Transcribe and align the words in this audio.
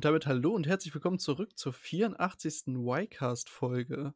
Und 0.00 0.06
damit 0.06 0.26
hallo 0.26 0.54
und 0.54 0.66
herzlich 0.66 0.94
willkommen 0.94 1.18
zurück 1.18 1.58
zur 1.58 1.74
84. 1.74 2.68
Y-Cast-Folge. 2.68 4.14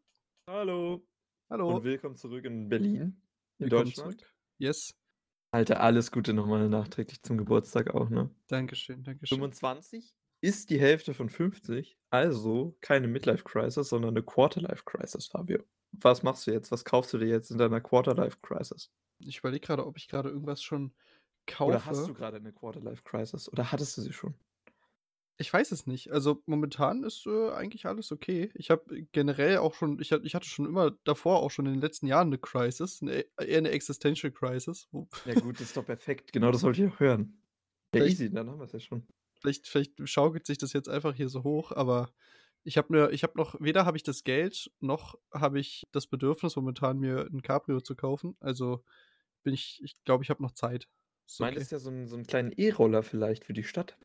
Hallo. 0.48 1.06
Hallo. 1.50 1.76
Und 1.76 1.84
willkommen 1.84 2.16
zurück 2.16 2.46
in 2.46 2.70
Berlin, 2.70 2.96
in 2.96 3.22
Willkommen 3.58 3.84
Deutschland. 3.84 4.12
zurück. 4.12 4.34
Yes. 4.56 4.98
Alter, 5.50 5.82
alles 5.82 6.10
Gute 6.10 6.32
nochmal 6.32 6.70
nachträglich 6.70 7.22
zum 7.22 7.36
Geburtstag 7.36 7.92
auch, 7.92 8.08
ne? 8.08 8.34
Dankeschön, 8.46 9.04
Dankeschön. 9.04 9.36
25 9.36 10.16
ist 10.40 10.70
die 10.70 10.80
Hälfte 10.80 11.12
von 11.12 11.28
50, 11.28 11.98
also 12.08 12.78
keine 12.80 13.06
Midlife-Crisis, 13.06 13.90
sondern 13.90 14.14
eine 14.14 14.22
Quarter-Life-Crisis, 14.22 15.26
Fabio. 15.26 15.62
Was 15.92 16.22
machst 16.22 16.46
du 16.46 16.52
jetzt? 16.52 16.72
Was 16.72 16.86
kaufst 16.86 17.12
du 17.12 17.18
dir 17.18 17.28
jetzt 17.28 17.50
in 17.50 17.58
deiner 17.58 17.82
Quarter-Life-Crisis? 17.82 18.90
Ich 19.18 19.40
überlege 19.40 19.66
gerade, 19.66 19.86
ob 19.86 19.98
ich 19.98 20.08
gerade 20.08 20.30
irgendwas 20.30 20.62
schon 20.62 20.94
kaufe. 21.46 21.72
Oder 21.72 21.84
hast 21.84 22.08
du 22.08 22.14
gerade 22.14 22.38
eine 22.38 22.54
Quarter-Life-Crisis? 22.54 23.52
Oder 23.52 23.70
hattest 23.70 23.98
du 23.98 24.00
sie 24.00 24.14
schon? 24.14 24.34
Ich 25.36 25.52
weiß 25.52 25.72
es 25.72 25.86
nicht. 25.86 26.12
Also 26.12 26.42
momentan 26.46 27.02
ist 27.02 27.26
äh, 27.26 27.50
eigentlich 27.50 27.86
alles 27.86 28.12
okay. 28.12 28.50
Ich 28.54 28.70
habe 28.70 29.02
generell 29.12 29.58
auch 29.58 29.74
schon, 29.74 29.98
ich, 30.00 30.12
ich 30.12 30.34
hatte 30.34 30.46
schon 30.48 30.64
immer 30.66 30.92
davor 31.04 31.40
auch 31.40 31.50
schon 31.50 31.66
in 31.66 31.72
den 31.72 31.80
letzten 31.80 32.06
Jahren 32.06 32.28
eine 32.28 32.38
Crisis, 32.38 33.02
eine, 33.02 33.24
eher 33.38 33.58
eine 33.58 33.70
Existential 33.70 34.30
Crisis. 34.30 34.88
Ja 35.24 35.34
gut, 35.34 35.56
das 35.56 35.68
ist 35.68 35.76
doch 35.76 35.84
perfekt. 35.86 36.32
Genau 36.32 36.52
das 36.52 36.62
wollte 36.62 36.84
ich 36.84 36.92
auch 36.92 37.00
hören. 37.00 37.40
Ja, 37.94 38.00
Vielleicht- 38.00 38.12
easy, 38.20 38.30
dann 38.30 38.48
haben 38.48 38.58
wir 38.58 38.64
es 38.64 38.72
ja 38.72 38.80
schon. 38.80 39.06
vielleicht, 39.40 39.66
vielleicht 39.66 40.08
schaukelt 40.08 40.46
sich 40.46 40.58
das 40.58 40.72
jetzt 40.72 40.88
einfach 40.88 41.14
hier 41.14 41.28
so 41.28 41.42
hoch, 41.42 41.72
aber 41.72 42.12
ich 42.62 42.78
habe 42.78 42.92
mir, 42.92 43.10
ich 43.10 43.22
habe 43.24 43.36
noch, 43.36 43.56
weder 43.60 43.84
habe 43.86 43.96
ich 43.96 44.02
das 44.04 44.24
Geld, 44.24 44.70
noch 44.80 45.18
habe 45.32 45.58
ich 45.60 45.82
das 45.92 46.06
Bedürfnis, 46.06 46.56
momentan 46.56 46.98
mir 46.98 47.28
ein 47.32 47.42
Cabrio 47.42 47.80
zu 47.80 47.94
kaufen. 47.96 48.36
Also 48.40 48.84
bin 49.42 49.52
ich, 49.52 49.80
ich 49.84 50.02
glaube, 50.04 50.22
ich 50.24 50.30
habe 50.30 50.42
noch 50.42 50.52
Zeit. 50.52 50.88
Ist 51.26 51.38
Du 51.40 51.44
okay. 51.44 51.52
meintest 51.52 51.72
ja 51.72 51.78
so 51.78 51.90
so 52.06 52.14
einen 52.16 52.26
kleinen 52.26 52.52
E-Roller 52.52 53.02
vielleicht 53.02 53.44
für 53.44 53.52
die 53.52 53.64
Stadt. 53.64 53.98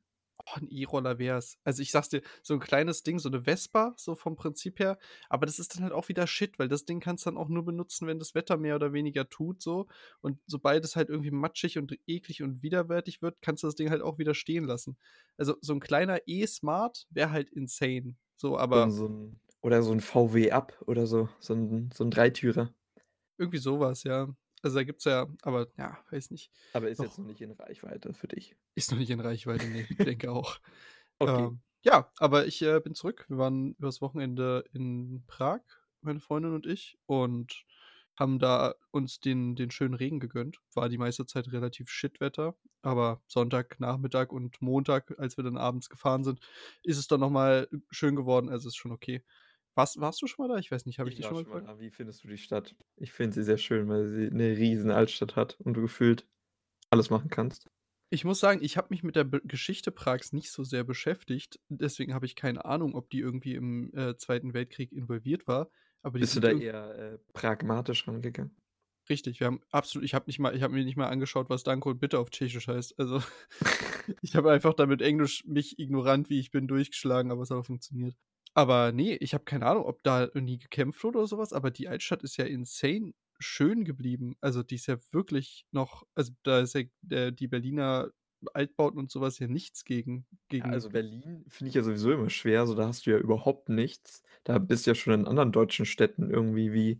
Ein 0.55 0.67
E-Roller 0.69 1.19
wär's. 1.19 1.58
Also 1.64 1.81
ich 1.81 1.92
sag's 1.92 2.09
dir, 2.09 2.22
so 2.44 2.53
ein 2.53 2.59
kleines 2.59 3.03
Ding, 3.03 3.19
so 3.19 3.30
eine 3.30 3.44
Vespa, 3.44 3.94
so 3.97 4.16
vom 4.16 4.36
Prinzip 4.36 4.80
her. 4.80 4.97
Aber 5.30 5.45
das 5.45 5.59
ist 5.59 5.75
dann 5.75 5.83
halt 5.83 5.94
auch 5.94 6.09
wieder 6.09 6.28
Shit, 6.28 6.59
weil 6.59 6.67
das 6.67 6.86
Ding 6.86 7.00
kannst 7.00 7.25
du 7.25 7.31
dann 7.31 7.38
auch 7.38 7.50
nur 7.50 7.66
benutzen, 7.66 8.08
wenn 8.08 8.19
das 8.19 8.36
Wetter 8.36 8.58
mehr 8.58 8.75
oder 8.75 8.94
weniger 8.94 9.30
tut, 9.30 9.61
so. 9.61 9.88
Und 10.22 10.39
sobald 10.47 10.83
es 10.86 10.95
halt 10.95 11.09
irgendwie 11.09 11.31
matschig 11.31 11.78
und 11.78 11.97
eklig 12.08 12.41
und 12.44 12.64
widerwärtig 12.64 13.22
wird, 13.22 13.41
kannst 13.41 13.64
du 13.64 13.67
das 13.67 13.75
Ding 13.75 13.89
halt 13.89 14.02
auch 14.02 14.17
wieder 14.17 14.33
stehen 14.33 14.64
lassen. 14.66 14.97
Also 15.38 15.56
so 15.61 15.73
ein 15.73 15.80
kleiner 15.80 16.19
E-Smart 16.25 17.08
wäre 17.09 17.31
halt 17.31 17.50
insane. 17.50 18.16
So, 18.36 18.58
aber 18.58 18.89
so 18.89 19.08
ein, 19.08 19.39
oder 19.61 19.84
so 19.84 19.91
ein 19.91 20.00
VW 20.00 20.52
Up 20.52 20.81
oder 20.88 21.08
so. 21.08 21.30
So 21.39 21.53
ein, 21.53 21.89
so 21.94 22.03
ein 22.03 22.11
Dreitürer. 22.11 22.73
irgendwie 23.38 23.58
sowas, 23.59 24.03
ja. 24.03 24.28
Also 24.61 24.77
da 24.77 24.83
gibt's 24.83 25.05
ja, 25.05 25.27
aber 25.41 25.67
ja, 25.77 25.97
weiß 26.11 26.31
nicht. 26.31 26.52
Aber 26.73 26.89
ist 26.89 26.99
Doch. 26.99 27.05
jetzt 27.05 27.17
noch 27.17 27.25
nicht 27.25 27.41
in 27.41 27.52
Reichweite 27.52 28.13
für 28.13 28.27
dich. 28.27 28.55
Ist 28.75 28.91
noch 28.91 28.99
nicht 28.99 29.09
in 29.09 29.19
Reichweite, 29.19 29.67
nee, 29.67 29.88
ich 29.89 29.97
denke 30.19 30.31
auch. 30.31 30.59
Okay. 31.19 31.45
Ähm, 31.45 31.61
ja, 31.81 32.11
aber 32.17 32.45
ich 32.45 32.61
äh, 32.61 32.79
bin 32.81 32.93
zurück. 32.93 33.25
Wir 33.29 33.38
waren 33.38 33.73
übers 33.75 34.01
Wochenende 34.01 34.66
in 34.73 35.23
Prag, 35.27 35.61
meine 36.01 36.19
Freundin 36.19 36.53
und 36.53 36.66
ich, 36.66 36.97
und 37.05 37.66
haben 38.19 38.38
da 38.38 38.75
uns 38.91 39.21
den, 39.21 39.55
den 39.55 39.71
schönen 39.71 39.93
Regen 39.93 40.19
gegönnt. 40.19 40.57
War 40.73 40.89
die 40.89 40.97
meiste 40.97 41.25
Zeit 41.25 41.53
relativ 41.53 41.89
Shitwetter, 41.89 42.55
aber 42.81 43.21
Sonntag, 43.27 43.79
Nachmittag 43.79 44.33
und 44.33 44.61
Montag, 44.61 45.17
als 45.17 45.38
wir 45.38 45.45
dann 45.45 45.57
abends 45.57 45.89
gefahren 45.89 46.25
sind, 46.25 46.41
ist 46.83 46.97
es 46.97 47.07
dann 47.07 47.21
nochmal 47.21 47.69
schön 47.91 48.17
geworden. 48.17 48.49
Also 48.49 48.67
ist 48.67 48.75
schon 48.75 48.91
okay. 48.91 49.23
Warst, 49.80 49.97
warst 50.02 50.22
du 50.22 50.27
schon 50.27 50.45
mal 50.45 50.53
da? 50.53 50.59
Ich 50.59 50.72
weiß 50.72 50.85
nicht, 50.85 50.99
habe 50.99 51.08
ich, 51.08 51.13
ich 51.13 51.22
dich 51.22 51.31
war 51.31 51.38
schon 51.38 51.49
mal 51.49 51.53
mal 51.53 51.59
gefragt? 51.61 51.80
da. 51.80 51.81
Wie 51.81 51.89
findest 51.89 52.22
du 52.22 52.27
die 52.27 52.38
Stadt? 52.38 52.75
Ich 52.97 53.13
finde 53.13 53.33
sie 53.33 53.44
sehr 53.44 53.58
schön, 53.58 53.88
weil 53.88 54.08
sie 54.08 54.27
eine 54.27 54.58
riesen 54.58 54.91
Altstadt 54.91 55.38
hat 55.38 55.58
und 55.61 55.75
du 55.75 55.81
gefühlt 55.81 56.27
alles 56.89 57.09
machen 57.09 57.29
kannst. 57.29 57.69
Ich 58.09 58.25
muss 58.25 58.41
sagen, 58.41 58.59
ich 58.62 58.75
habe 58.75 58.88
mich 58.90 59.03
mit 59.03 59.16
der 59.16 59.23
Be 59.23 59.40
Geschichte 59.41 59.91
Prags 59.91 60.34
nicht 60.34 60.51
so 60.51 60.66
sehr 60.66 60.84
beschäftigt. 60.84 61.62
Deswegen 61.69 62.13
habe 62.13 62.25
ich 62.25 62.35
keine 62.35 62.66
Ahnung, 62.66 62.94
ob 62.94 63.09
die 63.09 63.19
irgendwie 63.19 63.56
im 63.56 63.95
äh, 63.95 64.17
Zweiten 64.17 64.53
Weltkrieg 64.53 64.91
involviert 64.91 65.47
war. 65.47 65.72
Bist 66.11 66.35
du 66.35 66.41
da 66.41 66.51
eher 66.51 67.13
äh, 67.13 67.17
pragmatisch 67.31 68.06
rangegangen? 68.06 68.57
Richtig, 69.07 69.40
wir 69.40 69.47
haben 69.47 69.61
absolut, 69.72 70.03
ich 70.03 70.13
habe 70.13 70.25
nicht 70.28 70.40
mal, 70.40 70.53
ich 70.57 70.61
habe 70.61 70.73
mir 70.73 70.84
nicht 70.84 70.97
mal 70.97 71.07
angeschaut, 71.07 71.50
was 71.50 71.63
Danke 71.63 71.88
und 71.88 72.01
Bitte 72.01 72.19
auf 72.19 72.31
Tschechisch 72.31 72.67
heißt. 72.67 73.00
Also 73.00 73.23
ich 74.22 74.35
habe 74.35 74.51
einfach 74.51 74.73
damit 74.73 75.01
Englisch 75.01 75.46
mich 75.46 75.79
ignorant, 75.79 76.29
wie 76.29 76.40
ich 76.40 76.51
bin, 76.51 76.67
durchgeschlagen, 76.67 77.31
aber 77.31 77.44
es 77.44 77.50
hat 77.50 77.59
auch 77.59 77.66
funktioniert. 77.66 78.17
Aber 78.53 78.91
nee, 78.91 79.15
ich 79.15 79.33
habe 79.33 79.43
keine 79.45 79.65
Ahnung, 79.65 79.85
ob 79.85 80.03
da 80.03 80.29
nie 80.33 80.59
gekämpft 80.59 81.03
wurde 81.03 81.19
oder 81.19 81.27
sowas, 81.27 81.53
aber 81.53 81.71
die 81.71 81.87
Altstadt 81.87 82.23
ist 82.23 82.37
ja 82.37 82.45
insane 82.45 83.13
schön 83.39 83.85
geblieben. 83.85 84.35
Also 84.41 84.63
die 84.63 84.75
ist 84.75 84.87
ja 84.87 84.97
wirklich 85.11 85.65
noch, 85.71 86.03
also 86.15 86.33
da 86.43 86.59
ist 86.59 86.75
ja 86.75 86.83
der, 87.01 87.31
die 87.31 87.47
Berliner 87.47 88.11
Altbauten 88.53 88.99
und 88.99 89.11
sowas 89.11 89.39
ja 89.39 89.47
nichts 89.47 89.85
gegen. 89.85 90.25
Ja, 90.29 90.37
gegen 90.49 90.69
also 90.71 90.89
Berlin 90.89 91.45
finde 91.49 91.69
ich 91.69 91.75
ja 91.75 91.83
sowieso 91.83 92.11
immer 92.11 92.29
schwer. 92.29 92.65
So, 92.67 92.75
da 92.75 92.87
hast 92.87 93.05
du 93.05 93.11
ja 93.11 93.17
überhaupt 93.17 93.69
nichts. 93.69 94.23
Da 94.43 94.57
bist 94.59 94.85
du 94.85 94.91
ja 94.91 94.95
schon 94.95 95.13
in 95.13 95.27
anderen 95.27 95.51
deutschen 95.51 95.85
Städten 95.85 96.29
irgendwie 96.29 96.73
wie, 96.73 96.99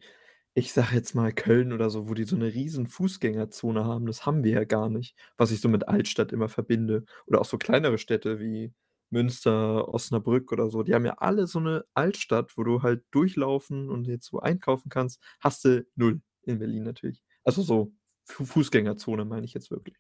ich 0.53 0.73
sag 0.73 0.91
jetzt 0.93 1.16
mal 1.16 1.31
Köln 1.31 1.73
oder 1.73 1.89
so, 1.89 2.09
wo 2.09 2.13
die 2.13 2.25
so 2.25 2.35
eine 2.35 2.53
riesen 2.53 2.87
Fußgängerzone 2.87 3.85
haben. 3.85 4.05
Das 4.05 4.25
haben 4.25 4.43
wir 4.43 4.51
ja 4.51 4.63
gar 4.66 4.89
nicht, 4.89 5.16
was 5.37 5.51
ich 5.51 5.61
so 5.61 5.69
mit 5.69 5.87
Altstadt 5.87 6.31
immer 6.31 6.49
verbinde. 6.49 7.05
Oder 7.25 7.41
auch 7.41 7.45
so 7.45 7.57
kleinere 7.57 7.97
Städte 7.97 8.39
wie 8.39 8.73
Münster, 9.09 9.88
Osnabrück 9.94 10.52
oder 10.52 10.70
so. 10.70 10.84
Die 10.84 10.94
haben 10.94 11.06
ja 11.06 11.16
alle 11.18 11.47
so 11.47 11.59
eine 11.59 11.86
Altstadt, 11.94 12.58
wo 12.58 12.64
du 12.64 12.81
halt 12.84 13.03
durchlaufen 13.12 13.90
und 13.90 14.08
jetzt 14.08 14.28
so 14.28 14.40
einkaufen 14.40 14.90
kannst. 14.90 15.22
Hast 15.40 15.66
du 15.66 15.86
null 15.96 16.22
in 16.44 16.59
Berlin 16.59 16.84
natürlich. 16.84 17.24
Also 17.44 17.62
so 17.62 17.94
Fu 18.25 18.46
Fußgängerzone 18.46 19.25
meine 19.25 19.46
ich 19.46 19.53
jetzt 19.53 19.72
wirklich. 19.72 19.97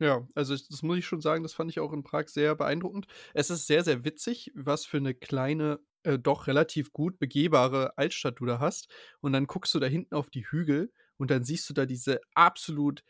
Ja, 0.00 0.26
also 0.34 0.54
ich, 0.54 0.68
das 0.68 0.82
muss 0.82 0.98
ich 0.98 1.06
schon 1.06 1.20
sagen, 1.20 1.42
das 1.42 1.54
fand 1.54 1.70
ich 1.70 1.80
auch 1.80 1.92
in 1.92 2.04
Prag 2.04 2.28
sehr 2.28 2.54
beeindruckend. 2.54 3.06
Es 3.34 3.50
ist 3.50 3.66
sehr, 3.66 3.82
sehr 3.82 4.04
witzig, 4.04 4.52
was 4.54 4.86
für 4.86 4.98
eine 4.98 5.12
kleine, 5.12 5.80
äh, 6.04 6.18
doch 6.18 6.46
relativ 6.46 6.92
gut 6.92 7.18
begehbare 7.18 7.98
Altstadt 7.98 8.38
du 8.38 8.46
da 8.46 8.60
hast. 8.60 8.88
Und 9.20 9.32
dann 9.32 9.46
guckst 9.48 9.74
du 9.74 9.80
da 9.80 9.86
hinten 9.88 10.14
auf 10.14 10.30
die 10.30 10.46
Hügel 10.46 10.92
und 11.16 11.32
dann 11.32 11.42
siehst 11.42 11.68
du 11.68 11.74
da 11.74 11.84
diese 11.84 12.20
absolut 12.34 13.02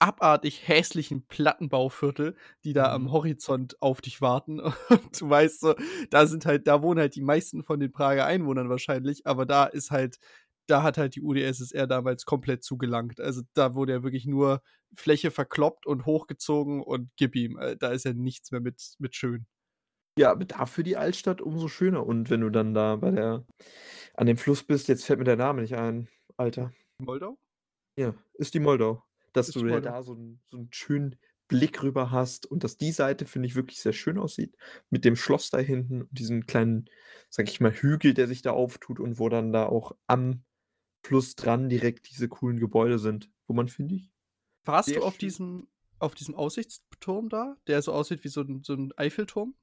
abartig 0.00 0.66
hässlichen 0.68 1.26
Plattenbauviertel, 1.26 2.36
die 2.64 2.72
da 2.72 2.92
am 2.92 3.04
Mhm. 3.04 3.12
Horizont 3.12 3.80
auf 3.82 4.00
dich 4.00 4.20
warten. 4.20 4.60
Und 4.90 5.20
du 5.20 5.28
weißt 5.30 5.60
so, 5.60 5.74
da 6.10 6.26
sind 6.26 6.46
halt, 6.46 6.66
da 6.66 6.82
wohnen 6.82 7.00
halt 7.00 7.14
die 7.16 7.20
meisten 7.22 7.62
von 7.64 7.80
den 7.80 7.92
Prager 7.92 8.26
Einwohnern 8.26 8.68
wahrscheinlich, 8.68 9.26
aber 9.26 9.46
da 9.46 9.64
ist 9.64 9.90
halt, 9.90 10.18
da 10.68 10.82
hat 10.82 10.98
halt 10.98 11.14
die 11.16 11.22
UdSSR 11.22 11.86
damals 11.86 12.24
komplett 12.26 12.62
zugelangt. 12.64 13.20
Also 13.20 13.42
da 13.54 13.74
wurde 13.74 13.92
ja 13.94 14.02
wirklich 14.02 14.26
nur 14.26 14.62
Fläche 14.96 15.30
verkloppt 15.30 15.86
und 15.86 16.06
hochgezogen 16.06 16.82
und 16.82 17.10
gib 17.16 17.34
ihm. 17.36 17.58
Äh, 17.58 17.76
Da 17.76 17.88
ist 17.90 18.04
ja 18.04 18.12
nichts 18.12 18.50
mehr 18.52 18.60
mit, 18.60 18.80
mit 18.98 19.14
schön. 19.16 19.46
Ja, 20.18 20.32
aber 20.32 20.44
dafür 20.44 20.84
die 20.84 20.96
Altstadt 20.96 21.40
umso 21.40 21.68
schöner. 21.68 22.04
Und 22.06 22.28
wenn 22.30 22.40
du 22.40 22.50
dann 22.50 22.74
da 22.74 22.96
bei 22.96 23.10
der 23.12 23.44
an 24.14 24.26
dem 24.26 24.36
Fluss 24.36 24.64
bist, 24.64 24.88
jetzt 24.88 25.04
fällt 25.04 25.18
mir 25.20 25.24
der 25.24 25.36
Name 25.36 25.62
nicht 25.62 25.76
ein, 25.76 26.08
Alter. 26.36 26.72
Moldau? 27.00 27.38
Ja, 27.98 28.14
ist 28.34 28.54
die 28.54 28.60
Moldau. 28.60 29.02
Dass 29.46 29.56
du 29.56 29.68
ja 29.68 29.80
da 29.80 30.02
so 30.02 30.14
'n 30.14 30.40
so 30.50 30.58
'n 30.58 30.68
schönen 30.72 31.16
Blick 31.48 31.82
rüber 31.82 32.10
hast 32.10 32.46
und 32.46 32.64
dass 32.64 32.76
die 32.76 32.92
Seite, 32.92 33.24
finde 33.26 33.46
ich, 33.48 33.54
wirklich 33.54 33.80
sehr 33.80 33.92
schön 33.94 34.18
aussieht. 34.18 34.56
Mit 34.90 35.04
dem 35.04 35.16
Schloss 35.16 35.50
da 35.50 35.58
hinten 35.58 36.02
und 36.02 36.08
diesem 36.18 36.46
kleinen, 36.46 36.86
sage 37.30 37.48
ich 37.50 37.60
mal, 37.60 37.72
Hügel, 37.72 38.14
der 38.14 38.26
sich 38.28 38.42
da 38.42 38.50
auftut 38.52 39.00
und 39.00 39.18
wo 39.18 39.28
dann 39.28 39.52
da 39.52 39.66
auch 39.66 39.96
am 40.06 40.44
Fluss 41.04 41.36
dran 41.36 41.68
direkt 41.70 42.10
diese 42.10 42.28
coolen 42.28 42.58
Gebäude 42.60 42.98
sind, 42.98 43.30
wo 43.48 43.54
man, 43.54 43.68
finde 43.68 43.96
ich 43.96 44.12
Warst 44.66 44.96
du 44.96 45.02
auf 45.02 45.18
schön. 45.18 45.18
diesem, 45.18 45.68
auf 45.98 46.14
diesem 46.14 46.34
Aussichtsturm 46.34 47.28
da, 47.28 47.56
der 47.66 47.82
so 47.82 47.92
aussieht 47.92 48.24
wie 48.24 48.28
so 48.28 48.42
ein, 48.42 48.62
so 48.62 48.74
ein 48.74 48.92
Eiffelturm? 48.96 49.54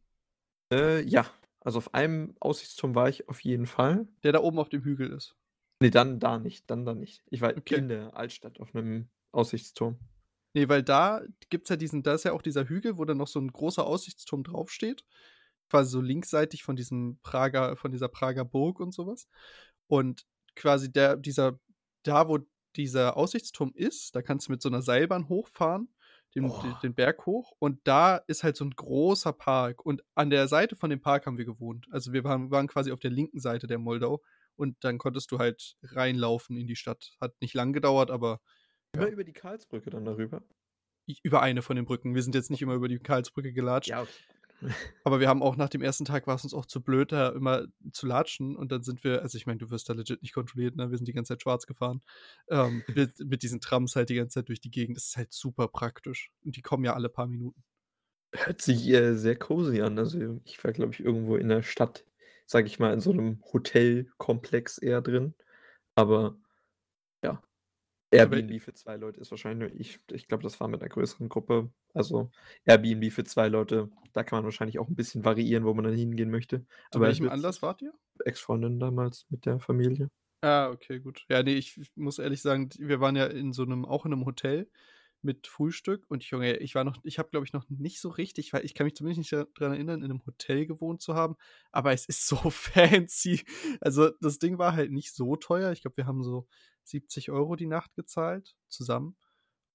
Äh, 0.72 1.02
ja, 1.08 1.26
also 1.60 1.78
auf 1.78 1.94
einem 1.94 2.36
Aussichtsturm 2.40 2.96
war 2.96 3.10
ich 3.10 3.30
auf 3.30 3.42
jeden 3.42 3.66
Fall. 3.68 4.08
Der 4.24 4.34
da 4.34 4.42
oben 4.42 4.60
auf 4.60 4.68
dem 4.68 4.84
Hügel 4.84 5.10
ist. 5.14 5.38
Ne, 5.82 5.90
dann 5.92 6.20
da 6.20 6.40
nicht, 6.40 6.70
dann 6.70 6.86
da 6.86 6.94
nicht. 6.94 7.24
Ich 7.30 7.42
war 7.42 7.54
Okay. 7.58 7.74
in 7.74 7.90
der 7.90 8.16
Altstadt 8.16 8.60
auf 8.60 8.74
'nem 8.74 9.10
Aussichtsturm. 9.36 10.00
Nee, 10.54 10.70
weil 10.70 10.84
da 10.84 11.22
gibt's 11.50 11.70
ja 11.70 11.76
diesen, 11.76 12.02
da 12.02 12.14
ist 12.14 12.24
ja 12.24 12.32
auch 12.32 12.42
dieser 12.42 12.70
Hügel, 12.70 12.98
wo 12.98 13.04
dann 13.04 13.18
noch 13.18 13.28
so 13.28 13.40
ein 13.40 13.52
großer 13.52 13.86
Aussichtsturm 13.86 14.44
draufsteht. 14.44 15.04
Quasi 15.70 15.90
so 15.90 16.00
linksseitig 16.00 16.64
von 16.64 16.78
diesem 16.78 17.20
Prager, 17.24 17.76
von 17.76 17.92
dieser 17.92 18.08
Prager 18.08 18.46
Burg 18.46 18.80
und 18.80 18.94
sowas. 18.94 19.28
Und 19.88 20.26
quasi 20.56 20.92
der, 20.92 21.18
dieser, 21.18 21.60
da 22.04 22.30
wo 22.30 22.40
dieser 22.78 23.18
Aussichtsturm 23.18 23.74
ist, 23.76 24.16
da 24.16 24.22
kannst 24.22 24.48
du 24.48 24.54
mit 24.54 24.62
so 24.62 24.70
einer 24.70 24.82
Seilbahn 24.82 25.28
hochfahren, 25.28 25.90
den, 26.36 26.48
Boah. 26.48 26.80
den 26.82 26.94
Berg 26.94 27.26
hoch. 27.26 27.52
Und 27.60 27.80
da 27.84 28.18
ist 28.18 28.44
halt 28.44 28.56
so 28.56 28.64
ein 28.64 28.72
großer 28.72 29.34
Park. 29.34 29.86
Und 29.86 30.04
an 30.16 30.30
der 30.30 30.48
Seite 30.48 30.78
von 30.78 30.90
dem 30.90 31.02
Park 31.02 31.26
haben 31.26 31.38
wir 31.38 31.46
gewohnt. 31.46 31.88
Also 31.92 32.14
wir 32.14 32.24
waren, 32.24 32.52
waren 32.52 32.68
quasi 32.68 32.94
auf 32.94 33.00
der 33.00 33.12
linken 33.12 33.40
Seite 33.40 33.68
der 33.68 33.80
Moldau. 33.80 34.22
Und 34.56 34.78
dann 34.86 35.00
konntest 35.00 35.32
du 35.32 35.40
halt 35.40 35.76
reinlaufen 35.84 36.56
in 36.56 36.68
die 36.68 36.78
Stadt. 36.78 37.14
Hat 37.20 37.34
nicht 37.42 37.54
lang 37.54 37.74
gedauert, 37.74 38.10
aber 38.10 38.40
Immer 38.96 39.08
Ja. 39.08 39.14
über 39.14 39.24
die 39.24 39.34
Karlsbrücke 39.34 39.90
dann 39.90 40.06
darüber? 40.06 40.42
über 41.22 41.42
eine 41.42 41.62
von 41.62 41.76
den 41.76 41.86
Brücken. 41.86 42.16
Wir 42.16 42.24
sind 42.24 42.34
jetzt 42.34 42.50
nicht 42.50 42.62
immer 42.64 42.74
über 42.74 42.88
die 42.88 42.98
Karlsbrücke 42.98 43.54
gelatscht. 43.54 43.90
Ja, 43.90 44.02
okay. 44.02 44.12
Aber 45.04 45.20
wir 45.20 45.28
haben 45.28 45.44
auch 45.44 45.56
nach 45.56 45.70
dem 45.70 45.82
ersten 45.82 46.06
Tag 46.06 46.26
war 46.28 46.36
es 46.36 46.44
uns 46.44 46.54
auch 46.54 46.66
zu 46.66 46.82
blöd, 46.82 47.12
da 47.12 47.30
immer 47.30 47.68
zu 47.92 48.08
latschen. 48.08 48.56
Und 48.56 48.72
dann 48.72 48.82
sind 48.84 49.04
wir, 49.04 49.22
also 49.22 49.38
ich 49.38 49.46
meine, 49.46 49.60
du 49.60 49.70
wirst 49.70 49.88
da 49.90 49.94
legit 49.94 50.22
nicht 50.24 50.34
kontrolliert, 50.34 50.76
ne? 50.76 50.90
Wir 50.90 50.98
sind 50.98 51.08
die 51.08 51.14
ganze 51.14 51.34
Zeit 51.34 51.42
schwarz 51.44 51.68
gefahren. 51.68 52.02
Ähm, 52.50 52.84
mit, 52.96 53.20
mit 53.20 53.44
diesen 53.44 53.60
Trams 53.62 53.96
halt 53.96 54.10
die 54.10 54.16
ganze 54.16 54.36
Zeit 54.40 54.50
durch 54.50 54.62
die 54.62 54.72
Gegend. 54.72 54.98
Das 54.98 55.06
ist 55.08 55.18
halt 55.18 55.32
super 55.34 55.68
praktisch. 55.68 56.32
Und 56.44 56.56
die 56.56 56.62
kommen 56.62 56.84
ja 56.86 56.94
alle 56.94 57.10
paar 57.10 57.28
Minuten. 57.28 57.64
Hört 58.34 58.62
sich, 58.62 58.88
äh, 58.90 59.14
sehr 59.16 59.36
cozy 59.38 59.82
an. 59.82 59.98
Also, 60.00 60.42
ich 60.46 60.64
war, 60.64 60.72
glaube 60.72 60.94
ich, 60.94 61.00
irgendwo 61.02 61.36
in 61.38 61.50
der 61.50 61.62
Stadt, 61.62 62.06
sage 62.48 62.68
ich 62.68 62.80
mal, 62.80 62.94
in 62.94 63.00
so 63.02 63.14
'nem 63.14 63.42
Hotelkomplex 63.54 64.78
eher 64.78 65.02
drin. 65.02 65.36
Aber 65.96 66.38
ja, 67.24 67.42
Airbnb 68.14 68.60
für 68.62 68.74
2 68.74 68.96
Leute 68.98 69.20
ist 69.20 69.32
wahrscheinlich 69.32 69.74
ich 69.80 70.00
ich 70.12 70.28
glaube, 70.28 70.44
das 70.44 70.60
war 70.60 70.68
mit 70.68 70.82
'ner 70.82 70.90
größeren 70.90 71.28
Gruppe. 71.30 71.72
Also, 71.94 72.30
Airbnb 72.66 73.12
für 73.12 73.24
2 73.24 73.48
Leute, 73.48 73.90
da 74.14 74.24
kann 74.24 74.38
man 74.38 74.44
wahrscheinlich 74.46 74.80
auch 74.80 74.88
'n 74.88 74.96
bisschen 74.96 75.26
variieren, 75.26 75.66
wo 75.66 75.74
man 75.74 75.86
dann 75.86 75.96
hingehen 75.96 76.30
möchte. 76.30 76.66
Zu 76.94 77.02
Aber 77.02 77.06
welchem. 77.06 77.30
Anlass 77.30 77.62
wart 77.62 77.82
ihr? 77.82 77.96
Ex-Freundin 78.26 78.80
damals 78.80 79.26
mit 79.30 79.46
der 79.46 79.60
Familie. 79.60 80.10
Ah, 80.44 80.70
okay, 80.70 81.00
gut. 81.00 81.26
Ja, 81.30 81.42
ne, 81.44 81.52
ich 81.54 81.78
ich 81.78 81.92
muss 81.96 82.20
ehrlich 82.20 82.42
sagen, 82.42 82.70
wir 82.78 83.00
waren 83.00 83.16
ja 83.16 83.26
in 83.26 83.54
so 83.54 83.64
'nem 83.66 83.86
auch 83.86 84.06
in 84.06 84.12
'nem 84.12 84.26
Hotel 84.26 84.70
mit 85.26 85.48
Frühstück 85.48 86.06
und 86.10 86.24
Junge, 86.26 86.58
ich 86.60 86.76
war 86.76 86.86
noch 86.86 86.98
ich 87.04 87.20
habe, 87.20 87.30
glaube 87.32 87.46
ich, 87.46 87.54
noch 87.54 87.66
nicht 87.70 88.00
so 88.02 88.10
richtig 88.10 88.54
weil 88.54 88.66
ich 88.66 88.76
kann 88.76 88.86
mich 88.86 88.96
zumindest 88.96 89.20
nicht 89.20 89.34
da 89.34 89.46
dran 89.56 89.74
erinnern, 89.74 90.04
in 90.04 90.10
'nem 90.10 90.26
Hotel 90.28 90.66
gewohnt 90.68 91.02
zu 91.02 91.16
haben, 91.16 91.36
aber 91.74 91.94
es 91.94 92.06
ist 92.08 92.28
so 92.28 92.38
fancy. 92.52 93.44
Also, 93.82 94.12
das 94.22 94.40
Ding 94.40 94.58
war 94.60 94.74
halt 94.76 94.92
nicht 94.92 95.14
so 95.16 95.36
teuer. 95.38 95.72
Ich 95.74 95.82
glaube, 95.82 95.98
wir 95.98 96.08
haben 96.08 96.24
so 96.24 96.48
70 96.86 97.32
€ 97.32 97.56
die 97.58 97.68
Nacht 97.68 97.96
gezahlt 97.96 98.56
zusammen. 98.70 99.18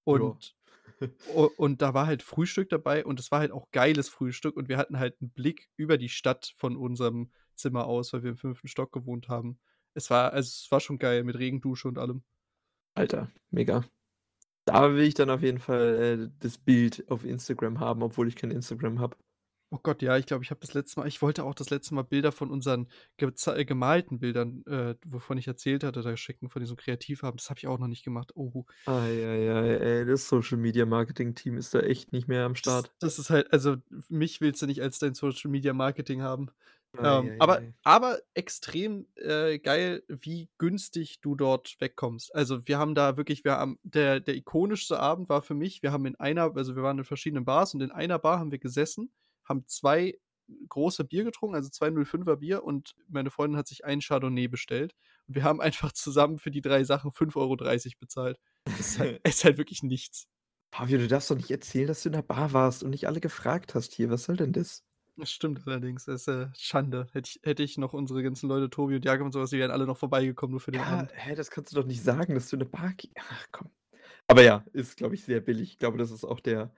Und 0.04 0.56
u 1.26 1.44
und 1.46 1.82
da 1.82 1.94
war 1.94 2.06
halt 2.08 2.22
Frühstück 2.24 2.70
dabei 2.70 3.04
und 3.06 3.20
es 3.20 3.30
war 3.32 3.40
halt 3.40 3.52
auch 3.52 3.70
geiles 3.72 4.08
Frühstück 4.10 4.56
und 4.56 4.68
wir 4.70 4.78
hatten 4.78 4.98
halt 5.00 5.20
'n 5.22 5.30
Blick 5.32 5.70
über 5.76 5.98
die 5.98 6.08
Stadt 6.10 6.54
von 6.58 6.76
unserem 6.76 7.32
Zimmer 7.56 7.86
aus, 7.86 8.12
weil 8.14 8.22
wir 8.24 8.30
im 8.32 8.38
5. 8.38 8.68
Stock 8.68 8.92
gewohnt 8.92 9.28
haben. 9.30 9.60
Es 9.94 10.10
war 10.10 10.32
also, 10.34 10.48
es 10.48 10.68
war 10.72 10.80
schon 10.80 10.98
geil 11.00 11.24
mit 11.24 11.38
Regendusche 11.38 11.88
und 11.88 11.98
allem. 11.98 12.24
Alter, 12.96 13.30
mega. 13.50 13.84
Da 14.72 14.94
will 14.94 15.04
ich 15.04 15.14
dann 15.14 15.30
auf 15.30 15.42
jeden 15.42 15.58
Fall, 15.58 15.94
äh, 16.02 16.28
das 16.40 16.58
Bild 16.58 17.04
auf 17.10 17.24
Instagram 17.24 17.80
haben, 17.80 18.02
obwohl 18.02 18.28
ich 18.28 18.36
kein 18.36 18.50
Instagram 18.50 18.98
habe. 19.00 19.16
Oh 19.72 19.78
Gott, 19.80 20.02
ja, 20.02 20.16
ich 20.16 20.26
glaube, 20.26 20.42
ich 20.42 20.50
habe 20.50 20.58
das 20.60 20.74
letzte 20.74 20.98
Mal 20.98 21.06
ich 21.06 21.22
wollte 21.22 21.44
auch 21.44 21.54
das 21.54 21.70
letzte 21.70 21.94
Mal 21.94 22.02
Bilder 22.02 22.32
von 22.32 22.50
unseren 22.50 22.88
gez 23.18 23.48
gemalten 23.66 24.18
Bildern, 24.18 24.64
äh, 24.66 24.96
wovon 25.06 25.38
ich 25.38 25.46
erzählt 25.46 25.84
hatte, 25.84 26.02
da 26.02 26.16
schicken, 26.16 26.48
von 26.50 26.60
diesem 26.60 26.76
Kreativabend. 26.76 27.40
Das 27.40 27.50
habe 27.50 27.58
ich 27.58 27.68
auch 27.68 27.78
noch 27.78 27.86
nicht 27.86 28.04
gemacht. 28.04 28.32
Oh. 28.34 28.64
Ei, 28.86 28.92
ei, 28.92 29.52
ei, 29.54 29.76
ey, 29.76 30.06
das 30.06 30.28
Social-Media-Marketing-Team 30.28 31.56
ist 31.56 31.72
da 31.72 31.80
echt 31.80 32.12
nicht 32.12 32.26
mehr 32.26 32.46
am 32.46 32.54
Das 32.54 32.58
Start. 32.58 32.92
das 32.98 33.20
ist 33.20 33.30
halt 33.30 33.52
also, 33.52 33.76
mich 34.08 34.40
willst 34.40 34.60
du 34.60 34.66
nicht 34.66 34.82
als 34.82 34.98
dein 34.98 35.14
Social-Media-Marketing 35.14 36.20
haben. 36.22 36.50
Ei, 36.94 37.02
Ähm, 37.04 37.32
ei, 37.32 37.38
aber 37.38 37.62
ei. 37.68 37.74
aber 37.82 38.18
extrem, 38.34 39.06
äh, 39.16 39.58
geil, 39.58 40.02
wie 40.08 40.50
günstig 40.58 41.20
du 41.22 41.34
dort 41.34 41.76
wegkommst. 41.80 42.34
Also, 42.34 42.66
wir 42.68 42.78
haben 42.78 42.94
da 42.94 43.16
wirklich 43.16 43.42
wir 43.44 43.52
haben 43.52 43.78
der 43.82 44.20
der 44.20 44.34
ikonischste 44.36 45.00
Abend 45.00 45.28
war 45.30 45.42
für 45.42 45.54
mich 45.54 45.82
wir 45.82 45.92
haben 45.92 46.04
in 46.06 46.16
einer 46.16 46.54
also, 46.56 46.76
wir 46.76 46.82
waren 46.82 46.98
in 46.98 47.04
verschiedenen 47.04 47.44
Bars 47.46 47.72
und 47.74 47.80
in 47.82 47.90
einer 47.90 48.18
Bar 48.18 48.38
haben 48.38 48.50
wir 48.52 48.58
gesessen, 48.58 49.12
haben 49.44 49.64
2 49.66 50.18
große 50.68 51.04
Bier 51.04 51.24
getrunken, 51.24 51.54
also, 51.56 51.70
2 51.70 51.90
0,5er 51.90 52.36
Bier 52.36 52.64
und 52.64 52.94
meine 53.08 53.30
Freundin 53.30 53.56
hat 53.58 53.68
sich 53.68 53.84
ein 53.84 54.00
Chardonnay 54.00 54.48
bestellt. 54.48 54.94
Und 55.26 55.36
wir 55.36 55.44
haben 55.44 55.60
einfach 55.60 55.92
zusammen 55.92 56.38
für 56.38 56.50
die 56.50 56.60
3 56.60 56.84
Sachen 56.84 57.12
5,30 57.12 57.94
€ 57.96 57.98
bezahlt. 58.00 58.38
Es 58.76 58.90
ist 58.90 58.98
halt 58.98 59.12
ist 59.24 59.44
halt 59.44 59.58
wirklich 59.58 59.82
nichts. 59.82 60.26
Fabio, 60.72 60.98
du 60.98 61.06
darfst 61.08 61.30
doch 61.30 61.36
nicht 61.36 61.50
erzählen, 61.50 61.86
dass 61.88 62.02
du 62.02 62.08
in 62.08 62.12
'ner 62.14 62.22
Bar 62.22 62.52
warst 62.52 62.82
und 62.84 62.90
nicht 62.90 63.06
alle 63.08 63.20
gefragt 63.20 63.74
hast 63.74 63.92
hier. 63.92 64.08
Was 64.10 64.24
soll 64.24 64.36
denn 64.36 64.52
das? 64.52 64.82
Das 65.18 65.30
stimmt 65.30 65.66
allerdings. 65.66 66.04
Das 66.04 66.22
ist, 66.22 66.28
äh, 66.28 66.48
Schande. 66.56 67.06
Hätte 67.12 67.28
ich 67.30 67.40
hätte 67.42 67.62
ich 67.62 67.78
noch 67.78 67.92
unsere 67.92 68.22
ganzen 68.22 68.48
Leute, 68.48 68.70
Tobi 68.70 68.96
und 68.96 69.04
Jakob 69.04 69.26
und 69.26 69.32
so 69.32 69.40
was, 69.40 69.50
die 69.50 69.58
wären 69.58 69.70
alle 69.70 69.86
noch 69.86 69.98
vorbeigekommen 69.98 70.52
nur 70.52 70.60
für 70.60 70.70
den 70.72 70.84
Ja, 70.84 70.84
Abend. 70.84 71.14
hä, 71.14 71.34
das 71.34 71.50
kannst 71.50 71.72
du 71.72 71.76
doch 71.80 71.86
nicht 71.86 72.02
sagen, 72.02 72.34
dass 72.34 72.48
du 72.48 72.56
in 72.56 72.60
'ne 72.60 72.66
Bar 72.66 72.94
ach 73.16 73.46
komm. 73.50 73.70
Aber 74.28 74.42
ja, 74.44 74.64
ist, 74.72 74.96
glaube 74.96 75.14
ich, 75.16 75.24
sehr 75.24 75.40
billig. 75.40 75.70
Ich 75.72 75.78
glaube, 75.78 75.98
das 75.98 76.10
ist 76.10 76.24
auch 76.24 76.40
der 76.40 76.72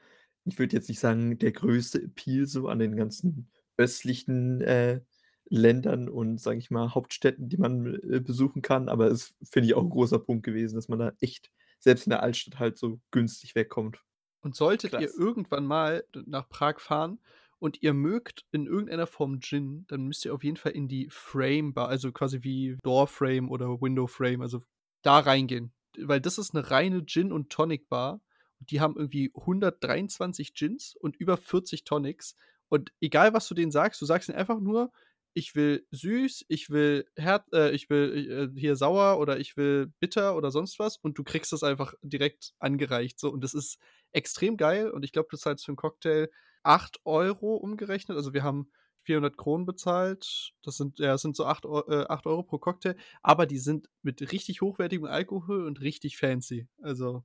ich 0.45 0.59
würde 0.59 0.75
jetzt 0.77 0.89
nicht 0.89 0.99
sagen, 0.99 1.39
der 1.39 1.53
größte 1.53 2.03
Appeal 2.03 2.47
so 2.47 2.69
an 2.69 2.81
den 2.81 2.97
ganzen 2.97 3.51
östlichen, 3.77 4.61
äh, 4.63 5.01
Ländern 5.49 6.09
und, 6.09 6.41
sage 6.41 6.59
ich 6.59 6.71
mal, 6.71 6.95
Hauptstädten, 6.95 7.49
die 7.49 7.59
man, 7.59 7.95
äh, 8.11 8.21
besuchen 8.21 8.61
kann, 8.63 8.89
aber 8.89 9.09
ist, 9.09 9.37
finde 9.45 9.69
ich, 9.69 9.75
auch 9.75 9.83
'n 9.85 9.91
großer 9.91 10.19
Punkt 10.19 10.45
gewesen, 10.45 10.75
dass 10.77 10.89
man 10.89 10.99
da 10.99 11.13
echt 11.21 11.53
selbst 11.79 12.07
in 12.07 12.11
der 12.11 12.23
Altstadt 12.25 12.59
halt 12.59 12.79
so 12.79 13.01
günstig 13.13 13.55
wegkommt. 13.55 14.03
Und 14.45 14.57
solltet 14.57 14.99
ihr 14.99 15.09
Krass. 15.09 15.17
irgendwann 15.17 15.65
mal 15.67 16.05
nach 16.27 16.49
Prag 16.49 16.81
fahren 16.81 17.21
und 17.63 17.83
ihr 17.83 17.95
mögt 17.95 18.45
in 18.53 18.67
irgendeiner 18.67 19.07
Form 19.09 19.41
Gin, 19.41 19.87
dann 19.89 20.03
müsst 20.07 20.27
ihr 20.27 20.35
auf 20.35 20.45
jeden 20.45 20.59
Fall 20.59 20.73
in 20.73 20.89
die 20.89 21.09
Frame 21.11 21.75
Bar, 21.75 21.89
also, 21.89 22.13
quasi 22.13 22.43
wie 22.45 22.79
Door 22.85 23.09
Frame 23.09 23.51
oder 23.51 23.81
Window 23.83 24.07
Frame, 24.09 24.43
also, 24.43 24.63
da 25.03 25.21
reingehen. 25.21 25.73
Weil 25.99 26.21
das 26.23 26.39
ist 26.39 26.55
'ne 26.55 26.71
reine 26.73 27.07
Gin 27.07 27.33
und 27.33 27.51
Tonic 27.51 27.89
Bar. 27.91 28.21
Die 28.61 28.81
haben 28.81 28.97
irgendwie 28.97 29.33
123 29.37 30.55
Gins 30.55 30.97
und 30.97 31.17
über 31.19 31.37
40 31.39 31.85
Tonics. 31.85 32.37
Und 32.71 32.93
egal, 33.01 33.35
was 33.35 33.49
du 33.49 33.55
denen 33.55 33.73
sagst, 33.73 34.03
du 34.03 34.07
sagst 34.07 34.29
ihnen 34.31 34.39
einfach 34.39 34.61
nur: 34.61 34.93
„Ich 35.35 35.55
will 35.57 35.87
süß, 35.93 36.47
ich 36.49 36.71
will 36.71 37.07
her 37.17 37.45
äh, 37.55 37.73
ich 37.75 37.91
will, 37.91 38.51
äh, 38.57 38.61
hier 38.61 38.77
sauer 38.77 39.19
oder 39.21 39.39
ich 39.41 39.57
will 39.57 39.93
bitter 40.01 40.37
oder 40.37 40.51
sonst 40.53 40.79
was“, 40.81 40.97
und 40.99 41.19
du 41.19 41.25
kriegst 41.25 41.53
das 41.53 41.63
einfach 41.65 41.95
direkt 42.03 42.55
angereicht 42.61 43.21
so. 43.21 43.31
Und 43.33 43.43
das 43.45 43.55
ist 43.55 43.79
extrem 44.13 44.57
geil 44.59 44.91
und 44.91 45.05
ich 45.05 45.13
glaube, 45.13 45.29
du 45.31 45.37
zahlst 45.39 45.65
für 45.67 45.73
'n 45.73 45.77
Cocktail 45.77 46.29
8 46.63 47.01
€ 47.05 47.57
umgerechnet. 47.57 48.17
Also, 48.17 48.33
wir 48.35 48.43
haben 48.43 48.71
400 49.03 49.37
bezahlt. 49.67 50.53
Das 50.63 50.77
sind 50.77 50.99
ja, 50.99 51.09
das 51.13 51.23
sind 51.23 51.37
so 51.37 51.47
8 51.47 51.65
Eu 51.67 51.81
äh, 51.89 52.07
8 52.09 52.27
€ 52.27 52.43
pro 52.45 52.59
Cocktail, 52.59 52.97
aber 53.23 53.47
die 53.47 53.59
sind 53.59 53.89
mit 54.03 54.33
richtig 54.33 54.61
hochwertigem 54.63 55.07
Alkohol 55.07 55.67
und 55.67 55.81
richtig 55.81 56.17
fancy. 56.19 56.69
Also 56.83 57.25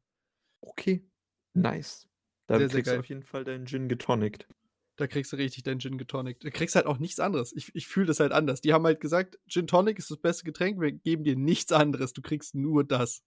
Okay, 0.61 1.03
nice. 1.55 2.07
Da 2.47 2.59
Sehr, 2.59 2.69
sehr 2.69 2.81
kriegst 2.81 2.91
du 2.91 2.97
geil. 2.97 2.99
auf 2.99 3.07
jeden 3.07 3.23
Fall 3.23 3.45
deinen 3.45 3.65
Gin 3.67 3.87
getonigt. 3.87 4.49
Da 4.95 5.05
kriegst 5.07 5.31
du 5.31 5.35
richtig 5.37 5.63
deinen 5.63 5.79
Gin 5.79 5.97
getonigt. 5.99 6.43
Du 6.43 6.49
kriegst 6.49 6.75
halt 6.75 6.87
auch 6.87 6.97
nichts 6.97 7.19
anderes. 7.19 7.53
Ich 7.55 7.73
ich 7.75 7.87
fühle 7.87 8.07
das 8.07 8.19
halt 8.19 8.31
anders. 8.31 8.61
Die 8.61 8.73
haben 8.73 8.85
halt 8.85 8.99
gesagt: 8.99 9.37
„Gin 9.47 9.67
Tonic 9.67 9.99
ist 9.99 10.09
das 10.09 10.17
beste 10.19 10.43
Getränk, 10.43 10.79
wir 10.81 10.91
geben 10.91 11.23
dir 11.23 11.35
nichts 11.35 11.71
anderes. 11.71 12.13
Du 12.13 12.21
kriegst 12.21 12.55
nur 12.55 12.83
das.“ 12.83 13.23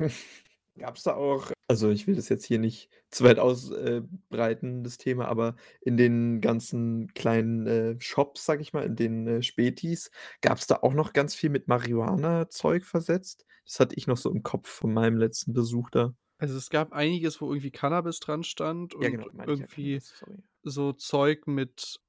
Gab's 0.78 1.02
da 1.02 1.14
auch 1.14 1.50
also, 1.68 1.90
ich 1.90 2.06
will 2.06 2.16
das 2.16 2.28
jetzt 2.28 2.44
hier 2.44 2.58
nicht 2.58 2.90
zu 3.10 3.24
weit 3.24 3.38
aus 3.38 3.70
äh, 3.70 4.02
breiten, 4.28 4.84
das 4.84 4.98
Thema, 4.98 5.26
aber 5.28 5.56
in 5.80 5.96
den 5.96 6.42
ganzen 6.42 7.08
kleinen, 7.14 7.66
äh, 7.66 7.96
Shops, 7.98 8.44
sage 8.44 8.60
ich 8.60 8.74
mal, 8.74 8.84
in 8.84 8.96
den, 8.96 9.26
äh, 9.26 9.42
Spätis, 9.42 10.10
gab's 10.42 10.66
da 10.66 10.80
auch 10.82 10.92
noch 10.92 11.14
ganz 11.14 11.34
viel 11.34 11.48
mit 11.48 11.68
Marihuana-Zeug 11.68 12.84
versetzt? 12.84 13.46
Das 13.64 13.80
hatte 13.80 13.96
ich 13.96 14.06
noch 14.06 14.18
so 14.18 14.30
im 14.30 14.42
Kopf 14.42 14.68
von 14.68 14.92
meinem 14.92 15.16
letzten 15.16 15.54
Besuch 15.54 15.88
da. 15.90 16.14
Also, 16.38 16.56
es 16.58 16.70
gab 16.70 16.92
einiges, 16.92 17.40
wo 17.40 17.50
irgendwie 17.52 17.70
Cannabis 17.70 18.18
dran 18.20 18.42
stand 18.42 18.94
Ja, 19.00 19.08
und 19.08 19.10
genau, 19.10 19.28
ja, 19.32 19.46
irgendwie 19.46 20.02
Cannabis, 20.02 20.14
sorry. 20.18 20.42
so 20.64 20.92
Zeug 20.92 21.46
mit 21.48 22.01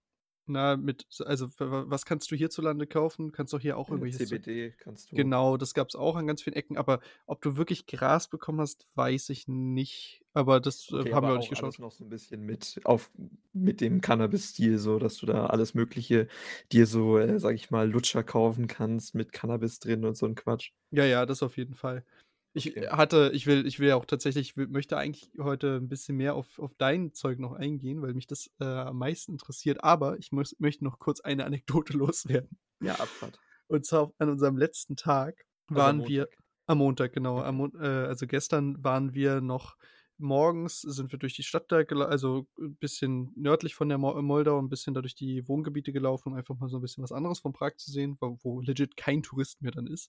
na, 0.47 0.77
mit 0.77 1.07
also, 1.25 1.47
was 1.59 2.05
kannst 2.05 2.31
du 2.31 2.35
hierzulande 2.35 2.87
kaufen? 2.87 3.31
Kannst 3.31 3.53
doch 3.53 3.59
hier 3.61 3.77
auch 3.77 3.89
Zeug 3.89 4.09
CBD 4.11 4.71
kannst 4.77 5.11
du 5.11 5.17
Genau, 5.17 5.57
das 5.57 5.73
gab's 5.75 5.95
auch 5.95 6.15
an 6.15 6.27
ganz 6.27 6.41
vielen 6.43 6.55
Ecken, 6.55 6.77
aber 6.77 6.99
ob 7.27 7.41
du 7.43 7.57
wirklich 7.57 7.85
Gras 7.87 8.29
bekommen 8.29 8.61
hast, 8.61 8.87
weiß 8.95 9.29
ich 9.29 9.47
nicht. 9.47 10.23
Aber 10.33 10.59
das, 10.59 10.91
äh, 10.91 11.05
Okay, 11.05 11.13
haben 11.13 11.27
wir 11.27 11.33
aber 11.33 11.37
auch 11.37 11.37
nicht 11.39 11.49
auch 11.49 11.53
alles 11.53 11.77
geschaut. 11.77 11.79
noch 11.79 11.91
so 11.91 12.03
'n 12.03 12.09
bisschen 12.09 12.41
mit 12.41 12.81
auf 12.83 13.09
mit 13.53 13.79
dem 13.81 14.01
Cannabis-Stil 14.01 14.77
so, 14.79 14.99
dass 14.99 15.15
du 15.17 15.25
da 15.25 15.45
alles 15.47 15.73
Mögliche 15.75 16.27
dir 16.71 16.85
so, 16.87 17.17
äh, 17.17 17.39
sage 17.39 17.55
ich 17.55 17.71
mal, 17.71 17.89
Lutscher 17.89 18.23
kaufen 18.23 18.67
kannst 18.67 19.15
mit 19.15 19.31
Cannabis 19.31 19.79
drin 19.79 20.03
und 20.05 20.17
so 20.17 20.25
'n 20.25 20.35
Quatsch. 20.35 20.71
Ja, 20.91 21.05
ja, 21.05 21.25
das 21.25 21.41
auf 21.41 21.57
jeden 21.57 21.73
Fall. 21.73 22.05
Ich 22.55 22.75
Okay. 22.77 22.87
hatte 22.87 23.31
ich 23.33 23.47
will 23.47 23.65
ich 23.65 23.79
will 23.79 23.87
ja 23.89 23.95
auch 23.95 24.05
tatsächlich 24.05 24.49
ich 24.51 24.57
will 24.57 24.67
möchte 24.67 24.95
eigentlich 24.95 25.31
heute 25.39 25.77
'n 25.81 25.89
bisschen 25.89 26.15
mehr 26.17 26.35
auf 26.35 26.59
auf 26.59 26.75
dein 26.77 27.11
Zeug 27.13 27.39
noch 27.39 27.53
eingehen, 27.53 28.01
weil 28.03 28.13
mich 28.13 28.27
das, 28.27 28.51
äh, 28.59 28.65
am 28.65 28.97
meisten 28.99 29.31
interessiert, 29.33 29.83
aber 29.83 30.19
ich 30.19 30.31
muss 30.31 30.55
möchte 30.59 30.83
noch 30.83 30.99
kurz 30.99 31.19
eine 31.21 31.45
Anekdote 31.45 31.93
loswerden. 31.97 32.59
Ja, 32.81 32.95
Abfahrt. 32.99 33.39
Und 33.67 33.85
zwar 33.85 34.13
an 34.19 34.29
unserem 34.29 34.57
letzten 34.57 34.95
Tag 34.95 35.45
Also, 35.75 35.89
am 35.89 35.95
waren 35.95 36.05
wir 36.07 36.27
Montag. 36.27 36.37
am 36.67 36.77
Montag, 36.77 37.13
genau. 37.13 37.41
Am 37.41 37.59
äh, 37.75 37.85
also, 37.87 38.25
gestern 38.27 38.81
waren 38.83 39.13
wir 39.13 39.41
noch 39.41 39.77
morgens 40.17 40.81
sind 40.81 41.11
wir 41.11 41.19
durch 41.19 41.35
die 41.35 41.43
Stadt 41.43 41.71
da 41.71 41.77
also, 41.77 42.47
'n 42.59 42.75
bisschen 42.77 43.31
nördlich 43.35 43.75
von 43.75 43.89
der 43.89 43.97
Mo 43.97 44.21
Moldau 44.21 44.59
'n 44.59 44.69
bisschen 44.69 44.93
da 44.93 45.01
durch 45.01 45.15
die 45.15 45.47
Wohngebiete 45.47 45.91
gelaufen, 45.93 46.29
um 46.29 46.35
einfach 46.35 46.57
mal 46.59 46.69
so 46.69 46.77
'n 46.77 46.81
bisschen 46.81 47.03
was 47.03 47.11
anderes 47.11 47.39
von 47.39 47.53
Prag 47.53 47.75
zu 47.77 47.91
sehen, 47.91 48.17
wo 48.21 48.37
wo 48.43 48.61
legit 48.61 48.97
kein 48.97 49.23
Tourist 49.23 49.61
mehr 49.61 49.71
dann 49.71 49.87
ist. 49.87 50.07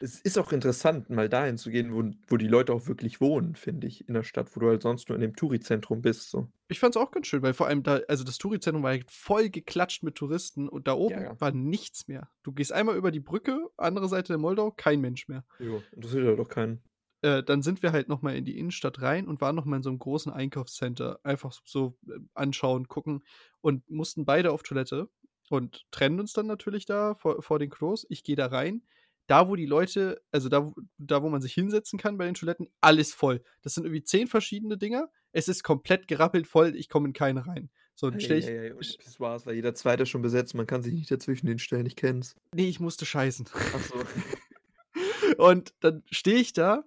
Es 0.00 0.20
ist 0.20 0.36
auch 0.38 0.52
interessant, 0.52 1.08
mal 1.08 1.28
dahin 1.30 1.56
zu 1.56 1.70
gehen, 1.70 1.94
wo 1.94 2.02
wo 2.28 2.36
die 2.36 2.48
Leute 2.48 2.74
auch 2.74 2.86
wirklich 2.86 3.20
wohnen, 3.22 3.54
finde 3.54 3.86
ich, 3.86 4.06
in 4.06 4.12
der 4.14 4.24
Stadt, 4.24 4.54
wo 4.54 4.60
du 4.60 4.68
halt 4.68 4.82
sonst 4.82 5.08
nur 5.08 5.16
in 5.16 5.22
dem 5.22 5.34
Touri-Zentrum 5.36 6.02
bist, 6.02 6.28
so. 6.30 6.48
Ich 6.70 6.80
fand's 6.80 6.96
auch 6.96 7.12
ganz 7.12 7.28
schön, 7.28 7.42
weil 7.42 7.54
vor 7.54 7.68
allem 7.68 7.84
da 7.84 8.00
also, 8.08 8.24
das 8.24 8.38
Touri-Zentrum 8.38 8.82
war 8.82 8.90
halt 8.90 9.10
voll 9.12 9.50
geklatscht 9.50 10.02
mit 10.02 10.16
Touristen 10.16 10.68
und 10.68 10.88
da 10.88 10.94
Ja, 11.08 11.20
oben 11.20 11.22
ja. 11.22 11.38
war 11.38 11.52
nichts 11.52 12.08
mehr. 12.08 12.28
Du 12.42 12.52
gehst 12.52 12.72
einmal 12.72 12.96
über 12.96 13.12
die 13.12 13.20
Brücke, 13.20 13.68
andere 13.76 14.08
Seite 14.08 14.32
der 14.32 14.38
Moldau, 14.38 14.72
kein 14.72 15.00
Mensch 15.00 15.28
mehr. 15.28 15.44
Ja, 15.60 15.82
interessiert 15.92 16.24
ja 16.26 16.34
doch 16.36 16.48
keinen. 16.48 16.82
Äh, 17.26 17.42
dann 17.42 17.60
sind 17.62 17.82
wir 17.82 17.90
halt 17.90 18.08
noch 18.08 18.22
mal 18.22 18.36
in 18.36 18.44
die 18.44 18.56
Innenstadt 18.56 19.02
rein 19.02 19.26
und 19.26 19.40
waren 19.40 19.56
noch 19.56 19.64
mal 19.64 19.78
in 19.78 19.82
so 19.82 19.90
'nem 19.90 19.98
großen 19.98 20.32
Einkaufscenter. 20.32 21.18
Einfach 21.24 21.52
so, 21.64 21.98
äh, 22.08 22.20
anschauen, 22.34 22.86
gucken 22.86 23.24
und 23.60 23.88
mussten 23.90 24.24
beide 24.24 24.52
auf 24.52 24.62
Toilette 24.62 25.08
und 25.50 25.84
trennen 25.90 26.20
uns 26.20 26.32
dann 26.34 26.46
natürlich 26.46 26.86
da 26.86 27.16
vor 27.16 27.42
vor 27.42 27.58
den 27.58 27.68
Klos. 27.70 28.06
Ich 28.10 28.22
gehe 28.22 28.36
da 28.36 28.46
rein. 28.46 28.82
Da, 29.26 29.48
wo 29.48 29.56
die 29.56 29.66
Leute 29.66 30.22
also, 30.30 30.48
da, 30.48 30.72
da, 30.98 31.20
wo 31.20 31.28
man 31.28 31.42
sich 31.42 31.52
hinsetzen 31.52 31.98
kann 31.98 32.16
bei 32.16 32.26
den 32.26 32.34
Toiletten, 32.34 32.68
alles 32.80 33.12
voll. 33.12 33.42
Das 33.62 33.74
sind 33.74 33.82
irgendwie 33.84 34.04
10 34.04 34.28
verschiedene 34.28 34.78
Dinger. 34.78 35.10
Es 35.32 35.48
ist 35.48 35.64
komplett 35.64 36.06
gerappelt 36.06 36.46
voll, 36.46 36.76
ich 36.76 36.88
komme 36.88 37.08
in 37.08 37.12
keine 37.12 37.44
rein. 37.48 37.70
So, 37.96 38.08
dann 38.08 38.20
stelle 38.20 38.38
ich 38.38 38.46
Ei, 38.46 38.50
ei, 38.50 38.66
ei, 38.68 38.74
und 38.74 38.84
sch 38.84 38.98
Pissoirs 38.98 39.46
war 39.46 39.52
jeder 39.52 39.74
2. 39.74 40.06
schon 40.06 40.22
besetzt, 40.22 40.54
man 40.54 40.66
kann 40.68 40.82
sich 40.82 40.92
nicht 40.92 41.10
dazwischen 41.10 41.48
hinstellen, 41.48 41.86
ich 41.86 41.96
kenne 41.96 42.20
es. 42.20 42.36
Ne, 42.54 42.68
ich 42.68 42.78
musste 42.78 43.04
scheißen. 43.04 43.48
Ach 43.52 43.80
so. 43.80 43.94
Und 45.38 45.74
dann 45.80 46.04
stehe 46.10 46.38
ich 46.38 46.52
da 46.52 46.84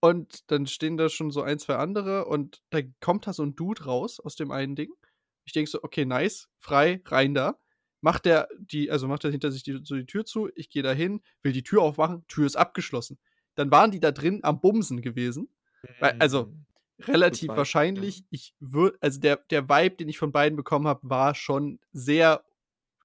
und 0.00 0.50
dann 0.50 0.66
stehen 0.66 0.96
da 0.96 1.08
schon 1.08 1.30
so 1.30 1.42
1, 1.42 1.58
2 1.58 1.76
andere 1.76 2.26
und 2.26 2.62
dann 2.70 2.94
kommt 3.00 3.26
da 3.26 3.32
so 3.32 3.42
'n 3.44 3.54
Dude 3.56 3.84
raus 3.84 4.20
aus 4.20 4.36
dem 4.36 4.50
einen 4.52 4.76
Ding. 4.76 4.92
Ich 5.44 5.52
denke 5.52 5.70
so: 5.70 5.80
„Okay, 5.82 6.04
nice, 6.06 6.48
frei, 6.58 7.02
rein 7.06 7.34
da.“ 7.34 7.58
Macht 8.02 8.26
der 8.26 8.48
die 8.58 8.90
also, 8.90 9.08
macht 9.08 9.24
er 9.24 9.30
hinter 9.32 9.50
sich 9.52 9.62
die 9.64 9.80
so 9.84 9.96
die 9.96 10.06
Tür 10.06 10.24
zu. 10.24 10.50
Ich 10.56 10.70
gehe 10.70 10.82
dahin, 10.84 11.22
will 11.42 11.52
die 11.52 11.64
Tür 11.64 11.82
aufmachen, 11.82 12.24
Tür 12.28 12.46
ist 12.46 12.56
abgeschlossen. 12.56 13.18
Dann 13.56 13.70
waren 13.72 13.90
die 13.90 14.00
da 14.00 14.12
drin 14.12 14.40
am 14.44 14.60
Bumsen 14.60 15.02
gewesen. 15.02 15.48
Weil 15.98 16.14
also. 16.18 16.52
Gut 17.26 17.40
relativ 17.40 17.56
wahrscheinlich, 17.56 18.24
ja. 18.24 18.28
ich 18.30 18.54
wür 18.60 18.94
also, 19.00 19.20
der 19.20 19.36
der 19.50 19.68
Vibe, 19.68 19.96
den 19.96 20.08
ich 20.08 20.18
von 20.18 20.32
beiden 20.32 20.56
bekommen 20.56 20.88
habe, 20.88 21.08
war 21.10 21.34
schon 21.36 21.80
sehr 21.92 22.44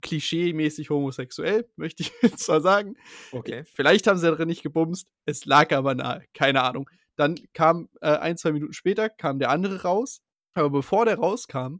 klischeemäßig 0.03 0.91
homosexuell, 0.91 1.67
möchte 1.75 2.03
ich 2.03 2.11
jetzt 2.21 2.47
mal 2.47 2.61
sagen. 2.61 2.95
Okay. 3.31 3.63
Vielleicht 3.73 4.05
haben 4.05 4.19
sie 4.19 4.27
da 4.27 4.35
drin 4.35 4.47
nicht 4.49 4.61
gebumst, 4.61 5.07
es 5.25 5.45
lag 5.45 5.71
aber 5.73 5.95
nahe, 5.95 6.23
keine 6.35 6.61
Ahnung. 6.61 6.87
Dann 7.15 7.39
kam, 7.53 7.89
äh, 8.01 8.07
1, 8.17 8.41
2 8.41 8.51
Minuten 8.51 8.73
später 8.73 9.09
kam 9.09 9.39
der 9.39 9.49
andere 9.49 9.81
raus, 9.81 10.21
aber 10.53 10.69
bevor 10.69 11.05
der 11.05 11.17
rauskam, 11.17 11.77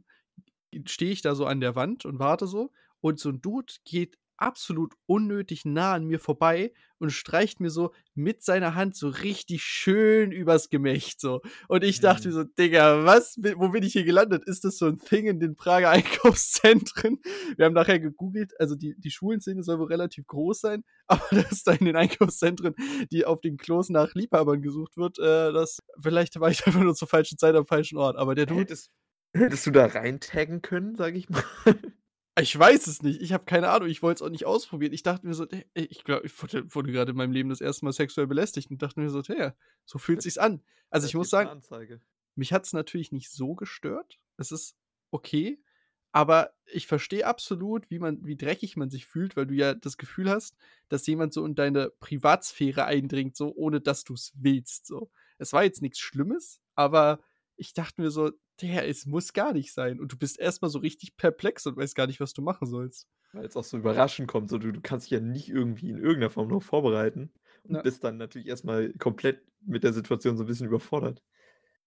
stehe 0.86 1.12
ich 1.12 1.22
da 1.22 1.34
so 1.36 1.46
an 1.46 1.60
der 1.60 1.76
Wand 1.76 2.04
und 2.04 2.18
warte 2.18 2.48
so 2.48 2.70
und 3.00 3.20
so 3.20 3.28
'n 3.28 3.40
Dude 3.40 3.72
geht 3.84 4.16
absolut 4.36 4.94
unnötig 5.06 5.64
nah 5.64 5.92
an 5.94 6.04
mir 6.06 6.18
vorbei 6.20 6.72
und 6.98 7.10
streicht 7.10 7.60
mir 7.60 7.70
so 7.70 7.92
mit 8.14 8.42
seiner 8.42 8.74
Hand 8.74 8.96
so 8.96 9.08
richtig 9.08 9.62
schön 9.62 10.32
übers 10.32 10.68
Gemächt 10.70 11.20
so. 11.20 11.40
Und 11.68 11.84
ich 11.84 12.00
dachte 12.00 12.28
mir 12.28 12.32
Mhm. 12.32 12.34
so: 12.34 12.44
„Digga, 12.44 13.04
was 13.04 13.36
wo 13.56 13.68
bin 13.70 13.82
ich 13.82 13.92
hier 13.92 14.04
gelandet? 14.04 14.44
Ist 14.46 14.64
das 14.64 14.78
so 14.78 14.86
'n 14.86 14.98
Thing 14.98 15.26
in 15.26 15.40
den 15.40 15.56
Prager 15.56 15.90
Einkaufszentren?“ 15.90 17.20
Wir 17.56 17.66
haben 17.66 17.74
nachher 17.74 18.00
gegoogelt, 18.00 18.52
also, 18.60 18.74
die 18.76 18.94
die 18.98 19.10
Schwulenszene 19.10 19.62
soll 19.62 19.78
wohl 19.78 19.86
relativ 19.88 20.26
groß 20.26 20.60
sein, 20.60 20.84
aber 21.06 21.24
dass 21.30 21.62
da 21.64 21.72
in 21.72 21.86
den 21.86 21.96
Einkaufszentren, 21.96 22.74
die 23.12 23.24
auf 23.26 23.40
den 23.40 23.56
Klos 23.56 23.88
nach 23.90 24.14
Liebhabern 24.14 24.62
gesucht 24.62 24.96
wird, 24.96 25.18
äh, 25.18 25.52
das 25.52 25.80
vielleicht 26.00 26.38
war 26.40 26.50
ich 26.50 26.66
einfach 26.66 26.80
nur 26.82 26.94
zur 26.94 27.08
falschen 27.08 27.38
Zeit 27.38 27.54
am 27.54 27.66
falschen 27.66 27.98
Ort. 27.98 28.16
Aber 28.16 28.34
der 28.34 28.46
Dude 28.46 28.70
Hättest 28.70 28.90
hättest 29.34 29.66
du 29.66 29.70
da 29.70 29.84
rein 29.86 30.18
taggen 30.20 30.62
können, 30.62 30.94
sage 30.96 31.18
ich 31.18 31.28
mal? 31.28 31.44
Ich 32.36 32.58
weiß 32.58 32.88
es 32.88 33.02
nicht. 33.02 33.22
Ich 33.22 33.32
habe 33.32 33.44
keine 33.44 33.68
Ahnung. 33.70 33.88
Ich 33.88 34.02
wollte 34.02 34.18
es 34.18 34.22
auch 34.26 34.30
nicht 34.30 34.44
ausprobieren. 34.44 34.92
Ich 34.92 35.04
dachte 35.04 35.24
mir 35.26 35.34
so: 35.34 35.46
„Ey, 35.46 35.64
ich 35.74 36.02
glaube, 36.02 36.26
ich 36.26 36.42
wurde 36.42 36.64
wurde 36.74 36.92
grade 36.92 37.12
in 37.12 37.16
meinem 37.16 37.30
Leben 37.32 37.48
das 37.48 37.60
1. 37.60 37.84
Mal 37.84 37.92
sexuell 37.92 38.26
belästigt“ 38.26 38.70
und 38.70 38.82
dachte 38.82 38.98
mir 39.00 39.08
so: 39.10 39.22
„Tja, 39.22 39.54
so 39.84 39.98
fühlt 39.98 40.20
sich's 40.22 40.38
an.“ 40.38 40.60
Also, 40.90 41.06
ich 41.06 41.14
muss 41.14 41.30
sagen 41.30 41.50
Anzeige. 41.50 42.00
mich 42.36 42.52
hat's 42.52 42.72
natürlich 42.74 43.12
nicht 43.12 43.30
so 43.30 43.54
gestört. 43.54 44.20
Es 44.38 44.52
ist 44.52 44.76
okay, 45.12 45.62
aber 46.12 46.54
ich 46.66 46.86
verstehe 46.88 47.26
absolut, 47.26 47.90
wie 47.90 47.98
man 48.00 48.24
wie 48.26 48.36
dreckig 48.36 48.76
man 48.76 48.90
sich 48.90 49.06
fühlt, 49.06 49.36
weil 49.36 49.46
du 49.46 49.54
ja 49.54 49.74
das 49.74 49.98
Gefühl 49.98 50.30
hast, 50.30 50.56
dass 50.88 51.06
jemand 51.06 51.34
so 51.34 51.46
in 51.46 51.54
deine 51.56 51.90
Privatsphäre 52.00 52.84
eindringt, 52.86 53.36
so 53.36 53.54
ohne 53.56 53.80
dass 53.80 54.04
du's 54.04 54.32
willst, 54.36 54.86
so. 54.86 55.10
Es 55.38 55.52
war 55.54 55.64
jetzt 55.64 55.82
nix 55.82 56.00
Schlimmes, 56.00 56.60
aber 56.76 57.20
ich 57.56 57.74
dachte 57.74 58.02
mir 58.02 58.10
so: 58.10 58.32
„Digga, 58.62 58.82
es 58.82 59.04
muss 59.06 59.32
gar 59.32 59.52
nicht 59.52 59.72
sein.“ 59.72 59.98
Und 60.00 60.12
du 60.12 60.16
bist 60.18 60.38
erst 60.38 60.62
mal 60.62 60.68
so 60.68 60.78
richtig 60.78 61.16
perplex 61.16 61.66
und 61.66 61.76
weißt 61.76 61.94
gar 61.96 62.06
nicht, 62.06 62.20
was 62.20 62.32
du 62.34 62.42
machen 62.42 62.66
sollst. 62.68 63.04
Weil's 63.34 63.56
auch 63.56 63.64
so 63.64 63.76
überraschend 63.78 64.28
kommt, 64.28 64.48
so 64.48 64.58
du 64.58 64.70
du 64.72 64.80
kannst 64.80 65.06
dich 65.06 65.10
ja 65.10 65.20
nicht 65.20 65.48
irgendwie 65.48 65.90
in 65.90 65.98
irgend 65.98 66.20
'ner 66.20 66.30
Form 66.30 66.48
drauf 66.48 66.64
vorbereiten 66.64 67.32
und 67.68 67.74
Ja. 67.74 67.82
bist 67.82 68.04
dann 68.04 68.16
natürlich 68.16 68.46
erst 68.46 68.64
mal 68.64 68.92
komplett 68.94 69.42
mit 69.60 69.82
der 69.82 69.92
Situation 69.92 70.36
so 70.36 70.44
'n 70.44 70.46
bisschen 70.46 70.68
überfordert. 70.68 71.20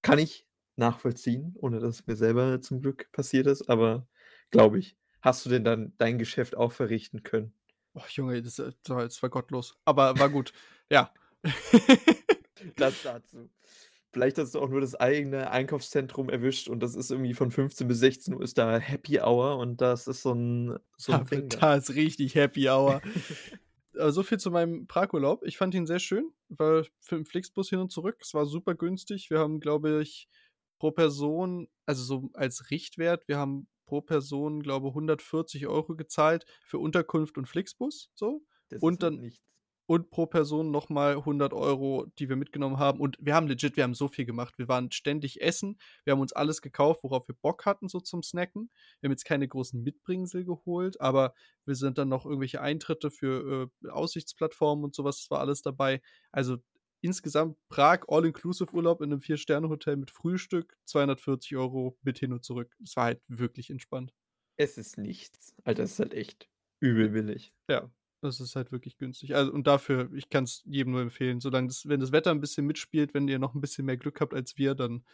Kann 0.02 0.20
ich 0.20 0.48
nachvollziehen, 0.78 1.54
ohne 1.58 1.80
dass 1.80 2.02
es 2.02 2.08
mir 2.08 2.16
selber 2.18 2.62
zum 2.62 2.82
Glück 2.82 3.12
passiert 3.14 3.48
ist, 3.48 3.70
aber 3.70 4.08
glaube 4.52 4.80
ich. 4.80 4.96
Hast 5.24 5.46
du 5.46 5.50
denn 5.50 5.64
dann 5.64 5.94
dein 5.98 6.20
Geschäft 6.20 6.56
auch 6.58 6.72
verrichten 6.72 7.24
können? 7.24 7.54
Och, 7.96 8.10
Junge, 8.10 8.42
das, 8.42 8.60
äh, 8.60 8.72
das 8.84 9.22
war 9.24 9.30
gottlos, 9.30 9.76
aber 9.86 10.20
war 10.20 10.30
gut. 10.30 10.54
Ja. 10.90 11.14
Das 12.78 13.02
dazu. 13.02 13.50
Vielleicht 14.18 14.40
hast 14.40 14.56
du 14.56 14.60
auch 14.62 14.70
nur 14.70 14.82
das 14.82 14.96
eigene 14.96 15.52
Einkaufszentrum 15.52 16.30
erwischt 16.30 16.70
und 16.70 16.80
das 16.82 16.96
ist 16.96 17.12
irgendwie 17.12 17.36
von 17.36 17.52
15 17.52 17.88
bis 17.88 18.00
16:00 18.00 18.42
ist 18.42 18.58
da 18.58 18.80
Happy 18.80 19.20
Hour 19.22 19.58
und 19.60 19.80
das 19.80 20.08
ist 20.08 20.24
so 20.24 20.32
'n 20.34 20.80
so 20.98 21.14
'n 21.14 21.24
Da 21.24 21.24
Thing 21.24 21.52
wird 21.52 21.54
da. 21.54 21.62
da 21.62 21.76
ist 21.76 21.96
richtig 21.96 22.36
Happy 22.36 22.68
Hour. 22.70 23.02
Äh, 23.96 24.12
so 24.12 24.24
viel 24.24 24.38
zu 24.40 24.52
meinem 24.52 24.88
Pragurlaub. 24.88 25.44
Ich 25.46 25.58
fand 25.58 25.74
ihn 25.76 25.88
sehr 25.88 26.00
schön, 26.00 26.34
war 26.50 26.86
für 27.02 27.16
'n 27.18 27.26
Flixbus 27.26 27.70
hin 27.70 27.80
und 27.80 27.92
zurück. 27.92 28.18
Es 28.22 28.34
war 28.34 28.46
super 28.46 28.76
günstig. 28.76 29.30
Wir 29.30 29.40
haben, 29.40 29.60
glaube 29.62 30.02
ich, 30.02 30.30
pro 30.80 30.92
Person 30.92 31.70
also, 31.86 32.04
so 32.04 32.30
als 32.34 32.70
Richtwert, 32.72 33.28
wir 33.30 33.38
haben 33.38 33.70
pro 33.86 34.02
Person, 34.02 34.62
glaube, 34.64 34.94
140 34.94 35.68
€ 35.68 35.96
gezahlt 35.98 36.46
für 36.66 36.80
Unterkunft 36.80 37.38
und 37.38 37.48
Flixbus 37.48 38.12
so 38.16 38.46
Das 38.72 38.82
und 38.82 39.04
dann 39.04 39.22
nichts. 39.22 39.38
Und 39.88 40.12
pro 40.12 40.26
Person 40.28 40.72
noch 40.72 40.90
mal 40.90 41.26
100 41.26 41.54
€, 41.54 42.08
die 42.20 42.30
wir 42.30 42.36
mitgenommen 42.36 42.78
haben. 42.80 43.00
Und 43.00 43.18
wir 43.22 43.36
haben 43.36 43.48
legit 43.48 43.76
wir 43.78 43.84
haben 43.84 43.96
so 43.96 44.08
viel 44.10 44.26
gemacht. 44.26 44.58
Wir 44.58 44.68
waren 44.68 44.92
ständig 44.92 45.42
essen. 45.42 45.80
Wir 46.04 46.14
haben 46.14 46.20
uns 46.22 46.34
alles 46.34 46.62
gekauft, 46.62 47.04
worauf 47.04 47.28
wir 47.28 47.36
Bock 47.42 47.66
hatten, 47.66 47.88
so 47.90 48.00
zum 48.02 48.24
Snacken. 48.24 48.70
Wir 49.02 49.08
haben 49.08 49.14
jetzt 49.14 49.26
keine 49.26 49.48
großen 49.48 49.82
Mitbringsel 49.84 50.46
geholt, 50.46 51.02
aber 51.02 51.34
wir 51.66 51.76
sind 51.76 51.98
dann 51.98 52.10
noch 52.10 52.26
irgendwelche 52.26 52.62
Eintritte 52.62 53.12
für, 53.12 53.70
äh, 53.84 53.90
Aussichtsplattformen 53.90 54.84
und 54.86 54.96
so 54.96 55.04
was, 55.04 55.20
das 55.22 55.32
war 55.32 55.40
alles 55.40 55.62
dabei. 55.62 56.02
Also, 56.32 56.58
insgesamt 57.02 57.58
Prag 57.70 58.02
All-Inclusive-Urlaub 58.08 59.02
in 59.02 59.10
'nem 59.10 59.22
4-Sterne-Hotel 59.22 59.98
mit 59.98 60.12
Frühstück, 60.12 60.78
240 60.86 61.56
€ 61.58 61.98
mit 62.02 62.20
hin 62.20 62.34
und 62.34 62.44
zurück. 62.44 62.76
Es 62.84 62.96
war 62.96 63.06
halt 63.06 63.22
wirklich 63.28 63.70
entspannt. 63.70 64.12
Es 64.60 64.78
ist 64.78 64.98
nichts. 64.98 65.54
Alter, 65.66 65.84
das 65.84 65.92
ist 65.94 66.00
halt 66.00 66.14
echt 66.14 66.50
übel 66.80 67.10
billig. 67.10 67.54
Ja, 67.70 67.92
das 68.22 68.40
ist 68.42 68.56
halt 68.56 68.72
wirklich 68.72 68.98
günstig. 68.98 69.36
Also, 69.36 69.52
und 69.54 69.68
dafür 69.68 70.12
ich 70.14 70.30
kann's 70.30 70.64
jedem 70.66 70.94
nur 70.94 71.02
empfehlen, 71.02 71.40
solange 71.42 71.68
das 71.70 71.88
wenn 71.88 72.00
das 72.00 72.12
Wetter 72.12 72.32
'n 72.32 72.42
bisschen 72.42 72.66
mitspielt, 72.66 73.14
wenn 73.14 73.28
ihr 73.28 73.40
noch 73.40 73.56
'n 73.56 73.62
bisschen 73.62 73.86
mehr 73.86 73.98
Glück 73.98 74.22
habt 74.22 74.34
als 74.34 74.58
wir, 74.58 74.76
dann, 74.76 75.06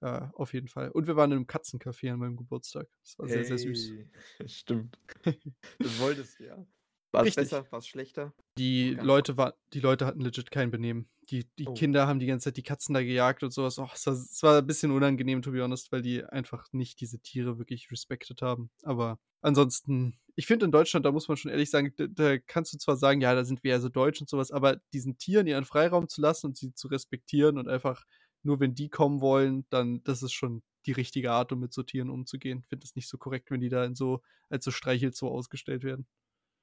äh, 0.00 0.22
auf 0.34 0.54
jeden 0.54 0.68
Fall. 0.68 0.90
Und 0.90 1.06
wir 1.08 1.16
waren 1.16 1.32
in 1.32 1.38
'nem 1.40 1.46
Katzencafé 1.46 2.12
an 2.12 2.20
meinem 2.20 2.36
Geburtstag. 2.36 2.88
Das 3.02 3.18
war 3.18 3.28
sehr, 3.28 3.44
sehr 3.44 3.58
süß. 3.58 3.94
Hey, 4.38 4.48
stimmt. 4.48 4.98
Das 5.82 5.98
wolltest 5.98 6.38
du 6.40 6.44
ja. 6.44 6.66
War's 7.14 7.30
Richtig. 7.30 7.34
besser? 7.34 7.70
War's 7.70 7.86
schlechter? 7.86 8.34
Die 8.58 8.90
Ganz 8.94 9.12
Leute 9.12 9.36
war 9.38 9.56
die 9.72 9.80
Leute 9.80 10.06
hatten 10.06 10.20
legit 10.20 10.50
kein 10.50 10.70
Benehmen. 10.70 11.08
Die 11.30 11.48
die 11.58 11.68
Oh. 11.68 11.72
Kinder 11.72 12.06
haben 12.06 12.18
die 12.20 12.26
ganze 12.26 12.46
Zeit 12.46 12.56
die 12.58 12.62
Katzen 12.62 12.94
da 12.94 13.02
gejagt 13.02 13.42
und 13.42 13.52
so 13.52 13.62
was. 13.64 13.78
Och, 13.78 13.94
es 13.94 14.06
war 14.06 14.14
es 14.14 14.42
war 14.42 14.58
'n 14.60 14.66
bisschen 14.66 14.90
unangenehm, 14.92 15.42
to 15.42 15.52
be 15.52 15.62
honest, 15.62 15.92
weil 15.92 16.02
die 16.02 16.24
einfach 16.24 16.66
nicht 16.72 17.00
diese 17.00 17.20
Tiere 17.20 17.58
wirklich 17.58 17.90
respected 17.90 18.42
haben. 18.42 18.70
Aber 18.82 19.20
ansonsten 19.42 20.18
ich 20.36 20.46
finde 20.46 20.66
in 20.66 20.72
Deutschland, 20.72 21.06
da 21.06 21.12
muss 21.12 21.28
man 21.28 21.36
schon 21.38 21.50
ehrlich 21.50 21.70
sagen, 21.70 21.94
d 21.98 22.08
da 22.10 22.38
kannst 22.38 22.74
du 22.74 22.78
zwar 22.78 22.96
sagen: 22.96 23.20
„Ja, 23.22 23.34
da 23.34 23.44
sind 23.44 23.64
wir 23.64 23.72
ja 23.72 23.80
so 23.80 23.88
deutsch“ 23.88 24.20
und 24.20 24.28
so 24.30 24.38
was, 24.38 24.50
aber 24.50 24.80
diesen 24.92 25.18
Tieren 25.18 25.46
ihren 25.46 25.64
Freiraum 25.64 26.08
zu 26.08 26.20
lassen 26.22 26.46
und 26.48 26.56
sie 26.58 26.74
zu 26.74 26.88
respektieren 26.88 27.58
und 27.58 27.68
einfach 27.68 28.04
nur 28.42 28.60
wenn 28.60 28.74
die 28.74 28.90
kommen 28.90 29.20
wollen, 29.22 29.66
dann 29.70 30.02
das 30.04 30.22
ist 30.22 30.32
schon 30.34 30.62
die 30.86 30.92
richtige 30.92 31.32
Art, 31.32 31.52
um 31.52 31.60
mit 31.60 31.72
so 31.72 31.82
Tieren 31.84 32.10
umzugehen. 32.10 32.64
Finde 32.64 32.84
es 32.86 32.96
nicht 32.96 33.08
so 33.08 33.18
korrekt, 33.18 33.50
wenn 33.50 33.60
die 33.60 33.68
da 33.70 33.84
in 33.84 33.94
so 33.94 34.22
als 34.50 34.64
so 34.64 34.70
Streichelzoo 34.72 35.28
ausgestellt 35.28 35.84
werden. 35.84 36.06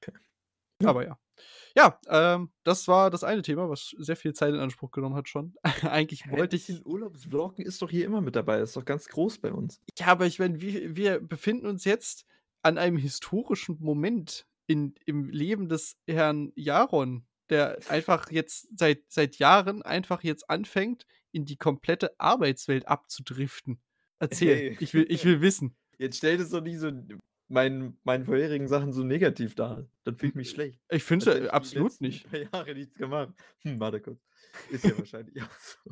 Okay. 0.03 0.19
Ja. 0.81 0.89
Aber 0.89 1.05
ja. 1.05 1.19
Ja, 1.75 1.99
ähm, 2.09 2.51
das 2.63 2.87
war 2.87 3.09
das 3.09 3.23
eine 3.23 3.41
Thema, 3.41 3.69
was 3.69 3.95
sehr 3.97 4.15
viel 4.15 4.33
Zeit 4.33 4.53
in 4.53 4.59
Anspruch 4.59 4.91
genommen 4.91 5.15
hat 5.15 5.29
schon. 5.29 5.55
Eigentlich 5.83 6.25
Hä, 6.25 6.31
wollte 6.37 6.55
ich 6.55 6.85
Urlaubsvloggen 6.85 7.65
ist 7.65 7.81
doch 7.81 7.89
hier 7.89 8.05
immer 8.05 8.21
mit 8.21 8.35
dabei. 8.35 8.59
Ist 8.59 8.75
doch 8.75 8.85
ganz 8.85 9.07
groß 9.07 9.37
bei 9.39 9.51
uns. 9.51 9.79
Ja, 9.97 10.07
aber 10.07 10.25
ich 10.25 10.39
meine, 10.39 10.59
wir 10.61 10.95
wir 10.95 11.19
befinden 11.19 11.67
uns 11.67 11.85
jetzt 11.85 12.25
an 12.63 12.77
einem 12.77 12.97
historischen 12.97 13.77
Moment 13.79 14.45
in 14.67 14.95
im 15.05 15.29
Leben 15.29 15.69
des 15.69 15.95
Herrn 16.07 16.51
Jaron, 16.55 17.25
der 17.49 17.77
einfach 17.87 18.31
jetzt 18.31 18.67
seit 18.77 19.03
seit 19.07 19.37
Jahren 19.37 19.81
einfach 19.81 20.23
jetzt 20.23 20.49
anfängt, 20.49 21.05
in 21.31 21.45
die 21.45 21.57
komplette 21.57 22.19
Arbeitswelt 22.19 22.87
abzudriften. 22.87 23.79
Erzähl, 24.19 24.55
Hey. 24.55 24.77
ich 24.79 24.93
will 24.93 25.05
ich 25.09 25.23
will 25.23 25.41
wissen. 25.41 25.77
Jetzt 25.97 26.17
stell 26.17 26.37
das 26.37 26.49
doch 26.49 26.61
nicht 26.61 26.79
so 26.79 26.91
meinen 27.49 27.99
meinen 28.03 28.25
vorherigen 28.25 28.67
Sachen 28.67 28.93
so 28.93 29.03
negativ 29.03 29.55
dar. 29.55 29.87
Dann 30.03 30.17
fühle 30.17 30.31
ich 30.31 30.35
mich 30.35 30.49
schlecht. 30.51 30.81
Ich 30.91 31.03
finde 31.03 31.31
es 31.31 31.41
ich 31.45 31.49
die 31.51 31.51
absolut 31.51 32.01
nicht. 32.01 32.27
paar 32.29 32.39
Jahre 32.39 32.73
nichts 32.75 32.97
gemacht. 32.97 33.33
Hm, 33.63 33.79
warte 33.79 34.01
kurz. 34.01 34.19
Ist 34.67 34.85
ja 34.85 34.97
wahrscheinlich 34.97 35.41
auch 35.43 35.51
so. 35.59 35.91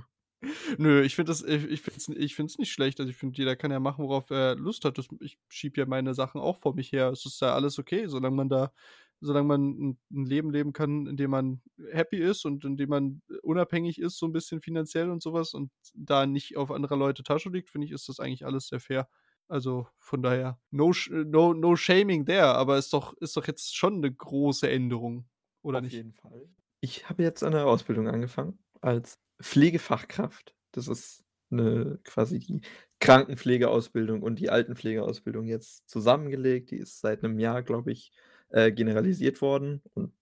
Nö, 0.77 1.01
ich 1.01 1.15
finde 1.15 1.31
das 1.31 1.41
ich 1.43 1.65
ich 1.65 1.81
finde 1.81 1.97
es 1.99 2.07
ich 2.09 2.39
es 2.39 2.57
nicht 2.59 2.71
schlecht. 2.71 2.99
Also, 2.99 3.09
ich 3.09 3.17
finde, 3.17 3.37
jeder 3.37 3.55
kann 3.55 3.71
ja 3.71 3.79
machen, 3.79 4.05
worauf 4.05 4.29
er 4.29 4.55
Lust 4.55 4.85
hat. 4.85 4.97
Das 4.97 5.07
ich 5.19 5.39
schiebe 5.49 5.79
ja 5.81 5.85
meine 5.87 6.13
Sachen 6.13 6.39
auch 6.41 6.57
vor 6.59 6.75
mich 6.75 6.91
her. 6.91 7.09
Es 7.11 7.25
ist 7.25 7.41
ja 7.41 7.53
alles 7.55 7.79
okay, 7.79 8.07
solange 8.07 8.35
man 8.35 8.49
da 8.49 8.71
solange 9.19 9.47
man 9.47 9.61
'n 9.79 9.99
'n 10.11 10.25
Leben 10.27 10.51
leben 10.51 10.73
kann, 10.73 11.07
in 11.07 11.17
dem 11.17 11.31
man 11.31 11.61
happy 11.91 12.17
ist 12.17 12.45
und 12.45 12.63
in 12.65 12.77
dem 12.77 12.89
man 12.89 13.21
unabhängig 13.41 13.99
ist, 13.99 14.17
so 14.19 14.27
'n 14.27 14.31
bisschen 14.33 14.61
finanziell 14.61 15.09
und 15.09 15.23
so 15.23 15.33
was 15.33 15.53
und 15.55 15.71
da 15.95 16.27
nicht 16.27 16.55
auf 16.57 16.71
anderer 16.71 16.97
Leute 16.97 17.23
Tasche 17.23 17.49
liegt, 17.49 17.69
finde 17.71 17.85
ich, 17.87 17.91
ist 17.93 18.07
das 18.09 18.19
eigentlich 18.19 18.45
alles 18.45 18.67
sehr 18.67 18.79
fair. 18.79 19.09
Also, 19.49 19.87
von 19.99 20.21
daher, 20.21 20.59
no 20.71 20.91
sh 20.91 21.09
no 21.09 21.53
no 21.53 21.75
shaming 21.77 22.25
there, 22.25 22.47
aber 22.55 22.77
ist 22.77 22.91
doch 22.91 23.13
ist 23.21 23.37
doch 23.37 23.47
jetzt 23.47 23.75
schon 23.77 24.01
'ne 24.01 24.11
große 24.13 24.69
Änderung, 24.69 25.29
oder 25.61 25.79
Auf 25.79 25.81
nicht? 25.81 25.91
jeden 25.91 26.13
Fall. 26.13 26.49
Ich 26.81 27.09
habe 27.09 27.23
jetzt 27.23 27.43
eine 27.43 27.65
Ausbildung 27.65 28.07
angefangen 28.07 28.59
als 28.81 29.19
Pflegefachkraft. 29.41 30.55
Das 30.71 30.87
ist 30.87 31.23
'ne 31.49 31.99
quasi 32.03 32.39
die 32.39 32.61
Krankenpflegeausbildung 32.99 34.21
und 34.21 34.39
die 34.39 34.49
Altenpflegeausbildung 34.49 35.45
jetzt 35.47 35.89
zusammengelegt. 35.89 36.71
Die 36.71 36.77
ist 36.77 36.99
seit 36.99 37.23
'nem 37.23 37.39
Jahr, 37.39 37.63
glaube 37.63 37.91
ich, 37.91 38.11
äh, 38.49 38.71
generalisiert 38.71 39.41
worden. 39.41 39.81
Und 39.93 40.13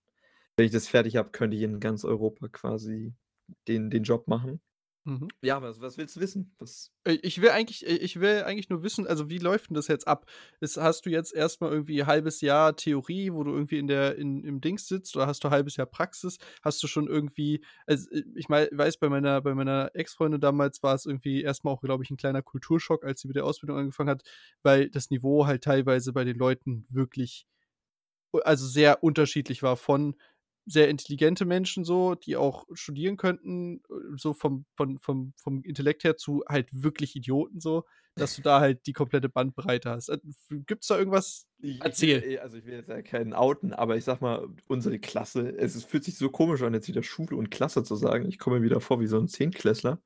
wenn 0.58 0.66
ich 0.68 0.72
das 0.74 0.88
fertig 0.88 1.18
habe, 1.18 1.32
könnte 1.32 1.58
ich 1.58 1.64
in 1.64 1.80
ganz 1.82 2.06
Europa 2.06 2.50
quasi 2.50 3.14
den 3.68 3.90
den 3.92 4.04
Job 4.04 4.28
machen. 4.28 4.62
Mhm. 5.08 5.28
Ja, 5.44 5.62
was 5.62 5.80
was 5.82 5.98
willst 6.00 6.16
du 6.16 6.20
wissen? 6.20 6.56
Was 6.58 6.92
Äh, 7.04 7.20
ich 7.22 7.40
will 7.40 7.50
eigentlich 7.50 7.86
äh, 7.86 7.92
ich 7.96 8.20
will 8.20 8.42
eigentlich 8.44 8.70
nur 8.70 8.82
wissen, 8.82 9.06
also, 9.06 9.30
wie 9.30 9.38
läuft 9.38 9.70
'n 9.70 9.76
das 9.76 9.88
jetzt 9.88 10.08
ab? 10.08 10.26
Ist 10.62 10.78
hast 10.78 11.06
du 11.06 11.12
jetzt 11.12 11.32
erst 11.36 11.62
mal 11.62 11.72
irgendwie 11.72 12.04
halbes 12.06 12.42
Jahr 12.42 12.76
Theorie, 12.76 13.32
wo 13.32 13.44
du 13.44 13.54
irgendwie 13.54 13.78
in 13.78 13.86
der 13.88 14.16
in 14.18 14.44
im 14.44 14.62
Dings 14.62 14.88
sitzt 14.88 15.16
oder 15.16 15.28
hast 15.28 15.44
du 15.44 15.52
halbes 15.52 15.76
Jahr 15.78 15.86
Praxis? 15.86 16.40
Hast 16.64 16.82
du 16.82 16.88
schon 16.88 17.08
irgendwie 17.08 17.64
also, 17.86 18.10
i 18.12 18.24
ich 18.36 18.50
mei 18.50 18.68
weiß, 18.72 18.98
bei 18.98 19.10
meiner 19.10 19.42
bei 19.42 19.54
meiner 19.54 19.92
Ex-Freundin 19.94 20.42
damals 20.42 20.82
war's 20.82 21.06
irgendwie 21.06 21.44
erst 21.44 21.64
mal 21.64 21.72
auch, 21.72 21.82
glaube 21.82 22.04
ich, 22.04 22.10
'n 22.10 22.18
kleiner 22.18 22.42
Kulturschock, 22.42 23.04
als 23.06 23.22
sie 23.22 23.28
mit 23.28 23.36
der 23.38 23.46
Ausbildung 23.46 23.78
angefangen 23.78 24.10
hat, 24.10 24.24
weil 24.64 24.90
das 24.90 25.12
Niveau 25.12 25.46
halt 25.46 25.64
teilweise 25.64 26.14
bei 26.14 26.24
den 26.24 26.36
Leuten 26.38 26.88
wirklich 26.90 27.46
also, 28.46 28.68
sehr 28.68 29.04
unterschiedlich 29.04 29.64
war 29.64 29.78
von 29.78 30.16
sehr 30.66 30.90
intelligente 30.90 31.46
Menschen 31.46 31.86
so, 31.86 32.16
die 32.16 32.36
auch 32.38 32.66
studieren 32.74 33.18
könnten, 33.18 33.78
äh, 33.90 34.18
so 34.18 34.34
vom 34.34 34.66
von 34.76 35.00
vom 35.00 35.34
vom 35.38 35.64
Intellekt 35.64 36.04
her 36.04 36.18
zu 36.18 36.44
halt 36.50 36.70
wirklich 36.74 37.16
Idioten 37.16 37.60
so, 37.60 37.86
dass 38.18 38.36
du 38.36 38.42
da 38.42 38.60
halt 38.60 38.86
die 38.88 38.94
komplette 38.94 39.30
Bandbreite 39.30 39.90
hast. 39.92 40.10
Äh, 40.10 40.20
gibt's 40.68 40.88
da 40.88 40.98
irgendwas? 40.98 41.48
Ich 41.62 41.86
ich 41.98 42.10
Erzähl. 42.10 42.24
eh 42.24 42.40
also, 42.40 42.58
ich 42.58 42.66
will 42.66 42.74
jetzt 42.74 42.90
ja 42.90 43.02
keinen 43.02 43.34
outen, 43.34 43.74
aber 43.74 43.96
ich 43.98 44.04
sage 44.04 44.22
mal, 44.24 44.48
unsere 44.68 45.00
Klasse 45.00 45.50
es 45.58 45.76
es 45.76 45.86
fühlt 45.86 46.04
sich 46.04 46.18
so 46.18 46.30
komisch 46.30 46.62
an, 46.62 46.74
jetzt 46.74 46.88
wieder 46.88 47.04
Schule 47.04 47.36
und 47.38 47.50
Klasse 47.52 47.84
zu 47.84 47.96
sagen. 47.96 48.28
Ich 48.28 48.40
komme 48.40 48.60
mir 48.60 48.66
wieder 48.66 48.82
vor 48.82 49.00
wie 49.00 49.08
so 49.08 49.18
'n 49.18 49.28
Zehntklässler, 49.30 50.02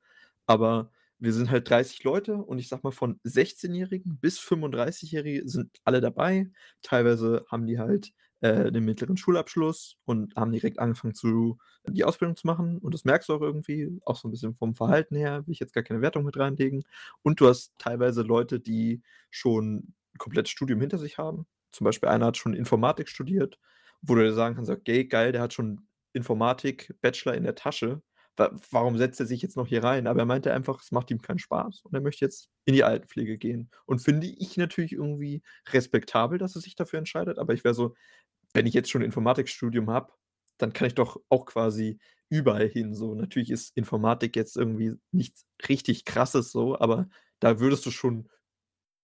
aber 0.46 0.92
wir 1.18 1.32
sind 1.32 1.50
halt 1.50 1.68
30 1.68 2.02
Leute 2.04 2.36
und 2.36 2.58
ich 2.58 2.68
sage 2.68 2.80
mal, 2.84 2.92
von 2.92 3.20
Sechzehnjährigen 3.24 4.18
bis 4.20 4.38
Fünfunddreißigjährige 4.38 5.46
sind 5.48 5.76
alle 5.84 6.00
dabei. 6.00 6.50
Teilweise 6.82 7.44
haben 7.50 7.66
die 7.66 7.78
halt, 7.78 8.12
äh, 8.40 8.72
den 8.72 8.84
mittleren 8.84 9.16
Schulabschluss 9.16 9.96
und 10.04 10.34
haben 10.36 10.52
direkt 10.52 10.78
angefangen 10.78 11.14
zu 11.14 11.58
die 11.88 12.04
Ausbildung 12.04 12.36
zu 12.36 12.46
machen 12.46 12.78
und 12.78 12.94
das 12.94 13.04
merkst 13.04 13.28
du 13.28 13.34
auch 13.34 13.40
irgendwie, 13.42 14.00
auch 14.04 14.16
so 14.16 14.28
'n 14.28 14.30
bisschen 14.30 14.54
vom 14.56 14.74
Verhalten 14.74 15.16
her, 15.16 15.46
will 15.46 15.52
ich 15.52 15.60
jetzt 15.60 15.72
gar 15.74 15.84
keine 15.84 16.02
Wertung 16.02 16.24
mit 16.24 16.36
reinlegen. 16.38 16.84
Und 17.22 17.40
du 17.40 17.48
hast 17.48 17.72
teilweise 17.78 18.22
Leute, 18.22 18.60
die 18.60 19.02
schon 19.30 19.94
komplettes 20.18 20.50
Studium 20.50 20.80
hinter 20.80 20.98
sich 20.98 21.18
haben. 21.18 21.46
Zum 21.72 21.84
Beispiel 21.84 22.08
einer 22.08 22.26
hat 22.26 22.36
schon 22.36 22.54
Informatik 22.54 23.08
studiert, 23.08 23.58
wo 24.02 24.14
du 24.14 24.22
dir 24.24 24.32
sagen 24.32 24.56
kannst: 24.56 24.70
„Okay, 24.70 25.04
geil, 25.06 25.32
der 25.32 25.42
hat 25.42 25.52
schon 25.54 25.86
Informatik-Bachelor 26.12 27.34
in 27.34 27.44
der 27.44 27.54
Tasche. 27.54 28.02
Wa 28.36 28.50
warum 28.70 28.96
setzt 28.98 29.20
er 29.20 29.26
sich 29.26 29.42
jetzt 29.42 29.56
noch 29.56 29.66
hier 29.68 29.84
rein?“ 29.84 30.06
Aber 30.06 30.20
er 30.20 30.26
meinte 30.26 30.52
einfach, 30.52 30.80
es 30.82 30.92
macht 30.92 31.10
ihm 31.10 31.20
keinen 31.22 31.38
Spaß 31.38 31.82
und 31.84 31.94
er 31.94 32.00
möchte 32.00 32.24
jetzt 32.24 32.48
in 32.64 32.74
die 32.74 32.84
Altenpflege 32.84 33.38
gehen. 33.38 33.70
Und 33.86 34.00
finde 34.00 34.26
ich 34.28 34.56
natürlich 34.56 34.92
irgendwie 34.92 35.42
respektabel, 35.72 36.38
dass 36.38 36.54
er 36.56 36.62
sich 36.62 36.74
dafür 36.76 36.98
entscheidet, 36.98 37.38
aber 37.38 37.54
ich 37.54 37.64
wäre 37.64 37.74
so: 37.74 37.94
„Wenn 38.54 38.66
ich 38.66 38.74
jetzt 38.74 38.90
schon 38.90 39.02
Informatikstudium 39.02 39.90
habe, 39.90 40.12
dann 40.58 40.72
kann 40.72 40.86
ich 40.88 40.94
doch 40.94 41.20
auch 41.28 41.46
quasi 41.46 41.98
überall 42.30 42.68
hin 42.68 42.94
so.“ 42.94 43.14
Natürlich 43.14 43.50
ist 43.50 43.76
Informatik 43.76 44.36
jetzt 44.36 44.56
irgendwie 44.56 44.94
nichts 45.12 45.46
richtig 45.68 46.04
Krasses 46.04 46.52
so, 46.52 46.78
aber 46.78 47.08
da 47.40 47.60
würdest 47.60 47.86
du 47.86 47.90
schon, 47.92 48.28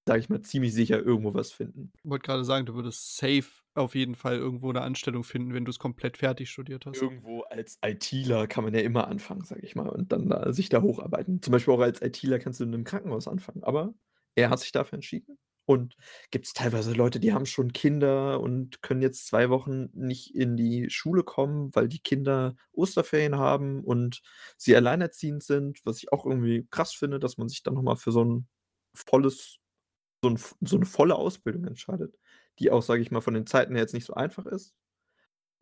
sage 0.09 0.21
ich 0.21 0.29
mal, 0.31 0.43
ziemlich 0.43 0.75
sicher 0.75 1.01
irgendwo 1.03 1.35
was 1.35 1.53
finden. 1.53 1.93
Wollte 2.05 2.25
grade 2.27 2.45
sagen, 2.45 2.67
du 2.67 2.75
würdest 2.75 3.17
safe 3.17 3.63
auf 3.75 3.95
jeden 3.95 4.15
Fall 4.15 4.37
irgendwo 4.37 4.71
'ne 4.73 4.81
Anstellung 4.83 5.25
finden, 5.25 5.55
wenn 5.55 5.65
du's 5.65 5.79
komplett 5.79 6.17
fertig 6.19 6.51
studiert 6.51 6.87
hast. 6.87 7.03
Irgendwo 7.03 7.43
als 7.43 7.79
ITler 7.85 8.47
kann 8.47 8.65
man 8.65 8.73
ja 8.75 8.81
immer 8.81 9.09
anfangen, 9.09 9.45
sage 9.45 9.63
ich 9.63 9.75
mal, 9.75 9.89
und 9.89 10.13
dann 10.13 10.29
da 10.29 10.53
sich 10.53 10.69
da 10.69 10.83
hocharbeiten. 10.83 11.43
Zum 11.43 11.53
Beispiel 11.53 11.75
auch 11.75 11.81
als 11.81 12.01
ITler 12.01 12.39
kannst 12.39 12.61
du 12.61 12.65
in 12.65 12.71
'nem 12.71 12.85
Krankenhaus 12.85 13.29
anfangen, 13.29 13.63
aber 13.65 13.95
er 14.35 14.51
hat 14.51 14.61
sich 14.61 14.73
dafür 14.73 14.95
entschieden. 14.97 15.37
Und 15.69 15.97
gibt's 16.31 16.53
teilweise 16.55 16.93
Leute, 16.93 17.19
die 17.19 17.33
haben 17.33 17.45
schon 17.45 17.73
Kinder 17.73 18.41
und 18.41 18.83
können 18.83 19.03
jetzt 19.03 19.27
2 19.27 19.51
Wochen 19.51 19.89
nicht 19.95 20.33
in 20.35 20.57
die 20.57 20.89
Schule 20.91 21.25
kommen, 21.25 21.71
weil 21.75 21.89
die 21.89 21.99
Kinder 21.99 22.55
Osterferien 22.73 23.37
haben 23.37 23.83
und 23.85 24.23
sie 24.57 24.77
alleinerziehend 24.77 25.43
sind, 25.43 25.81
was 25.85 25.99
ich 25.99 26.13
auch 26.13 26.25
irgendwie 26.25 26.67
krass 26.71 26.93
finde, 26.95 27.19
dass 27.19 27.37
man 27.37 27.49
sich 27.49 27.65
dann 27.65 27.75
noch 27.75 27.83
mal 27.83 27.97
für 27.97 28.13
so 28.13 28.23
'n 28.23 28.47
volles 28.95 29.59
so 30.23 30.31
'n 30.31 30.39
v 30.39 30.57
so 30.63 30.79
'ne 30.79 30.87
volle 30.87 31.17
Ausbildung 31.17 31.65
entscheidet, 31.67 32.17
die 32.61 32.71
auch, 32.73 32.83
sage 32.83 33.03
ich 33.03 33.11
mal, 33.13 33.21
von 33.23 33.35
den 33.35 33.47
Zeiten 33.47 33.75
her 33.75 33.83
jetzt 33.83 33.95
nicht 33.95 34.07
so 34.07 34.15
einfach 34.15 34.47
ist. 34.47 34.71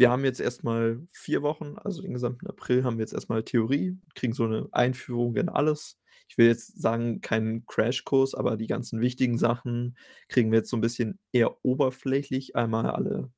Wir 0.00 0.10
haben 0.10 0.24
jetzt 0.24 0.40
erst 0.40 0.64
mal 0.64 1.00
4 1.12 1.42
Wochen, 1.42 1.76
also, 1.78 2.02
den 2.02 2.14
gesamten 2.14 2.48
April 2.48 2.82
haben 2.82 2.96
wir 2.98 3.02
jetzt 3.04 3.12
erst 3.14 3.28
mal 3.28 3.44
Theorie, 3.44 3.96
kriegen 4.16 4.32
so 4.32 4.44
'ne 4.46 4.68
Einführung 4.72 5.36
in 5.36 5.48
alles. 5.48 6.00
Ich 6.28 6.36
will 6.36 6.46
jetzt 6.48 6.80
sagen, 6.80 7.20
keinen 7.20 7.64
Crashkurs, 7.66 8.34
aber 8.34 8.56
die 8.56 8.66
ganzen 8.66 9.00
wichtigen 9.00 9.38
Sachen 9.38 9.96
kriegen 10.28 10.50
wir 10.50 10.58
jetzt 10.58 10.70
so 10.70 10.76
'n 10.76 10.80
bisschen 10.80 11.20
eher 11.32 11.64
oberflächlich 11.64 12.56
einmal 12.56 12.86
alle 12.90 13.30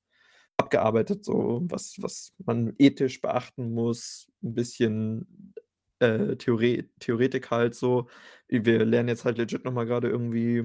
abgearbeitet, 0.58 1.24
so 1.24 1.62
was 1.70 1.96
was 2.00 2.34
man 2.46 2.74
ethisch 2.78 3.20
beachten 3.22 3.72
muss, 3.74 4.28
'n 4.42 4.54
bisschen, 4.54 5.54
äh, 6.00 6.36
Theore 6.36 6.84
Theoretik 7.00 7.50
halt 7.50 7.74
so. 7.76 8.08
Wir 8.48 8.84
lernen 8.86 9.08
jetzt 9.10 9.24
halt 9.26 9.38
legit 9.38 9.64
noch 9.64 9.72
mal 9.72 9.86
grade 9.86 10.08
irgendwie 10.10 10.64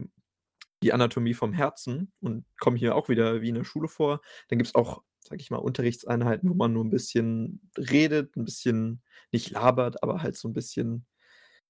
die 0.84 0.93
Anatomie 0.93 1.34
vom 1.36 1.54
Herzen 1.54 2.12
und 2.21 2.45
kommen 2.60 2.77
hier 2.77 2.95
auch 2.95 3.10
wieder 3.10 3.41
wie 3.41 3.49
in 3.49 3.56
der 3.56 3.65
Schule 3.65 3.88
vor. 3.89 4.21
Dann 4.49 4.60
gibt's 4.60 4.75
auch, 4.75 5.04
sage 5.32 5.41
ich 5.41 5.52
mal, 5.52 5.58
Unterrichtseinheiten, 5.60 6.50
wo 6.50 6.56
man 6.56 6.74
nur 6.74 6.84
'n 6.86 6.91
bisschen 6.91 7.62
redet, 7.78 8.38
'n 8.38 8.46
bisschen 8.46 9.02
nicht 9.34 9.52
labert, 9.52 10.04
aber 10.04 10.22
halt 10.24 10.38
so 10.38 10.50
'n 10.50 10.54
bisschen 10.54 11.06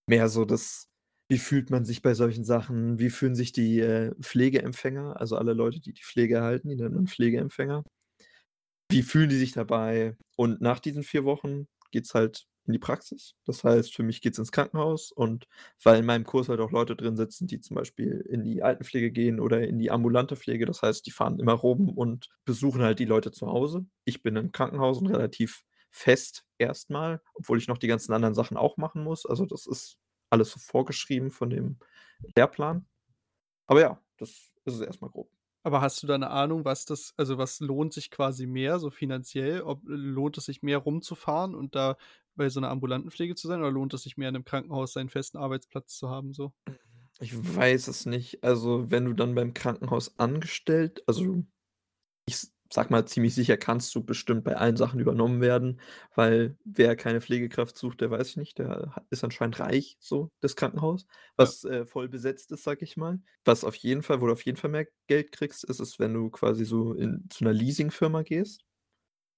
mehr 0.08 0.30
so 0.30 0.46
das 0.46 0.90
wie 1.30 1.40
fühlt 1.40 1.70
man 1.72 1.86
sich 1.86 2.02
bei 2.04 2.14
solchen 2.16 2.46
Sachen? 2.46 3.00
Wie 3.00 3.10
fühlen 3.12 3.36
sich 3.36 3.54
die, 3.54 3.80
äh, 3.82 4.14
Pflegeempfänger, 4.22 5.20
also, 5.22 5.38
alle 5.38 5.54
Leute, 5.54 5.80
die 5.82 5.94
die 5.94 6.04
Pflege 6.04 6.36
erhalten, 6.38 6.70
die 6.70 6.76
nennt 6.78 6.96
man 6.96 7.08
Pflegeempfänger. 7.08 7.84
Wie 8.92 9.04
fühlen 9.04 9.30
die 9.30 9.38
sich 9.38 9.54
dabei? 9.54 10.18
Und 10.36 10.60
nach 10.62 10.80
diesen 10.80 11.04
4 11.04 11.24
Wochen 11.24 11.68
geht's 11.92 12.14
halt 12.14 12.46
in 12.68 12.74
die 12.74 12.80
Praxis. 12.80 13.36
Das 13.46 13.64
heißt, 13.64 13.94
für 13.96 14.04
mich 14.04 14.22
geht's 14.22 14.38
ins 14.40 14.52
Krankenhaus 14.52 15.12
und 15.12 15.48
weil 15.84 16.00
in 16.00 16.06
meinem 16.06 16.24
Kurs 16.26 16.50
halt 16.50 16.60
auch 16.60 16.72
Leute 16.72 16.96
drin 16.96 17.18
sitzen, 17.18 17.48
die 17.48 17.60
zum 17.62 17.76
Beispiel 17.76 18.26
in 18.30 18.44
die 18.44 18.64
Altenpflege 18.64 19.12
gehen 19.12 19.40
oder 19.40 19.62
in 19.68 19.80
die 19.80 19.92
ambulante 19.92 20.36
Pflege. 20.36 20.66
Das 20.66 20.82
heißt, 20.82 21.06
die 21.06 21.12
fahren 21.12 21.40
immer 21.40 21.54
rum 21.54 21.90
und 21.90 22.30
besuchen 22.46 22.82
halt 22.82 23.00
die 23.00 23.06
Leute 23.06 23.32
zu 23.32 23.48
Hause. 23.48 23.86
Ich 24.06 24.22
bin 24.24 24.36
im 24.36 24.52
Krankenhaus 24.52 25.00
und 25.00 25.08
relativ 25.08 25.64
fest 25.92 26.46
erst 26.58 26.90
mal, 26.90 27.22
obwohl 27.34 27.58
ich 27.58 27.68
noch 27.68 27.78
die 27.78 27.88
ganzen 27.88 28.14
anderen 28.14 28.36
Sachen 28.36 28.58
auch 28.58 28.78
machen 28.78 29.04
muss. 29.04 29.26
Also, 29.26 29.46
das 29.46 29.68
ist 29.68 29.98
alles 30.30 30.52
so 30.52 30.60
vorgeschrieben 30.60 31.32
von 31.32 31.50
dem 31.50 31.78
Lehrplan. 32.36 32.86
Aber 33.68 33.82
ja, 33.82 34.02
das 34.18 34.52
ist 34.66 34.76
es 34.76 34.82
erst 34.82 35.02
mal 35.02 35.10
grob. 35.10 35.30
Aber 35.66 35.82
hast 35.82 36.02
du 36.02 36.08
da 36.08 36.18
'ne 36.18 36.30
Ahnung, 36.30 36.66
was 36.66 36.86
das 36.86 37.14
also, 37.18 37.38
was 37.38 37.60
lohnt 37.60 37.94
sich 37.94 38.10
quasi 38.10 38.48
mehr 38.48 38.80
so 38.80 38.90
finanziell? 38.90 39.62
Ob 39.62 39.82
lohnt 39.86 40.38
es 40.38 40.46
sich 40.46 40.64
mehr 40.64 40.80
rumzufahren 40.80 41.54
und 41.56 41.76
da 41.76 41.98
bei 42.36 42.50
so 42.50 42.60
'ner 42.62 42.70
ambulanten 42.70 43.12
Pflege 43.12 43.36
zu 43.36 43.48
sein 43.48 43.60
oder 43.62 43.72
lohnt 43.72 43.94
es 43.94 44.04
sich 44.04 44.18
mehr 44.18 44.30
in 44.30 44.34
'nem 44.36 44.46
Krankenhaus 44.46 44.94
seinen 44.94 45.10
festen 45.10 45.38
Arbeitsplatz 45.38 45.98
zu 45.98 46.10
haben 46.10 46.34
so? 46.34 46.54
Mhm. 46.68 46.76
Ich 47.20 47.34
weiß 47.58 47.88
es 47.88 48.06
nicht. 48.06 48.44
Also, 48.44 48.90
wenn 48.92 49.06
du 49.06 49.14
dann 49.14 49.36
beim 49.36 49.54
Krankenhaus 49.54 50.18
angestellt 50.20 51.04
also, 51.08 51.44
ich 52.28 52.36
s 52.36 52.54
sage 52.74 52.90
mal, 52.92 53.06
ziemlich 53.08 53.36
sicher 53.36 53.58
kannst 53.58 53.96
du 53.96 54.04
bestimmt 54.04 54.44
bei 54.46 54.58
allen 54.58 54.78
Sachen 54.78 55.00
übernommen 55.00 55.42
werden, 55.42 55.80
weil 56.16 56.58
wer 56.66 56.96
keine 56.98 57.22
Pflegekraft 57.22 57.78
sucht, 57.78 58.02
der 58.02 58.12
weiß 58.12 58.30
ich 58.30 58.38
nicht, 58.38 58.60
der 58.60 59.06
ist 59.12 59.24
anscheinend 59.24 59.60
reich 59.60 59.98
so, 60.02 60.30
das 60.42 60.56
Krankenhaus, 60.58 61.08
Ja. 61.40 61.52
was, 61.52 61.64
äh, 61.66 61.86
voll 61.86 62.10
besetzt 62.10 62.52
ist, 62.52 62.64
sage 62.64 62.86
ich 62.86 62.98
mal. 62.98 63.22
Was 63.46 63.64
auf 63.66 63.76
jeden 63.76 64.04
Fall 64.04 64.22
wo 64.22 64.28
du 64.28 64.34
auf 64.34 64.44
jeden 64.46 64.58
Fall 64.58 64.72
mehr 64.72 64.88
Geld 65.08 65.32
kriegst, 65.34 65.64
ist 65.66 65.80
es, 65.82 66.00
wenn 66.00 66.14
du 66.14 66.30
quasi 66.32 66.66
so 66.66 66.94
in 66.94 67.28
zu 67.30 67.44
'ner 67.46 67.54
Leasingfirma 67.54 68.24
gehst 68.24 68.64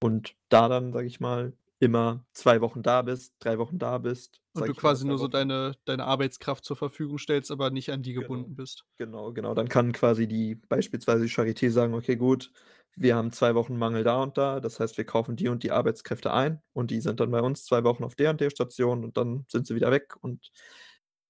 und 0.02 0.36
da 0.50 0.68
dann, 0.68 0.92
sage 0.92 1.06
ich 1.08 1.20
mal, 1.20 1.54
immer 1.84 2.26
2 2.34 2.60
Wochen 2.60 2.82
da 2.82 3.02
bist, 3.02 3.34
3 3.40 3.58
Wochen 3.58 3.78
da 3.78 3.98
bist, 3.98 4.40
Und 4.56 4.68
du 4.68 4.74
mal, 4.82 4.94
quasi 4.94 5.04
2 5.04 5.04
nur 5.04 5.18
so 5.18 5.26
deine 5.28 5.74
deine 5.84 6.04
Arbeitskraft 6.04 6.64
zur 6.64 6.76
Verfügung 6.76 7.18
stellst, 7.18 7.50
aber 7.50 7.70
nicht 7.70 7.90
an 7.92 8.02
die 8.02 8.12
Genau. 8.14 8.14
gebunden 8.14 8.54
bist. 8.56 8.84
Genau, 8.98 9.32
genau. 9.32 9.54
Dann 9.54 9.68
kann 9.68 9.92
quasi 9.92 10.28
die 10.28 10.54
beispielsweise 10.56 11.24
die 11.24 11.30
Charité 11.30 11.70
sagen: 11.70 11.94
„Okay, 11.94 12.16
gut, 12.16 12.52
wir 12.96 13.16
haben 13.16 13.32
2 13.32 13.54
Wochen 13.56 13.76
Mangel 13.76 14.04
da 14.04 14.22
und 14.22 14.38
da. 14.38 14.60
Das 14.60 14.78
heißt, 14.80 14.96
wir 14.98 15.04
kaufen 15.06 15.36
die 15.36 15.48
und 15.48 15.62
die 15.64 15.72
Arbeitskräfte 15.72 16.32
ein 16.32 16.62
und 16.72 16.90
die 16.92 17.00
sind 17.00 17.20
dann 17.20 17.30
bei 17.32 17.40
uns 17.42 17.64
2 17.64 17.84
Wochen 17.84 18.04
auf 18.04 18.14
der 18.14 18.30
und 18.30 18.40
der 18.40 18.50
Station 18.50 19.04
und 19.04 19.16
dann 19.16 19.46
sind 19.50 19.66
sie 19.66 19.74
wieder 19.74 19.90
weg 19.90 20.14
und 20.22 20.50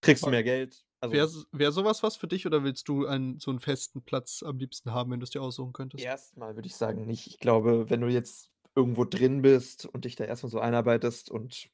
kriegst 0.02 0.26
du 0.26 0.30
mehr 0.30 0.44
Geld.“ 0.44 0.84
wäre 1.08 1.28
Also 1.28 1.44
wäre 1.52 1.72
so 1.72 1.84
was 1.84 2.02
was 2.02 2.16
für 2.16 2.28
dich 2.28 2.46
oder 2.46 2.64
willst 2.64 2.88
du 2.88 3.06
einen 3.06 3.40
so 3.40 3.50
'n 3.52 3.60
festen 3.60 4.02
Platz 4.04 4.42
am 4.44 4.58
liebsten 4.58 4.92
haben, 4.92 5.10
wenn 5.12 5.20
du's 5.20 5.30
dir 5.30 5.42
aussuchen 5.42 5.72
könntest? 5.72 6.08
Erst 6.08 6.36
mal 6.36 6.56
würde 6.56 6.66
ich 6.66 6.74
sagen, 6.76 7.06
nicht. 7.06 7.26
Ich 7.28 7.38
glaube, 7.38 7.88
wenn 7.88 8.00
du 8.00 8.08
jetzt 8.08 8.50
irgendwo 8.76 9.04
drin 9.04 9.42
bist 9.42 9.86
und 9.86 10.04
dich 10.04 10.16
da 10.16 10.24
erst 10.24 10.42
mal 10.44 10.48
so 10.50 10.60
einarbeitest 10.60 11.30
und 11.30 11.68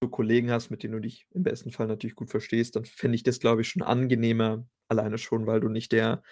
du 0.00 0.08
Kollegen 0.08 0.50
hast, 0.50 0.70
mit 0.70 0.82
denen 0.82 0.94
du 0.94 1.00
dich 1.00 1.26
im 1.32 1.42
besten 1.44 1.70
Fall 1.72 1.86
natürlich 1.88 2.16
gut 2.16 2.30
verstehst, 2.30 2.76
dann 2.76 2.84
fände 2.86 3.16
ich 3.16 3.22
das, 3.24 3.40
glaube 3.40 3.62
ich, 3.62 3.68
schon 3.68 3.82
angenehmer, 3.82 4.66
alleine 4.88 5.18
schon, 5.18 5.46
weil 5.46 5.60
du 5.60 5.68
nicht 5.68 5.92
der 5.92 6.22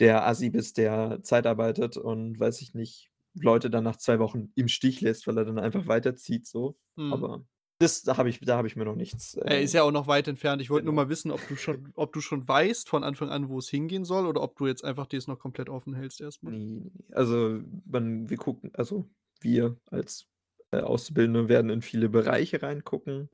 der 0.00 0.26
Assi 0.26 0.50
bist, 0.50 0.78
der 0.78 1.22
Zeit 1.24 1.46
arbeitet 1.46 1.96
und, 1.98 2.40
weiß 2.40 2.62
ich 2.62 2.74
nicht, 2.74 3.10
Leute 3.34 3.70
dann 3.70 3.84
nach 3.84 3.96
2 3.96 4.18
Wochen 4.20 4.52
im 4.56 4.68
Stich 4.68 5.00
lässt, 5.02 5.26
weil 5.26 5.38
er 5.38 5.44
dann 5.46 5.58
einfach 5.58 5.86
weiterzieht 5.88 6.46
so, 6.46 6.78
Mhm. 6.96 7.10
aber 7.10 7.44
Das 7.80 8.02
da 8.02 8.16
habe 8.18 8.30
ich 8.30 8.40
da 8.40 8.56
habe 8.58 8.68
ich 8.68 8.76
mir 8.76 8.84
noch 8.86 8.96
nichts, 8.96 9.34
Er 9.44 9.60
ist 9.60 9.72
äh 9.72 9.74
ja 9.74 9.82
auch 9.82 9.90
noch 9.90 10.06
weit 10.06 10.28
entfernt. 10.28 10.62
Ich 10.62 10.70
wollte 10.70 10.86
nur 10.86 10.94
Genau. 10.94 10.94
mal 10.94 11.08
wissen, 11.10 11.30
ob 11.30 11.46
du 11.46 11.54
schon 11.56 11.92
ob 11.94 12.12
du 12.14 12.20
schon 12.22 12.46
weißt 12.48 12.88
von 12.88 13.04
Anfang 13.04 13.28
an, 13.30 13.48
wo 13.50 13.58
es 13.58 13.68
hingehen 13.68 14.04
soll 14.06 14.26
oder 14.26 14.40
ob 14.42 14.56
du 14.56 14.66
jetzt 14.66 14.82
einfach 14.84 15.06
dir's 15.06 15.26
noch 15.26 15.38
komplett 15.38 15.68
offen 15.68 15.94
hältst 15.94 16.20
erst 16.22 16.42
mal? 16.42 16.52
Ne, 16.52 16.58
ne, 16.58 16.80
ne. 16.84 16.90
Also, 17.16 17.60
man 17.84 18.28
wir 18.30 18.36
gucken 18.38 18.70
also, 18.74 19.10
wir 19.42 19.76
als, 19.86 20.26
äh, 20.72 20.78
Auszubildende 20.80 21.48
werden 21.48 21.70
in 21.70 21.82
viele 21.82 22.08
Bereiche 22.08 22.62
reingucken 22.62 23.30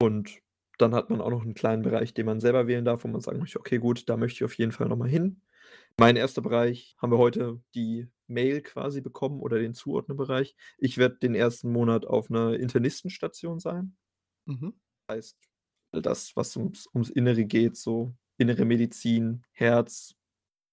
und 0.00 0.40
dann 0.78 0.94
hat 0.94 1.10
man 1.10 1.20
auch 1.22 1.30
noch 1.30 1.44
'n 1.46 1.54
kleinen 1.54 1.82
Bereich, 1.82 2.14
den 2.14 2.26
man 2.26 2.40
selber 2.40 2.66
wählen 2.68 2.84
darf, 2.86 3.04
wo 3.04 3.08
man 3.08 3.20
sagen 3.22 3.38
möchte: 3.40 3.60
„Okay, 3.60 3.78
gut, 3.78 4.08
da 4.10 4.16
möchte 4.18 4.38
ich 4.38 4.44
auf 4.44 4.54
jeden 4.58 4.72
Fall 4.72 4.88
noch 4.88 4.96
mal 4.98 5.08
hin.“ 5.10 5.42
Mein 5.98 6.16
1. 6.16 6.42
Bereich 6.42 6.96
haben 7.00 7.12
wir 7.12 7.18
heute 7.18 7.60
die 7.76 8.08
Mail 8.28 8.62
quasi 8.62 9.00
bekommen 9.02 9.40
oder 9.40 9.58
den 9.60 9.74
Zuordnerbereich. 9.74 10.56
Ich 10.78 10.98
werde 10.98 11.16
den 11.18 11.34
1. 11.36 11.70
Monat 11.72 12.06
auf 12.06 12.30
'ner 12.30 12.54
Internistenstation 12.60 13.60
sein. 13.60 13.96
Mhm. 14.46 14.74
Heißt, 15.10 15.36
all 15.92 16.02
das, 16.02 16.34
was 16.36 16.56
ums 16.56 16.88
ums 16.94 17.10
Innere 17.10 17.44
geht, 17.44 17.76
so 17.76 18.14
Innere 18.38 18.64
Medizin, 18.64 19.42
Herz, 19.52 20.14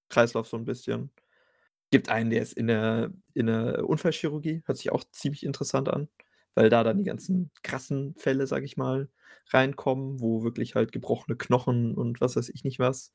Kreislauf 0.10 0.48
so 0.48 0.58
'n 0.58 0.66
bisschen. 0.66 1.12
Gibt 1.94 2.10
einen, 2.10 2.32
der 2.32 2.42
ist 2.42 2.54
in 2.54 2.66
der 2.68 3.12
in 3.36 3.46
der 3.46 3.88
Unfallchirurgie, 3.88 4.64
hört 4.66 4.78
sich 4.80 4.92
auch 4.92 5.04
ziemlich 5.12 5.46
interessant 5.46 5.90
an, 5.90 6.10
weil 6.56 6.70
da 6.70 6.84
dann 6.84 6.98
die 6.98 7.04
ganzen 7.04 7.52
krassen 7.62 8.16
Fälle, 8.18 8.48
sage 8.48 8.66
ich 8.66 8.78
mal, 8.78 9.10
reinkommen, 9.52 10.20
wo 10.20 10.44
wirklich 10.44 10.74
halt 10.74 10.92
gebrochene 10.92 11.38
Knochen 11.38 11.94
und 11.96 12.20
was 12.20 12.36
weiß 12.36 12.50
ich 12.50 12.64
nicht 12.64 12.80
was 12.80 13.14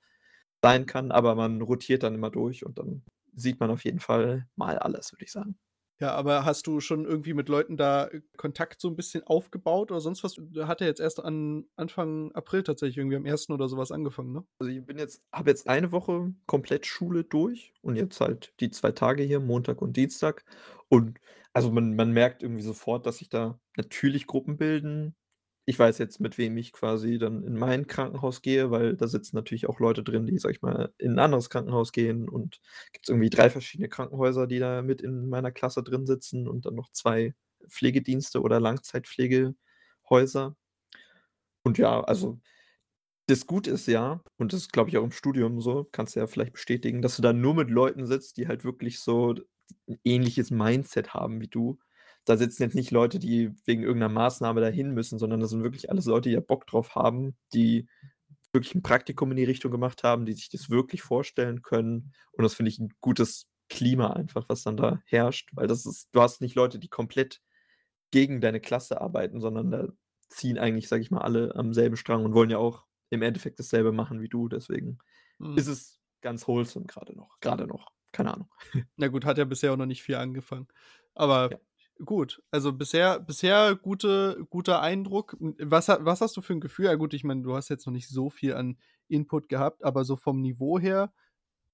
sein 0.62 0.86
kann, 0.86 1.12
aber 1.12 1.34
man 1.34 1.60
rotiert 1.62 2.04
dann 2.04 2.14
immer 2.14 2.30
durch 2.30 2.64
und 2.64 2.78
dann 2.78 3.02
sieht 3.34 3.60
man 3.60 3.70
auf 3.70 3.84
jeden 3.84 4.00
Fall 4.00 4.46
mal 4.56 4.78
alles, 4.78 5.12
würde 5.12 5.24
ich 5.24 5.32
sagen. 5.32 5.58
Ja, 6.00 6.12
aber 6.14 6.44
hast 6.44 6.68
du 6.68 6.78
schon 6.78 7.04
irgendwie 7.06 7.34
mit 7.34 7.48
Leuten 7.48 7.76
da, 7.76 8.06
äh, 8.06 8.20
Kontakt 8.36 8.80
so 8.80 8.86
'n 8.88 8.94
bisschen 8.94 9.24
aufgebaut 9.26 9.90
oder 9.90 10.00
sonst 10.00 10.22
was? 10.22 10.36
Hat 10.68 10.80
ja 10.80 10.86
jetzt 10.86 11.00
erst 11.00 11.18
an 11.24 11.64
Anfang 11.74 12.30
April 12.34 12.62
tatsächlich 12.62 12.98
irgendwie 12.98 13.16
am 13.16 13.26
1. 13.26 13.52
oder 13.52 13.68
so 13.68 13.76
was 13.78 13.90
angefangen, 13.90 14.32
ne? 14.32 14.44
Also, 14.60 14.70
ich 14.72 14.86
bin 14.86 14.96
jetzt 14.96 15.22
habe 15.32 15.50
jetzt 15.50 15.68
eine 15.68 15.90
Woche 15.90 16.32
komplett 16.46 16.86
Schule 16.86 17.24
durch 17.24 17.74
und 17.82 17.96
jetzt 17.96 18.20
halt 18.20 18.54
die 18.60 18.70
2 18.70 18.92
Tage 18.92 19.24
hier, 19.24 19.40
Montag 19.40 19.82
und 19.82 19.96
Dienstag. 19.96 20.44
Und 20.88 21.18
also, 21.52 21.72
man 21.72 21.96
man 21.96 22.12
merkt 22.12 22.44
irgendwie 22.44 22.62
sofort, 22.62 23.04
dass 23.04 23.18
sich 23.18 23.28
da 23.28 23.58
natürlich 23.76 24.28
Gruppen 24.28 24.56
bilden. 24.56 25.16
Ich 25.70 25.78
weiß 25.78 25.98
jetzt, 25.98 26.18
mit 26.18 26.38
wem 26.38 26.56
ich 26.56 26.72
quasi 26.72 27.18
dann 27.18 27.42
in 27.44 27.52
mein 27.54 27.86
Krankenhaus 27.86 28.40
gehe, 28.40 28.70
weil 28.70 28.96
da 28.96 29.06
sitzen 29.06 29.36
natürlich 29.36 29.68
auch 29.68 29.80
Leute 29.80 30.02
drin, 30.02 30.24
die, 30.24 30.38
sage 30.38 30.54
ich 30.54 30.62
mal, 30.62 30.94
in 30.96 31.12
'n 31.12 31.18
anderes 31.18 31.50
Krankenhaus 31.50 31.92
gehen 31.92 32.26
und 32.26 32.58
gibt's 32.94 33.10
irgendwie 33.10 33.28
3 33.28 33.50
verschiedene 33.50 33.90
Krankenhäuser, 33.90 34.46
die 34.46 34.60
da 34.60 34.80
mit 34.80 35.02
in 35.02 35.28
meiner 35.28 35.52
Klasse 35.52 35.82
drin 35.82 36.06
sitzen 36.06 36.48
und 36.48 36.64
dann 36.64 36.74
noch 36.74 36.88
2 36.92 37.34
Pflegedienste 37.68 38.40
oder 38.40 38.60
Langzeitpflegehäuser. 38.60 40.54
Und 41.66 41.78
ja, 41.78 42.00
also, 42.02 42.40
das 43.28 43.46
Gute 43.46 43.70
ist 43.72 43.86
ja, 43.88 44.22
und 44.38 44.52
das 44.52 44.62
ist, 44.62 44.72
glaube 44.74 44.90
ich, 44.90 44.98
auch 44.98 45.04
im 45.04 45.12
Studium 45.12 45.60
so, 45.60 45.88
kannst 45.92 46.16
du 46.16 46.20
ja 46.20 46.26
vielleicht 46.28 46.54
bestätigen, 46.54 47.02
dass 47.02 47.16
du 47.16 47.22
da 47.22 47.32
nur 47.32 47.54
mit 47.54 47.70
Leuten 47.70 48.06
sitzt, 48.06 48.36
die 48.38 48.48
halt 48.48 48.64
wirklich 48.64 49.00
so 49.00 49.34
'n 49.88 49.98
ähnliches 50.04 50.50
Mindset 50.50 51.14
haben 51.14 51.40
wie 51.40 51.48
du. 51.48 51.78
Da 52.28 52.36
sitzen 52.36 52.62
jetzt 52.62 52.74
nicht 52.74 52.90
Leute, 52.90 53.18
die 53.18 53.52
wegen 53.64 53.82
irgend 53.82 54.00
'ner 54.00 54.10
Maßnahme 54.10 54.60
dahin 54.60 54.92
müssen, 54.92 55.18
sondern 55.18 55.40
das 55.40 55.48
sind 55.48 55.62
wirklich 55.64 55.90
alles 55.90 56.04
Leute, 56.04 56.28
die 56.28 56.34
da 56.34 56.42
Bock 56.42 56.66
drauf 56.66 56.94
haben, 56.94 57.36
die 57.54 57.88
wirklich 58.52 58.74
'n 58.74 58.82
Praktikum 58.82 59.30
in 59.30 59.38
die 59.38 59.44
Richtung 59.44 59.70
gemacht 59.72 60.04
haben, 60.04 60.26
die 60.26 60.34
sich 60.34 60.50
das 60.50 60.70
wirklich 60.70 61.02
vorstellen 61.02 61.62
können. 61.62 62.12
Und 62.32 62.44
das 62.44 62.54
finde 62.54 62.70
ich 62.70 62.78
'n 62.80 62.90
gutes 63.00 63.46
Klima 63.70 64.12
einfach, 64.12 64.46
was 64.48 64.62
dann 64.62 64.76
da 64.76 65.00
herrscht, 65.06 65.50
weil 65.54 65.68
das 65.68 65.86
ist 65.86 66.08
du 66.12 66.20
hast 66.22 66.42
nicht 66.42 66.54
Leute, 66.54 66.78
die 66.78 66.88
komplett 66.88 67.40
gegen 68.12 68.40
deine 68.42 68.60
Klasse 68.60 69.00
arbeiten, 69.00 69.40
sondern 69.40 69.70
da 69.72 69.88
ziehen 70.30 70.58
eigentlich, 70.58 70.88
sage 70.88 71.02
ich 71.02 71.10
mal, 71.12 71.22
alle 71.22 71.54
am 71.56 71.74
selben 71.74 71.96
Strang 71.96 72.24
und 72.26 72.34
wollen 72.34 72.50
ja 72.50 72.58
auch 72.58 72.86
im 73.10 73.22
Endeffekt 73.22 73.58
dasselbe 73.60 73.92
machen 73.92 74.20
wie 74.22 74.28
du. 74.30 74.48
Deswegen 74.48 74.98
Mhm. 75.40 75.58
ist 75.58 75.68
es 75.68 76.00
ganz 76.22 76.48
wholesome 76.48 76.86
grade 76.86 77.16
noch 77.16 77.40
grade 77.40 77.66
noch, 77.68 77.92
keine 78.12 78.34
Ahnung. 78.34 78.50
Na 79.00 79.06
gut, 79.08 79.24
hat 79.24 79.38
ja 79.38 79.44
bisher 79.44 79.72
auch 79.72 79.76
noch 79.76 79.86
nicht 79.86 80.02
viel 80.02 80.16
angefangen. 80.16 80.66
Aber 81.14 81.50
Ja. 81.50 81.58
Gut, 82.04 82.42
also, 82.50 82.72
bisher 82.72 83.20
bisher 83.20 83.74
gute 83.76 84.46
guter 84.50 84.80
Eindruck. 84.82 85.36
Hm, 85.38 85.56
was 85.60 85.88
was 85.88 86.20
hast 86.20 86.36
du 86.36 86.42
für 86.42 86.52
'n 86.54 86.60
Gefühl? 86.60 86.86
Ja 86.86 86.94
gut, 86.96 87.14
ich 87.14 87.24
meine, 87.24 87.42
du 87.42 87.54
hast 87.54 87.68
jetzt 87.68 87.86
noch 87.86 87.92
nicht 87.92 88.08
so 88.08 88.30
viel 88.30 88.54
an 88.54 88.78
Input 89.08 89.48
gehabt, 89.48 89.84
aber 89.84 90.04
so 90.04 90.16
vom 90.16 90.40
Niveau 90.40 90.78
her 90.78 91.12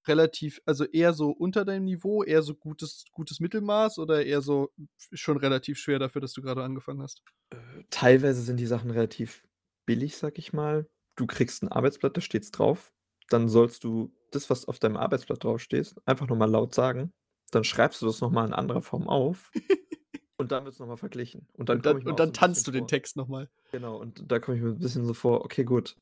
relativ 0.08 0.60
also, 0.66 0.84
eher 0.86 1.14
so 1.14 1.30
unter 1.30 1.64
deinem 1.64 1.84
Niveau, 1.86 2.24
eher 2.24 2.42
so 2.42 2.54
gutes 2.56 3.04
gutes 3.12 3.40
Mittelmaß 3.40 3.98
oder 3.98 4.24
eher 4.26 4.42
so 4.42 4.70
schon 5.12 5.36
relativ 5.38 5.78
schwer 5.78 5.98
dafür, 6.00 6.20
dass 6.22 6.32
du 6.34 6.42
grade 6.42 6.62
angefangen 6.64 7.02
hast? 7.02 7.22
Äh, 7.52 7.56
teilweise 7.90 8.42
sind 8.42 8.58
die 8.58 8.66
Sachen 8.66 8.90
relativ 8.90 9.44
billig, 9.86 10.16
sage 10.16 10.38
ich 10.38 10.52
mal. 10.52 10.88
Du 11.16 11.26
kriegst 11.26 11.62
'n 11.62 11.68
Arbeitsblatt, 11.68 12.16
da 12.16 12.20
steht's 12.20 12.50
drauf. 12.50 12.92
Dann 13.28 13.48
sollst 13.48 13.84
du 13.84 14.12
das, 14.30 14.50
was 14.50 14.66
auf 14.66 14.78
deinem 14.78 14.96
Arbeitsblatt 14.96 15.44
draufstehst, 15.44 15.96
einfach 16.06 16.26
noch 16.28 16.36
mal 16.36 16.50
laut 16.50 16.74
sagen. 16.74 17.12
Dann 17.50 17.64
schreibst 17.64 18.02
du 18.02 18.06
das 18.06 18.20
noch 18.20 18.30
mal 18.30 18.46
in 18.46 18.52
anderer 18.52 18.82
Form 18.82 19.08
auf 19.08 19.50
und 20.38 20.52
dann 20.52 20.64
wird's 20.64 20.78
noch 20.78 20.86
mal 20.88 20.96
verglichen. 20.96 21.48
Und 21.54 21.68
dann 21.68 21.82
Und 21.82 21.86
dann 21.86 22.06
und 22.06 22.18
so 22.18 22.20
dann 22.20 22.32
'n 22.32 22.32
tanzt 22.32 22.66
du 22.66 22.70
den 22.70 22.86
vor 22.86 22.88
Text 22.88 23.16
noch 23.16 23.28
mal. 23.28 23.48
genau, 23.72 23.98
und 24.00 24.30
da 24.32 24.38
komme 24.40 24.56
ich 24.58 24.62
mir 24.64 24.70
'n 24.70 24.78
bisschen 24.78 25.06
so 25.06 25.14
vor: 25.14 25.44
„Okay, 25.44 25.64
gut. 25.64 25.96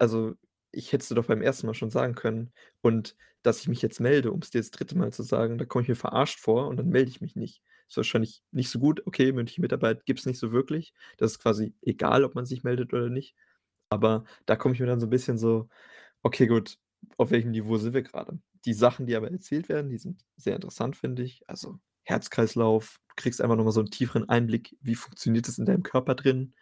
Also, 0.00 0.34
ich 0.72 0.92
hätte 0.92 1.02
es 1.02 1.08
dir 1.08 1.16
doch 1.16 1.26
beim 1.26 1.42
1. 1.42 1.66
Mal 1.66 1.74
schon 1.74 1.90
sagen 1.90 2.14
können. 2.16 2.52
Und 2.82 3.16
dass 3.42 3.60
ich 3.60 3.68
mich 3.68 3.82
jetzt 3.82 4.00
melde, 4.00 4.32
um's 4.32 4.50
dir 4.50 4.60
das 4.60 4.70
3. 4.72 4.96
Mal 4.96 5.12
zu 5.12 5.22
sagen, 5.24 5.58
da 5.58 5.66
komme 5.66 5.82
ich 5.84 5.88
mir 5.88 5.96
verarscht 5.96 6.40
vor 6.40 6.68
und 6.68 6.78
dann 6.78 6.88
melde 6.90 7.10
ich 7.10 7.20
mich 7.22 7.36
nicht. 7.36 7.62
Ist 7.88 7.96
wahrscheinlich 7.98 8.42
nicht 8.52 8.70
so 8.70 8.78
gut. 8.80 9.06
Okay, 9.06 9.32
mündliche 9.32 9.60
Mitarbeit 9.62 10.06
gibt's 10.06 10.26
nicht 10.26 10.38
so 10.40 10.52
wirklich. 10.52 10.94
Das 11.18 11.32
ist 11.32 11.40
quasi 11.40 11.74
egal, 11.82 12.24
ob 12.24 12.34
man 12.36 12.46
sich 12.46 12.64
meldet 12.64 12.94
oder 12.94 13.10
nicht. 13.10 13.36
Aber 13.90 14.24
da 14.46 14.56
komme 14.56 14.74
ich 14.74 14.80
mir 14.80 14.86
dann 14.86 15.00
so 15.00 15.06
'n 15.08 15.10
bisschen 15.10 15.38
so: 15.38 15.68
„Okay, 16.24 16.46
gut, 16.48 16.78
auf 17.18 17.30
welchem 17.32 17.52
Niveau 17.52 17.78
sind 17.78 17.94
wir 17.94 18.02
grade?“ 18.02 18.40
Die 18.66 18.74
Sachen, 18.74 19.06
die 19.06 19.16
aber 19.16 19.30
erzählt 19.32 19.68
werden, 19.70 19.90
die 19.90 19.98
sind 19.98 20.24
sehr 20.36 20.56
interessant, 20.56 20.96
finde 20.96 21.22
ich. 21.24 21.48
Also, 21.48 21.78
Herz-Kreislauf, 22.04 23.00
kriegst 23.18 23.42
einfach 23.42 23.56
noch 23.56 23.64
mal 23.66 23.72
so 23.72 23.82
'n 23.82 23.90
tieferen 23.90 24.28
Einblick, 24.30 24.78
wie 24.82 24.96
funktioniert 24.96 25.48
das 25.48 25.58
in 25.58 25.66
deinem 25.66 25.84
Körper 25.84 26.16
drin. 26.16 26.54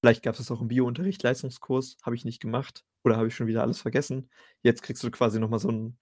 Vielleicht 0.00 0.22
gab's 0.24 0.38
das 0.38 0.50
auch 0.52 0.62
im 0.62 0.68
Biounterricht, 0.68 1.22
Leistungskurs, 1.24 1.96
habe 2.04 2.16
ich 2.16 2.24
nicht 2.26 2.40
gemacht 2.42 2.84
oder 3.04 3.16
habe 3.18 3.28
ich 3.28 3.34
schon 3.36 3.46
wieder 3.48 3.62
alles 3.62 3.80
vergessen. 3.80 4.30
Jetzt 4.62 4.82
kriegst 4.82 5.02
du 5.04 5.10
quasi 5.12 5.40
noch 5.40 5.50
mal 5.50 5.58
so 5.60 5.70
'n 5.70 5.98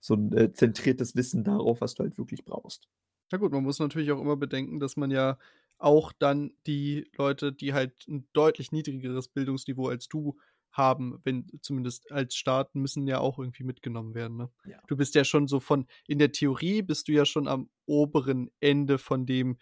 so 0.00 0.14
'n, 0.14 0.32
äh, 0.34 0.52
zentriertes 0.54 1.16
Wissen 1.16 1.44
darauf, 1.44 1.80
was 1.82 1.94
du 1.94 2.04
halt 2.04 2.18
wirklich 2.18 2.44
brauchst. 2.46 2.86
Na 3.32 3.36
gut, 3.38 3.52
man 3.52 3.62
muss 3.62 3.78
natürlich 3.78 4.10
auch 4.10 4.20
immer 4.20 4.36
bedenken, 4.36 4.80
dass 4.80 4.96
man 4.96 5.10
ja 5.10 5.38
auch 5.78 6.12
dann 6.12 6.52
die 6.66 7.10
Leute, 7.16 7.52
die 7.52 7.74
halt 7.74 8.06
'n 8.08 8.26
deutlich 8.32 8.72
niedrigeres 8.72 9.28
Bildungsniveau 9.28 9.88
als 9.88 10.08
du 10.08 10.38
haben, 10.72 11.18
wenn 11.24 11.46
zumindest 11.62 12.10
als 12.12 12.34
Start 12.36 12.74
müssen 12.74 13.06
ja 13.06 13.18
auch 13.20 13.38
irgendwie 13.38 13.64
mitgenommen 13.64 14.14
werden, 14.14 14.36
ne? 14.36 14.50
Ja. 14.64 14.88
Du 14.88 14.96
bist 14.96 15.14
ja 15.14 15.24
schon 15.24 15.48
so 15.48 15.60
von 15.60 15.86
in 16.06 16.18
der 16.18 16.32
Theorie 16.32 16.82
bist 16.82 17.08
du 17.08 17.12
ja 17.12 17.24
schon 17.26 17.48
am 17.48 17.70
oberen 17.86 18.50
Ende 18.60 18.98
von 18.98 19.26
dem 19.26 19.58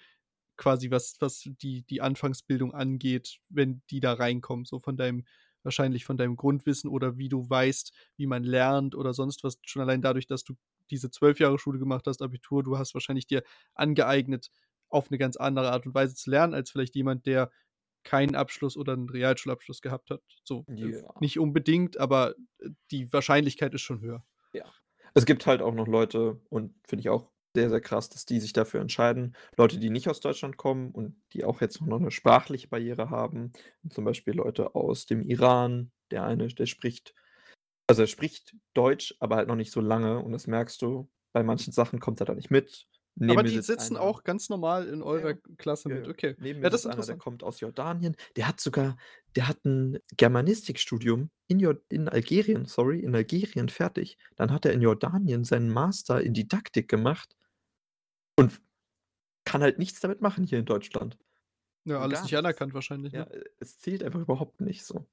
quasi, 0.56 0.90
was 0.90 1.16
was 1.20 1.40
die 1.62 1.82
die 1.84 2.00
Anfangsbildung 2.02 2.74
angeht, 2.74 3.38
wenn 3.50 3.82
die 3.90 4.00
da 4.00 4.14
reinkommen, 4.14 4.64
so 4.66 4.80
von 4.80 4.96
deinem 4.96 5.24
wahrscheinlich 5.64 6.04
von 6.06 6.16
deinem 6.18 6.36
Grundwissen 6.36 6.90
oder 6.90 7.18
wie 7.18 7.28
du 7.28 7.48
weißt, 7.50 7.92
wie 8.16 8.26
man 8.26 8.44
lernt 8.44 8.94
oder 8.94 9.14
sonst 9.14 9.44
was. 9.44 9.58
Schon 9.66 9.82
allein 9.82 10.02
dadurch, 10.02 10.26
dass 10.28 10.44
du 10.44 10.54
diese 10.90 11.10
12 11.10 11.40
Jahre 11.40 11.58
Schule 11.58 11.78
gemacht 11.80 12.06
hast, 12.06 12.22
Abitur, 12.22 12.62
du 12.64 12.78
hast 12.78 12.94
wahrscheinlich 12.94 13.26
dir 13.26 13.42
angeeignet, 13.74 14.50
auf 14.90 15.10
'ne 15.10 15.18
ganz 15.18 15.36
andere 15.36 15.72
Art 15.72 15.86
und 15.86 15.94
Weise 15.94 16.14
zu 16.16 16.30
lernen, 16.30 16.54
als 16.54 16.70
vielleicht 16.70 16.94
jemand, 16.96 17.26
der 17.26 17.50
keinen 18.06 18.36
Abschluss 18.36 18.76
oder 18.78 18.94
'n 18.94 19.10
Realschulabschluss 19.10 19.82
gehabt 19.82 20.10
hat. 20.10 20.22
So, 20.44 20.66
äh, 20.82 20.92
Ja. 20.92 21.20
nicht 21.20 21.38
unbedingt, 21.40 21.98
aber, 21.98 22.36
äh, 22.60 22.70
die 22.92 23.12
Wahrscheinlichkeit 23.12 23.74
ist 23.74 23.82
schon 23.82 24.00
höher. 24.02 24.24
Ja. 24.54 24.72
Es 25.14 25.26
gibt 25.26 25.46
halt 25.46 25.62
auch 25.62 25.74
noch 25.74 25.86
Leute 25.88 26.40
und 26.50 26.74
finde 26.86 27.00
ich 27.00 27.08
auch 27.08 27.30
sehr, 27.54 27.70
sehr 27.70 27.80
krass, 27.80 28.10
dass 28.10 28.26
die 28.26 28.38
sich 28.40 28.52
dafür 28.52 28.80
entscheiden. 28.80 29.34
Leute, 29.56 29.78
die 29.78 29.88
nicht 29.90 30.08
aus 30.08 30.20
Deutschland 30.20 30.56
kommen 30.58 30.90
und 30.90 31.22
die 31.32 31.44
auch 31.44 31.60
jetzt 31.62 31.80
noch 31.80 31.98
'ne 31.98 32.10
sprachliche 32.10 32.68
Barriere 32.68 33.08
haben. 33.10 33.52
Zum 33.88 34.04
Beispiel 34.04 34.34
Leute 34.34 34.74
aus 34.74 35.06
dem 35.06 35.22
Iran. 35.22 35.90
Der 36.10 36.24
eine, 36.24 36.48
der 36.48 36.66
spricht 36.66 37.14
also, 37.88 38.02
er 38.02 38.08
spricht 38.08 38.56
Deutsch, 38.74 39.14
aber 39.20 39.36
halt 39.36 39.48
noch 39.48 39.56
nicht 39.56 39.72
so 39.72 39.80
lange 39.82 40.20
und 40.20 40.32
das 40.32 40.46
merkst 40.48 40.82
du. 40.82 41.10
Bei 41.34 41.42
manchen 41.44 41.72
Sachen 41.72 42.00
kommt 42.00 42.20
er 42.20 42.26
da 42.26 42.34
nicht 42.34 42.50
mit. 42.50 42.86
Aber 43.28 43.42
die 43.42 43.60
sitzen 43.60 43.96
einer 43.96 43.96
auch 43.96 44.22
ganz 44.24 44.48
normal 44.48 44.86
in 44.88 45.02
Ja, 45.14 45.22
eurer 45.22 45.34
ja. 45.34 45.36
Klasse 45.58 45.88
Ja, 45.88 45.96
mit, 45.96 46.06
ja. 46.06 46.08
okay. 46.08 46.36
Neben 46.36 46.60
Ja, 46.62 46.68
mir 46.68 46.70
das 46.70 46.80
ist 46.82 46.86
einer, 46.86 47.06
der 47.06 47.16
kommt 47.16 47.42
aus 47.44 47.60
Jordanien. 47.60 48.16
Der 48.36 48.48
hat 48.48 48.60
sogar 48.60 48.96
der 49.36 49.48
hat 49.48 49.64
'n 49.66 49.98
Germanistikstudium 50.16 51.30
in 51.48 51.60
in 51.90 52.08
Algerien, 52.08 52.64
sorry, 52.66 53.00
in 53.00 53.14
Algerien 53.14 53.68
fertig. 53.68 54.18
Dann 54.36 54.50
hat 54.52 54.64
er 54.66 54.72
in 54.72 54.82
Jordanien 54.82 55.44
seinen 55.44 55.70
Master 55.70 56.20
in 56.22 56.34
Didaktik 56.34 56.88
gemacht 56.88 57.36
und 58.36 58.60
kann 59.44 59.62
halt 59.62 59.78
nichts 59.78 60.00
damit 60.00 60.20
machen 60.22 60.44
hier 60.44 60.58
in 60.60 60.66
Deutschland. 60.66 61.18
Ja, 61.84 62.00
alles 62.00 62.22
nicht 62.22 62.36
anerkannt 62.36 62.74
wahrscheinlich, 62.74 63.14
Ja, 63.14 63.22
ne? 63.22 63.28
äh, 63.30 63.44
es 63.60 63.78
zählt 63.78 64.02
einfach 64.02 64.20
überhaupt 64.20 64.60
nicht 64.60 64.84
so. 64.84 65.06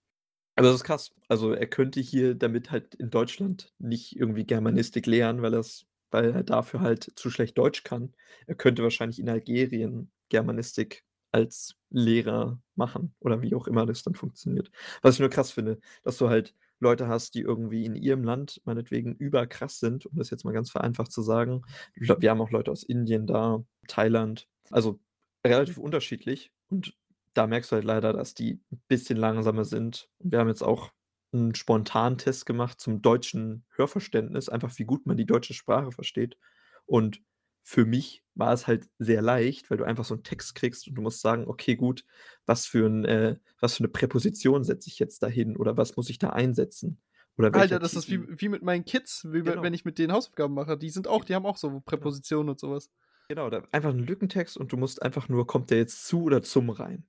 Also, 0.56 0.72
das 0.72 0.82
ist 0.82 0.84
krass. 0.84 1.12
Also, 1.30 1.54
er 1.54 1.68
könnte 1.68 2.02
hier 2.02 2.36
damit 2.36 2.72
halt 2.72 2.96
in 2.96 3.10
Deutschland 3.10 3.74
nicht 3.80 4.16
irgendwie 4.18 4.46
Germanistik 4.46 5.06
lehren, 5.08 5.42
weil 5.42 5.54
er's 5.56 5.88
weil 6.14 6.32
er 6.34 6.44
dafür 6.44 6.82
halt 6.82 7.12
zu 7.16 7.30
schlecht 7.30 7.58
Deutsch 7.58 7.84
kann. 7.84 8.14
Er 8.48 8.56
könnte 8.56 8.84
wahrscheinlich 8.84 9.20
in 9.20 9.30
Algerien 9.30 10.12
Germanistik 10.30 11.04
als 11.32 11.76
Lehrer 11.90 12.62
machen 12.76 13.16
oder 13.20 13.42
wie 13.42 13.56
auch 13.56 13.68
immer 13.68 13.86
das 13.86 14.04
dann 14.04 14.16
funktioniert. 14.16 14.72
Was 15.02 15.16
ich 15.16 15.20
nur 15.20 15.30
krass 15.30 15.52
finde, 15.52 15.80
dass 16.04 16.18
du 16.18 16.30
halt 16.30 16.56
Leute 16.80 17.08
hast, 17.08 17.36
die 17.36 17.42
irgendwie 17.42 17.86
in 17.86 17.96
ihrem 17.96 18.24
Land 18.24 18.62
meinetwegen 18.66 19.16
überkrass 19.16 19.80
sind, 19.80 20.06
um 20.06 20.18
das 20.18 20.30
jetzt 20.30 20.44
mal 20.46 20.52
ganz 20.54 20.70
vereinfacht 20.72 21.12
zu 21.12 21.22
sagen. 21.22 21.62
Wir 21.96 22.30
haben 22.30 22.42
auch 22.42 22.52
Leute 22.52 22.72
aus 22.72 22.84
Indien 22.84 23.26
da, 23.28 23.64
Thailand, 23.88 24.48
also 24.70 25.00
relativ 25.46 25.78
unterschiedlich 25.78 26.52
und 26.70 26.96
da 27.34 27.48
merkst 27.48 27.72
du 27.72 27.76
halt 27.78 27.86
leider, 27.86 28.14
dass 28.14 28.34
die 28.36 28.62
'n 28.72 28.82
bisschen 28.88 29.18
langsamer 29.18 29.66
sind. 29.66 30.10
Wir 30.20 30.40
haben 30.40 30.50
jetzt 30.50 30.64
auch 30.64 30.92
'n 31.34 31.56
Spontantest 31.56 32.46
gemacht 32.46 32.80
zum 32.82 33.02
deutschen 33.02 33.66
Hörverständnis, 33.76 34.50
einfach 34.50 34.78
wie 34.80 34.86
gut 34.86 35.06
man 35.08 35.18
die 35.18 35.26
deutsche 35.26 35.54
Sprache 35.54 35.92
versteht. 35.92 36.38
Und 36.86 37.22
für 37.64 37.86
mich 37.86 38.24
war 38.36 38.54
es 38.54 38.68
halt 38.68 38.90
sehr 39.00 39.22
leicht, 39.22 39.70
weil 39.72 39.78
du 39.78 39.86
einfach 39.86 40.06
so 40.06 40.16
'n 40.16 40.24
Text 40.24 40.56
kriegst 40.56 40.88
und 40.88 40.96
du 40.96 41.02
musst 41.02 41.22
sagen: 41.22 41.48
„Okay, 41.48 41.76
gut, 41.76 42.06
was 42.46 42.66
für 42.68 42.86
'n 42.88 43.06
äh, 43.06 43.38
was 43.60 43.78
für 43.78 43.84
'ne 43.84 43.90
Präposition 43.90 44.64
setze 44.64 44.90
ich 44.90 45.00
jetzt 45.00 45.24
da 45.24 45.28
hin 45.28 45.58
oder 45.58 45.78
was 45.78 45.96
muss 45.98 46.10
ich 46.10 46.20
da 46.20 46.30
einsetzen?“ 46.32 47.02
Oder 47.38 47.54
Alter, 47.54 47.78
welcher 47.78 47.80
das 47.80 47.96
ist 47.96 48.10
wie 48.10 48.20
Titel 48.20 48.36
wie 48.42 48.50
mit 48.50 48.64
meinen 48.64 48.84
Kids, 48.84 49.28
wie 49.32 49.46
we 49.46 49.56
Genau. 49.56 49.62
wenn 49.62 49.76
ich 49.76 49.86
mit 49.86 50.00
denen 50.00 50.12
Hausaufgaben 50.12 50.56
mache. 50.56 50.76
Die 50.76 50.90
sind 50.90 51.08
auch 51.08 51.24
die 51.24 51.36
haben 51.36 51.46
auch 51.46 51.58
so 51.58 51.82
Genau. 51.88 52.14
Präpositionen 52.22 52.50
und 52.50 52.60
so 52.60 52.72
was. 52.72 52.88
Genau, 53.30 53.50
da 53.50 53.64
einfach 53.72 53.92
'n 53.92 54.00
Lückentext 54.00 54.58
und 54.58 54.72
du 54.74 54.78
musst 54.78 55.02
einfach 55.02 55.30
nur 55.30 55.48
kommt 55.48 55.70
der 55.72 55.78
jetzt 55.78 56.06
zu 56.08 56.24
oder 56.24 56.44
zum 56.44 56.70
rein? 56.70 57.06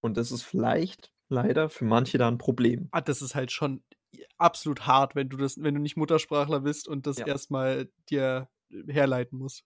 Und 0.00 0.16
das 0.16 0.32
ist 0.32 0.42
vielleicht 0.42 1.12
leider 1.28 1.68
für 1.70 1.84
manche 1.84 2.18
da 2.18 2.28
'n 2.28 2.38
Problem. 2.38 2.92
Ah, 2.94 3.00
das 3.02 3.20
ist 3.22 3.34
halt 3.34 3.52
schon 3.52 3.82
absolut 4.38 4.86
hart, 4.86 5.14
wenn 5.14 5.28
du 5.28 5.36
das 5.36 5.58
wenn 5.62 5.74
du 5.74 5.80
nicht 5.80 5.96
Muttersprachler 5.96 6.60
bist 6.60 6.88
und 6.88 7.06
das 7.06 7.18
Ja. 7.18 7.26
erst 7.26 7.50
mal 7.50 7.90
dir, 8.08 8.48
herleiten 8.88 9.38
musst. 9.38 9.62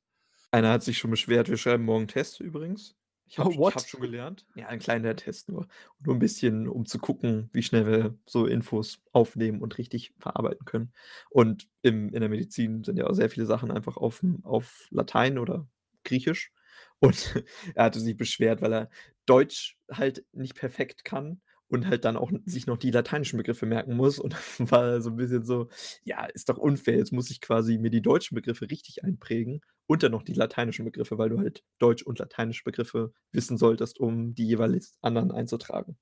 Einer 0.54 0.70
hat 0.70 0.82
sich 0.82 0.98
schon 0.98 1.10
beschwert: 1.10 1.48
„Wir 1.48 1.56
schreiben 1.56 1.84
morgen 1.84 2.08
Tests 2.08 2.38
übrigens.“ 2.38 2.94
Ich 3.26 3.38
habe 3.38 3.46
Oh, 3.46 3.56
what? 3.56 3.86
schon 3.86 4.00
gelernt. 4.02 4.46
Ja, 4.54 4.68
'n 4.68 4.78
kleiner 4.80 5.16
Test 5.16 5.48
nur. 5.48 5.66
Nur 5.98 6.14
'n 6.14 6.18
bisschen, 6.18 6.68
um 6.68 6.84
zu 6.84 6.98
gucken, 6.98 7.48
wie 7.54 7.62
schnell 7.62 7.86
wir 7.86 8.18
so 8.26 8.44
Infos 8.46 9.00
aufnehmen 9.12 9.62
und 9.62 9.78
richtig 9.78 10.12
verarbeiten 10.18 10.66
können. 10.66 10.92
Und 11.30 11.68
im 11.80 12.12
in 12.12 12.20
der 12.20 12.28
Medizin 12.28 12.84
sind 12.84 12.98
ja 12.98 13.06
auch 13.06 13.14
sehr 13.14 13.30
viele 13.30 13.46
Sachen 13.46 13.70
einfach 13.70 13.96
aufm 13.96 14.40
auf 14.44 14.88
Latein 14.90 15.38
oder 15.38 15.68
Griechisch. 16.04 16.52
Und 17.00 17.34
er 17.74 17.84
hatte 17.84 18.00
sich 18.00 18.18
beschwert, 18.18 18.60
weil 18.60 18.74
er 18.74 18.90
Deutsch 19.24 19.78
halt 19.90 20.26
nicht 20.32 20.54
perfekt 20.54 21.02
kann 21.04 21.40
und 21.72 21.86
halt 21.88 22.04
dann 22.04 22.16
auch 22.16 22.30
sich 22.46 22.66
noch 22.66 22.78
die 22.78 22.90
lateinischen 22.90 23.38
Begriffe 23.38 23.66
merken 23.66 23.96
muss. 23.96 24.18
Und 24.18 24.34
dann 24.58 24.70
war 24.70 25.00
so 25.00 25.10
'n 25.10 25.16
bisschen 25.16 25.44
so: 25.44 25.68
„Ja, 26.04 26.24
ist 26.26 26.48
doch 26.48 26.58
unfair. 26.58 26.96
Jetzt 26.98 27.12
muss 27.12 27.30
ich 27.30 27.40
quasi 27.40 27.78
mir 27.78 27.90
die 27.90 28.02
deutschen 28.02 28.34
Begriffe 28.36 28.70
richtig 28.70 29.04
einprägen 29.04 29.60
und 29.86 30.02
dann 30.02 30.12
noch 30.12 30.22
die 30.22 30.34
lateinischen 30.34 30.84
Begriffe, 30.84 31.18
weil 31.18 31.30
du 31.30 31.38
halt 31.38 31.64
deutsch 31.78 32.02
und 32.04 32.18
lateinische 32.18 32.64
Begriffe 32.64 33.12
wissen 33.32 33.58
solltest, 33.58 33.98
um 34.00 34.34
die 34.34 34.46
jeweils 34.46 34.98
anderen 35.02 35.32
einzutragen.“ 35.32 35.96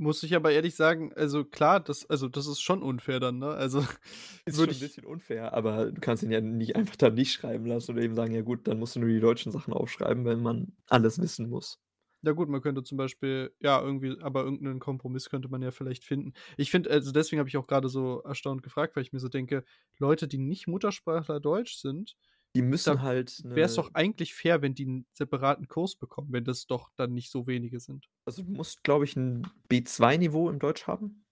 Muss 0.00 0.22
ich 0.22 0.34
aber 0.34 0.50
ehrlich 0.52 0.76
sagen, 0.76 1.12
also 1.14 1.44
klar, 1.44 1.78
das 1.80 2.08
also, 2.08 2.28
das 2.28 2.46
ist 2.46 2.60
schon 2.62 2.82
unfair 2.82 3.20
dann, 3.20 3.38
ne? 3.38 3.48
Also, 3.50 3.84
Ist 4.46 4.60
schon 4.60 4.74
'n 4.76 4.78
ich 4.78 4.80
bisschen 4.80 5.04
unfair, 5.06 5.52
aber 5.54 5.92
du 5.92 6.00
kannst 6.00 6.22
ihn 6.22 6.30
ja 6.30 6.40
nicht 6.40 6.74
einfach 6.76 6.96
da 6.96 7.10
nicht 7.10 7.32
schreiben 7.32 7.66
lassen 7.66 7.92
oder 7.92 8.02
ihm 8.02 8.14
sagen: 8.14 8.34
„Ja 8.34 8.42
gut, 8.42 8.66
dann 8.68 8.78
musst 8.78 8.96
du 8.96 9.00
nur 9.00 9.08
die 9.10 9.20
deutschen 9.20 9.52
Sachen 9.52 9.72
aufschreiben“, 9.74 10.24
wenn 10.24 10.40
man 10.42 10.76
alles 10.88 11.20
wissen 11.20 11.48
muss. 11.50 11.78
Ja 12.24 12.32
gut, 12.32 12.50
man 12.50 12.60
könnte 12.60 12.82
zum 12.82 12.98
Beispiel 12.98 13.54
ja, 13.60 13.80
irgendwie 13.80 14.20
aber 14.20 14.44
irgend 14.44 14.60
'nen 14.62 14.78
Kompromiss 14.78 15.30
könnte 15.30 15.48
man 15.48 15.62
ja 15.62 15.70
vielleicht 15.70 16.04
finden. 16.04 16.34
Ich 16.58 16.70
finde 16.70 16.90
also, 16.90 17.12
deswegen 17.12 17.38
habe 17.40 17.48
ich 17.48 17.56
auch 17.56 17.66
grade 17.66 17.88
so 17.88 18.20
erstaunt 18.22 18.62
gefragt, 18.62 18.94
weil 18.94 19.02
ich 19.04 19.12
mir 19.14 19.20
so 19.20 19.28
denke: 19.30 19.64
„Leute, 19.98 20.28
die 20.28 20.36
nicht 20.36 20.66
Muttersprachler 20.66 21.40
Deutsch 21.40 21.76
sind, 21.76 22.16
Die 22.56 22.62
müssen 22.62 23.00
halt 23.02 23.44
wäre 23.54 23.66
es 23.66 23.74
'ne 23.74 23.76
doch 23.76 23.90
eigentlich 23.94 24.34
fair, 24.34 24.62
wenn 24.62 24.74
die 24.74 24.84
'n 24.86 25.06
separaten 25.12 25.68
Kurs 25.68 25.96
bekommen, 25.96 26.32
wenn 26.32 26.44
das 26.44 26.66
doch 26.66 26.90
dann 26.96 27.14
nicht 27.14 27.30
so 27.30 27.46
wenige 27.46 27.80
sind.“ 27.80 28.06
Also, 28.26 28.42
du 28.42 28.50
musst, 28.50 28.84
glaube 28.84 29.04
ich, 29.04 29.16
'n 29.16 29.46
B2-Niveau 29.68 30.50
in 30.50 30.58
Deutsch 30.58 30.86
haben. 30.86 31.24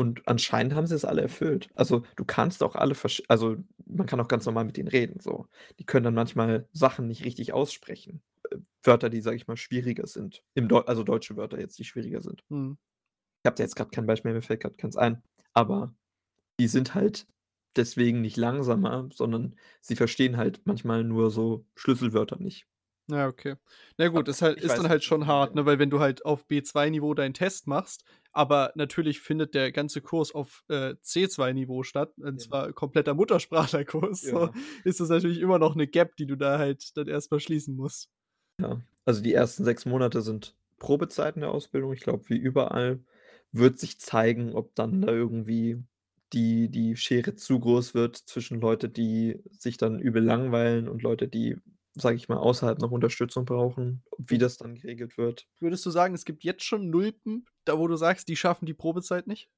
Und 0.00 0.26
anscheinend 0.28 0.74
haben 0.74 0.86
sie 0.88 0.94
es 0.96 1.04
alle 1.06 1.22
erfüllt. 1.22 1.70
Also, 1.76 2.04
du 2.16 2.24
kannst 2.24 2.62
auch 2.62 2.76
alle 2.76 2.94
also, 3.28 3.56
man 3.86 4.06
kann 4.06 4.20
auch 4.20 4.28
ganz 4.28 4.46
normal 4.46 4.64
mit 4.64 4.76
denen 4.76 4.88
reden 4.88 5.20
so. 5.20 5.46
Die 5.80 5.84
können 5.86 6.04
dann 6.04 6.14
manchmal 6.14 6.68
Sachen 6.72 7.08
nicht 7.08 7.24
richtig 7.24 7.52
aussprechen. 7.54 8.22
Wörter, 8.84 9.10
die, 9.10 9.20
sage 9.20 9.36
ich 9.36 9.46
mal, 9.48 9.56
schwieriger 9.56 10.06
sind. 10.06 10.42
Im 10.54 10.68
Deu 10.68 10.80
also, 10.80 11.02
deutsche 11.04 11.36
Wörter 11.36 11.60
jetzt, 11.60 11.78
die 11.78 11.84
schwieriger 11.84 12.20
sind. 12.22 12.42
Mhm. 12.50 12.76
Ich 13.44 13.46
habe 13.48 13.56
da 13.56 13.62
jetzt 13.62 13.76
grad 13.76 13.90
kein 13.92 14.06
Beispiel, 14.06 14.32
mir 14.34 14.42
fällt 14.42 14.60
grad 14.60 14.76
keins 14.76 14.96
ein. 14.96 15.22
Aber 15.54 15.94
die 16.60 16.68
sind 16.68 16.94
halt 16.94 17.26
deswegen 17.76 18.22
nicht 18.22 18.36
langsamer, 18.36 19.08
sondern 19.12 19.56
sie 19.82 19.96
verstehen 19.96 20.36
halt 20.38 20.62
manchmal 20.66 21.04
nur 21.04 21.30
so 21.30 21.66
Schlüsselwörter 21.76 22.38
nicht. 22.38 22.64
Ja, 23.08 23.26
okay. 23.26 23.56
Na 23.96 24.04
ja 24.04 24.10
gut, 24.10 24.28
ist 24.28 24.40
halt 24.42 24.60
ist 24.60 24.78
dann 24.78 24.88
halt 24.88 25.02
schon 25.02 25.26
hart, 25.26 25.54
ne, 25.54 25.66
weil 25.66 25.78
wenn 25.78 25.90
du 25.90 25.98
halt 26.00 26.24
auf 26.24 26.46
B2-Niveau 26.46 27.14
deinen 27.14 27.34
Test 27.34 27.66
machst, 27.66 28.04
aber 28.32 28.72
natürlich 28.76 29.20
findet 29.20 29.54
der 29.54 29.72
ganze 29.72 30.00
Kurs 30.00 30.32
auf, 30.32 30.62
äh, 30.68 30.94
C2-Niveau 31.02 31.82
statt, 31.82 32.12
und 32.18 32.38
Genau. 32.38 32.40
zwar 32.40 32.72
kompletter 32.72 33.14
Muttersprachlerkurs, 33.14 34.28
so, 34.28 34.48
Ja. 34.48 34.54
ist 34.84 35.00
das 35.00 35.08
natürlich 35.08 35.40
immer 35.40 35.58
noch 35.58 35.74
'ne 35.74 35.88
Gap, 35.88 36.14
die 36.16 36.26
du 36.26 36.36
da 36.36 36.58
halt 36.58 36.96
dann 36.96 37.08
erst 37.08 37.30
mal 37.32 37.40
schließen 37.40 37.74
musst. 37.74 38.06
Ja, 38.60 38.80
also, 39.04 39.22
die 39.22 39.32
ersten 39.34 39.64
6 39.64 39.86
Monate 39.86 40.22
sind 40.22 40.54
Probezeit 40.78 41.34
in 41.36 41.40
der 41.42 41.50
Ausbildung. 41.50 41.92
Ich 41.92 42.00
glaube, 42.00 42.28
wie 42.28 42.36
überall 42.36 43.00
wird 43.52 43.78
sich 43.78 43.98
zeigen, 44.00 44.54
ob 44.54 44.74
dann 44.74 45.00
da 45.02 45.08
irgendwie 45.12 45.82
die 46.32 46.68
die 46.70 46.96
Schere 46.96 47.34
zu 47.34 47.58
groß 47.58 47.94
wird 47.94 48.16
zwischen 48.16 48.60
Leute, 48.60 48.88
die 48.88 49.42
sich 49.50 49.76
dann 49.78 49.98
übel 49.98 50.22
langweilen 50.22 50.88
und 50.88 51.02
Leute, 51.02 51.26
die, 51.28 51.56
sage 51.94 52.16
ich 52.16 52.28
mal, 52.28 52.36
außerhalb 52.38 52.78
noch 52.78 52.92
Unterstützung 52.92 53.44
brauchen, 53.46 54.04
wie 54.18 54.38
das 54.38 54.56
dann 54.56 54.74
geregelt 54.76 55.18
wird. 55.18 55.46
Würdest 55.58 55.84
du 55.86 55.90
sagen, 55.90 56.14
es 56.14 56.24
gibt 56.24 56.44
jetzt 56.44 56.62
schon 56.64 56.90
Nulpen, 56.90 57.46
da 57.64 57.78
wo 57.78 57.88
du 57.88 57.96
sagst, 57.96 58.28
die 58.28 58.36
schaffen 58.36 58.66
die 58.66 58.74
Probezeit 58.74 59.26
nicht? 59.26 59.48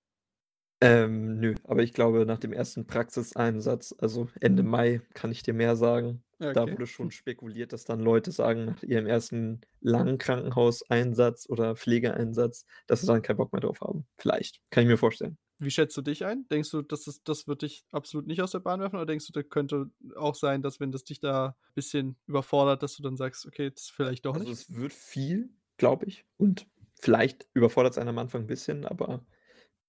Ähm, 0.81 1.39
nö, 1.39 1.55
aber 1.65 1.83
ich 1.85 1.93
glaube, 1.93 2.27
nach 2.27 2.39
dem 2.41 2.53
ersten 2.53 2.87
Praxiseinsatz, 2.87 3.95
also, 3.99 4.29
Ende 4.41 4.65
Mai, 4.65 5.01
kann 5.15 5.31
ich 5.31 5.43
dir 5.45 5.55
mehr 5.55 5.77
sagen. 5.77 6.25
Ja, 6.43 6.51
Da 6.53 6.71
okay. 6.71 6.73
wurde 6.73 6.87
schon 6.87 7.11
spekuliert, 7.11 7.73
dass 7.73 7.85
dann 7.85 8.01
Leute 8.01 8.33
sagen, 8.33 8.65
nach 8.67 8.83
ihrem 8.83 9.07
ersten 9.07 9.61
langen 9.81 10.19
Krankenhauseinsatz 10.19 11.49
oder 11.49 11.77
Pflegeeinsatz, 11.77 12.67
dass 12.87 13.01
sie 13.03 13.07
dann 13.07 13.23
keinen 13.23 13.37
Bock 13.39 13.53
mehr 13.53 13.61
drauf 13.61 13.81
haben. 13.81 14.07
Vielleicht, 14.19 14.61
kann 14.71 14.85
ich 14.85 14.89
mir 14.91 14.99
vorstellen. 14.99 15.39
Wie 15.59 15.71
schätzt 15.71 15.97
du 15.97 16.03
dich 16.03 16.25
ein? 16.25 16.47
Denkst 16.49 16.71
du, 16.71 16.83
das 16.83 17.07
ist 17.07 17.23
das 17.29 17.47
wird 17.47 17.63
dich 17.63 17.85
absolut 17.93 18.27
nicht 18.27 18.43
aus 18.43 18.51
der 18.51 18.59
Bahn 18.61 18.81
werfen 18.81 18.97
oder 18.97 19.07
denkst 19.07 19.27
du, 19.27 19.33
da 19.33 19.43
könnte 19.43 19.91
auch 20.17 20.35
sein, 20.35 20.61
dass 20.63 20.81
wenn 20.81 20.91
das 20.93 21.05
dich 21.05 21.21
da 21.21 21.57
bisschen 21.75 22.17
überfordert, 22.27 22.83
dass 22.83 22.97
du 22.97 23.03
dann 23.03 23.17
sagst: 23.17 23.47
„Okay, 23.47 23.71
das 23.71 23.89
vielleicht 23.89 24.25
doch 24.27 24.35
Also, 24.35 24.51
nicht?“ 24.51 24.53
es 24.53 24.75
wird 24.75 24.93
viel, 24.93 25.51
glaube 25.77 26.07
ich, 26.07 26.25
und 26.37 26.67
vielleicht 27.01 27.49
überfordert's 27.55 27.99
einen 27.99 28.09
am 28.11 28.19
Anfang 28.19 28.43
'n 28.43 28.47
bisschen, 28.47 28.85
aber 28.87 29.27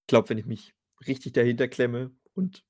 ich 0.02 0.08
glaube, 0.08 0.30
wenn 0.30 0.39
ich 0.39 0.48
mich 0.48 0.76
richtig 1.08 1.34
dahinter 1.34 1.68
klemme 1.70 2.16
und 2.34 2.66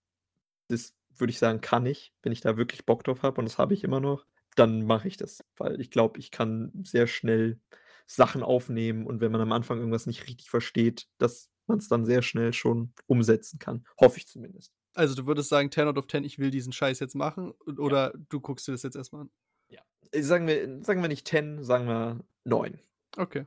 das 0.69 0.95
würde 1.17 1.31
ich 1.31 1.39
sagen, 1.39 1.61
kann 1.61 1.85
ich, 1.85 2.13
wenn 2.23 2.31
ich 2.31 2.41
da 2.41 2.57
wirklich 2.57 2.85
Bock 2.85 3.03
drauf 3.03 3.23
habe 3.23 3.39
und 3.39 3.45
das 3.45 3.57
habe 3.57 3.73
ich 3.73 3.83
immer 3.83 3.99
noch, 3.99 4.25
dann 4.55 4.85
mache 4.85 5.07
ich 5.07 5.17
das, 5.17 5.43
weil 5.57 5.79
ich 5.81 5.89
glaube, 5.91 6.19
ich 6.19 6.31
kann 6.31 6.71
sehr 6.83 7.07
schnell 7.07 7.59
Sachen 8.05 8.43
aufnehmen 8.43 9.05
und 9.05 9.21
wenn 9.21 9.31
man 9.31 9.41
am 9.41 9.51
Anfang 9.51 9.79
irgendwas 9.79 10.05
nicht 10.07 10.27
richtig 10.27 10.49
versteht, 10.49 11.07
dass 11.17 11.49
man's 11.67 11.87
dann 11.87 12.05
sehr 12.05 12.21
schnell 12.21 12.53
schon 12.53 12.93
umsetzen 13.07 13.59
kann, 13.59 13.85
hoffe 13.99 14.17
ich 14.17 14.27
zumindest. 14.27 14.73
Also, 14.95 15.15
du 15.15 15.25
würdest 15.25 15.49
sagen, 15.49 15.71
10 15.71 15.87
out 15.87 15.97
of 15.97 16.07
10, 16.07 16.23
ich 16.23 16.37
will 16.37 16.51
diesen 16.51 16.71
Scheiß 16.71 16.99
jetzt 16.99 17.15
machen 17.15 17.51
o 17.65 17.71
Ja. 17.71 17.77
oder 17.79 18.13
du 18.29 18.39
guckst 18.39 18.67
dir 18.67 18.73
das 18.73 18.83
jetzt 18.83 18.95
erst 18.95 19.11
mal 19.13 19.21
an? 19.21 19.31
Ja. 19.69 19.81
Äh, 20.11 20.21
sagen 20.21 20.45
wir 20.47 20.83
sagen 20.83 21.01
wir 21.01 21.07
nicht 21.07 21.27
10, 21.27 21.63
sagen 21.63 21.87
wir 21.87 22.19
9. 22.43 22.79
Okay. 23.17 23.45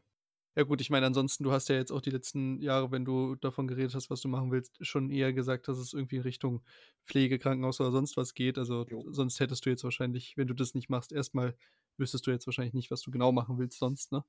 Ja 0.57 0.63
gut, 0.63 0.81
ich 0.81 0.89
meine, 0.89 1.05
ansonsten, 1.07 1.45
du 1.45 1.53
hast 1.53 1.69
ja 1.69 1.77
jetzt 1.77 1.93
auch 1.93 2.01
die 2.01 2.09
letzten 2.11 2.61
Jahre, 2.63 2.91
wenn 2.91 3.05
du 3.05 3.35
davon 3.35 3.69
geredet 3.69 3.95
hast, 3.95 4.09
was 4.09 4.23
du 4.23 4.29
machen 4.29 4.51
willst, 4.51 4.79
schon 4.87 5.11
eher 5.11 5.35
gesagt, 5.35 5.69
dass 5.69 5.77
es 5.77 5.93
irgendwie 5.93 6.17
in 6.17 6.23
Richtung 6.23 6.63
Pflege, 7.05 7.39
Krankenhaus 7.39 7.79
oder 7.81 7.93
sonst 7.93 8.17
was 8.17 8.33
geht. 8.33 8.57
Also, 8.57 8.87
Jo. 8.89 9.05
sonst 9.11 9.39
hättest 9.39 9.67
du 9.67 9.71
jetzt 9.71 9.85
wahrscheinlich, 9.85 10.37
wenn 10.39 10.47
du 10.49 10.55
das 10.55 10.73
nicht 10.75 10.89
machst 10.89 11.13
erst 11.13 11.35
mal 11.35 11.55
wüsstest 11.99 12.27
du 12.27 12.31
jetzt 12.31 12.47
wahrscheinlich 12.47 12.75
nicht, 12.75 12.91
was 12.91 13.01
du 13.03 13.11
genau 13.11 13.33
machen 13.33 13.59
willst 13.59 13.79
sonst, 13.79 14.13
ne? 14.13 14.23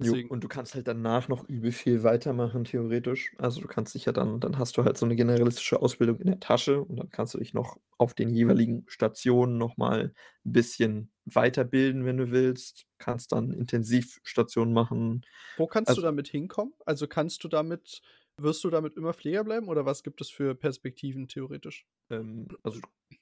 Jo, 0.00 0.12
Deswegen 0.12 0.28
und 0.28 0.44
du 0.44 0.48
kannst 0.48 0.76
halt 0.76 0.86
danach 0.86 1.26
noch 1.26 1.48
übel 1.48 1.72
viel 1.72 2.04
weitermachen 2.04 2.62
theoretisch. 2.62 3.32
Also, 3.38 3.60
du 3.60 3.66
kannst 3.66 3.96
dich 3.96 4.04
ja 4.04 4.12
dann 4.12 4.38
dann 4.38 4.56
hast 4.56 4.76
du 4.76 4.84
halt 4.84 4.96
so 4.96 5.04
'ne 5.06 5.16
generalistische 5.16 5.82
Ausbildung 5.82 6.20
in 6.20 6.28
der 6.28 6.38
Tasche 6.38 6.80
und 6.84 6.96
dann 6.98 7.10
kannst 7.10 7.34
du 7.34 7.38
dich 7.38 7.52
noch 7.52 7.78
auf 7.98 8.14
den 8.14 8.30
jeweiligen 8.32 8.84
Stationen 8.86 9.58
noch 9.58 9.76
mal 9.76 10.12
'n 10.46 10.52
bisschen 10.52 11.10
weiterbilden, 11.24 12.04
wenn 12.04 12.16
du 12.16 12.30
willst. 12.30 12.86
Kannst 12.98 13.32
dann 13.32 13.50
Intensivstationen 13.52 14.72
machen. 14.72 15.22
Wo 15.58 15.66
kannst 15.66 15.96
du 15.96 16.00
Also 16.00 16.02
damit 16.02 16.28
hinkommen? 16.28 16.72
Also, 16.86 17.08
kannst 17.08 17.42
du 17.42 17.48
damit 17.48 18.00
wirst 18.40 18.62
du 18.62 18.70
damit 18.70 18.96
immer 18.96 19.12
Pfleger 19.12 19.42
bleiben 19.42 19.68
oder 19.68 19.84
was 19.84 20.04
gibt 20.04 20.20
es 20.20 20.30
für 20.30 20.54
Perspektiven 20.54 21.26
theoretisch? 21.26 21.88
Ähm, 22.10 22.48
also, 22.62 22.80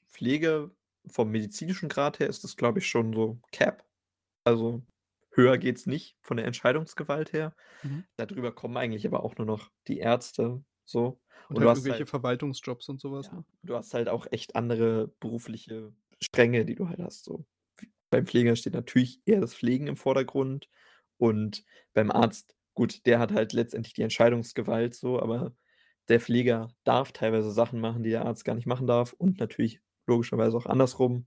Pflege 0.09 0.71
vom 1.09 1.31
medizinischen 1.31 1.89
Grad 1.89 2.19
her 2.19 2.29
ist 2.29 2.45
das, 2.45 2.57
glaube 2.57 2.79
ich, 2.81 2.87
schon 2.89 3.12
so 3.12 3.41
Cap. 3.53 3.85
Also, 4.45 4.83
höher 5.37 5.59
geht's 5.59 5.87
nicht 5.87 6.16
von 6.22 6.37
der 6.37 6.46
Entscheidungsgewalt 6.46 7.33
her. 7.33 7.55
Mhm. 7.83 8.05
Da 8.16 8.27
drüber 8.27 8.53
kommen 8.55 8.77
eigentlich 8.77 9.07
aber 9.07 9.25
auch 9.25 9.37
nur 9.37 9.46
noch 9.46 9.70
die 9.88 9.99
Ärzte 9.99 10.64
so. 10.85 11.20
Und 11.49 11.57
Und 11.57 11.61
du 11.61 11.68
halt 11.68 11.77
irgendwelche 11.77 12.01
halt 12.01 12.11
Verwaltungsjobs 12.11 12.88
und 12.88 13.01
so 13.01 13.12
was, 13.12 13.31
ja, 13.31 13.33
ne? 13.33 13.44
du 13.62 13.77
hast 13.77 13.94
halt 13.94 14.09
auch 14.09 14.27
echt 14.31 14.57
andere 14.57 15.09
berufliche 15.20 15.92
Stränge, 16.22 16.64
die 16.64 16.75
du 16.75 16.88
halt 16.88 17.01
hast 17.01 17.25
so. 17.25 17.46
Beim 18.11 18.27
Pfleger 18.27 18.57
steht 18.57 18.75
natürlich 18.75 19.20
eher 19.27 19.40
das 19.40 19.55
Pflegen 19.55 19.87
im 19.88 19.96
Vordergrund 19.96 20.68
Und 21.18 21.64
beim 21.94 22.11
Arzt, 22.11 22.57
gut, 22.75 23.07
der 23.07 23.18
hat 23.18 23.33
halt 23.33 23.53
letztendlich 23.53 23.94
die 23.94 24.03
Entscheidungsgewalt 24.03 24.94
so, 24.94 25.20
aber 25.20 25.55
der 26.09 26.20
Pfleger 26.20 26.68
darf 26.85 27.12
teilweise 27.12 27.51
Sachen 27.53 27.81
machen, 27.81 28.03
die 28.05 28.11
der 28.11 28.25
Arzt 28.27 28.44
gar 28.44 28.55
nicht 28.55 28.66
machen 28.66 28.87
darf 28.87 29.12
und 29.14 29.40
natürlich 29.40 29.81
logischerweise 30.07 30.57
auch 30.57 30.66
andersrum. 30.66 31.27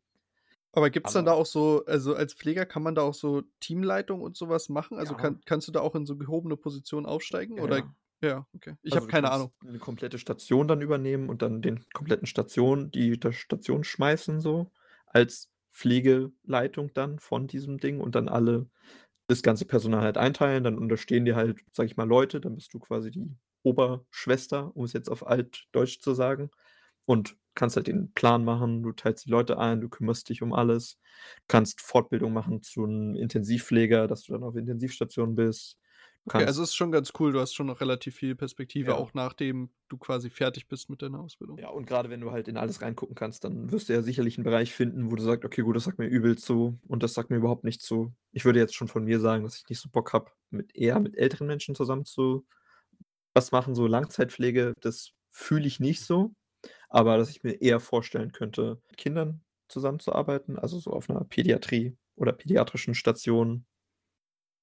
Aber 0.73 0.89
gibt's 0.91 1.13
dann 1.13 1.25
da 1.25 1.33
auch 1.33 1.45
so 1.47 1.83
also, 1.85 2.13
als 2.15 2.33
Pfleger 2.35 2.65
kann 2.65 2.83
man 2.83 2.93
da 2.93 3.01
auch 3.01 3.13
so 3.15 3.41
Teamleitung 3.59 4.21
und 4.21 4.37
so 4.37 4.49
was 4.49 4.69
machen? 4.69 4.97
Also, 4.99 5.15
Ja. 5.15 5.15
kann 5.15 5.41
kannst 5.45 5.67
du 5.67 5.71
da 5.71 5.81
auch 5.81 5.95
in 5.95 6.05
so 6.05 6.15
gehobene 6.15 6.57
Positionen 6.57 7.05
aufsteigen 7.07 7.57
Ja, 7.57 7.63
oder 7.63 7.81
ja. 7.81 7.95
ja, 8.21 8.47
okay. 8.53 8.75
Ich 8.83 8.95
Also, 8.95 8.97
habe 8.97 9.07
keine 9.07 9.29
Ahnung. 9.31 9.51
'ne 9.61 9.79
komplette 9.79 10.19
Station 10.19 10.67
dann 10.67 10.81
übernehmen 10.81 11.29
und 11.29 11.41
dann 11.41 11.61
den 11.61 11.85
kompletten 11.93 12.27
Station 12.27 12.91
die 12.91 13.19
der 13.19 13.33
Station 13.33 13.83
schmeißen 13.83 14.41
so 14.41 14.71
als 15.07 15.51
Pflegeleitung 15.71 16.93
dann 16.93 17.19
von 17.19 17.47
diesem 17.47 17.79
Ding 17.79 18.01
und 18.01 18.15
dann 18.15 18.29
alle 18.29 18.69
das 19.27 19.43
ganze 19.43 19.65
Personal 19.65 20.01
halt 20.03 20.17
einteilen. 20.17 20.63
Dann 20.65 20.77
unterstehen 20.79 21.25
dir 21.25 21.35
halt, 21.37 21.61
sage 21.73 21.87
ich 21.87 21.97
mal, 21.97 22.07
Leute, 22.07 22.41
dann 22.41 22.55
bist 22.55 22.73
du 22.73 22.79
quasi 22.79 23.11
die 23.11 23.35
Oberschwester, 23.63 24.75
um 24.75 24.85
es 24.85 24.93
jetzt 24.93 25.09
auf 25.09 25.27
Altdeutsch 25.27 26.01
zu 26.01 26.13
sagen, 26.15 26.51
und 27.05 27.37
kannst 27.59 27.75
halt 27.77 27.87
den 27.87 28.13
Plan 28.13 28.45
machen. 28.45 28.83
Du 28.83 28.93
teilst 28.93 29.25
die 29.27 29.31
Leute 29.31 29.59
ein, 29.59 29.81
du 29.81 29.89
kümmerst 29.89 30.29
dich 30.29 30.41
um 30.43 30.53
alles, 30.53 30.99
kannst 31.47 31.81
Fortbildung 31.81 32.33
machen 32.33 32.63
zum 32.63 33.15
Intensivpfleger, 33.15 34.07
dass 34.07 34.23
du 34.23 34.33
dann 34.33 34.43
auf 34.43 34.55
Intensivstation 34.57 35.35
bist. 35.35 35.77
Du 36.27 36.33
Okay, 36.33 36.43
also, 36.43 36.63
ist 36.63 36.75
schon 36.75 36.91
ganz 36.91 37.11
cool. 37.19 37.31
Du 37.31 37.39
hast 37.39 37.53
schon 37.55 37.67
noch 37.67 37.81
relativ 37.81 38.15
viel 38.15 38.35
Perspektive, 38.35 38.95
Ja. 38.95 38.95
auch 38.95 39.13
nachdem 39.13 39.71
du 39.87 39.97
quasi 39.97 40.29
fertig 40.29 40.67
bist 40.67 40.89
mit 40.89 41.01
deiner 41.01 41.19
Ausbildung. 41.21 41.63
Ja, 41.63 41.69
und 41.69 41.85
grade 41.87 42.09
wenn 42.09 42.21
du 42.21 42.31
halt 42.31 42.47
in 42.47 42.57
alles 42.57 42.81
reingucken 42.81 43.15
kannst, 43.15 43.43
dann 43.43 43.71
wirst 43.71 43.89
du 43.89 43.93
ja 43.93 44.01
sicherlich 44.01 44.37
'n 44.37 44.43
Bereich 44.43 44.73
finden, 44.73 45.11
wo 45.11 45.15
du 45.15 45.23
sagst: 45.23 45.43
„Okay, 45.45 45.61
gut, 45.61 45.75
das 45.75 45.83
sagt 45.85 45.97
mir 45.99 46.07
übel 46.07 46.37
zu 46.37 46.79
und 46.87 47.03
das 47.03 47.13
sagt 47.13 47.29
mir 47.29 47.37
überhaupt 47.37 47.63
nicht 47.63 47.81
zu.“ 47.81 48.13
Ich 48.31 48.45
würde 48.45 48.59
jetzt 48.59 48.75
schon 48.75 48.87
von 48.87 49.03
mir 49.05 49.19
sagen, 49.19 49.43
dass 49.43 49.57
ich 49.57 49.67
nicht 49.69 49.79
so 49.81 49.89
Bock 49.89 50.13
habe, 50.13 50.31
mit 50.51 50.75
eher 50.75 50.99
mit 50.99 51.17
älteren 51.17 51.47
Menschen 51.47 51.75
zusammen 51.75 52.05
zu 52.05 52.45
was 53.35 53.51
machen, 53.53 53.75
so 53.75 53.87
Langzeitpflege, 53.87 54.73
das 54.81 55.11
fühle 55.31 55.67
ich 55.67 55.79
nicht 55.81 56.01
so, 56.03 56.33
aber 56.89 57.17
dass 57.17 57.29
ich 57.31 57.43
mir 57.43 57.53
eher 57.61 57.79
vorstellen 57.79 58.31
könnte, 58.33 58.81
mit 58.89 58.97
Kindern 58.97 59.43
zusammenzuarbeiten, 59.69 60.57
also, 60.59 60.79
so 60.79 60.91
auf 60.91 61.09
'ner 61.09 61.23
Pädiatrie 61.25 61.97
oder 62.15 62.33
pädiatrischen 62.33 62.95
Station. 62.95 63.65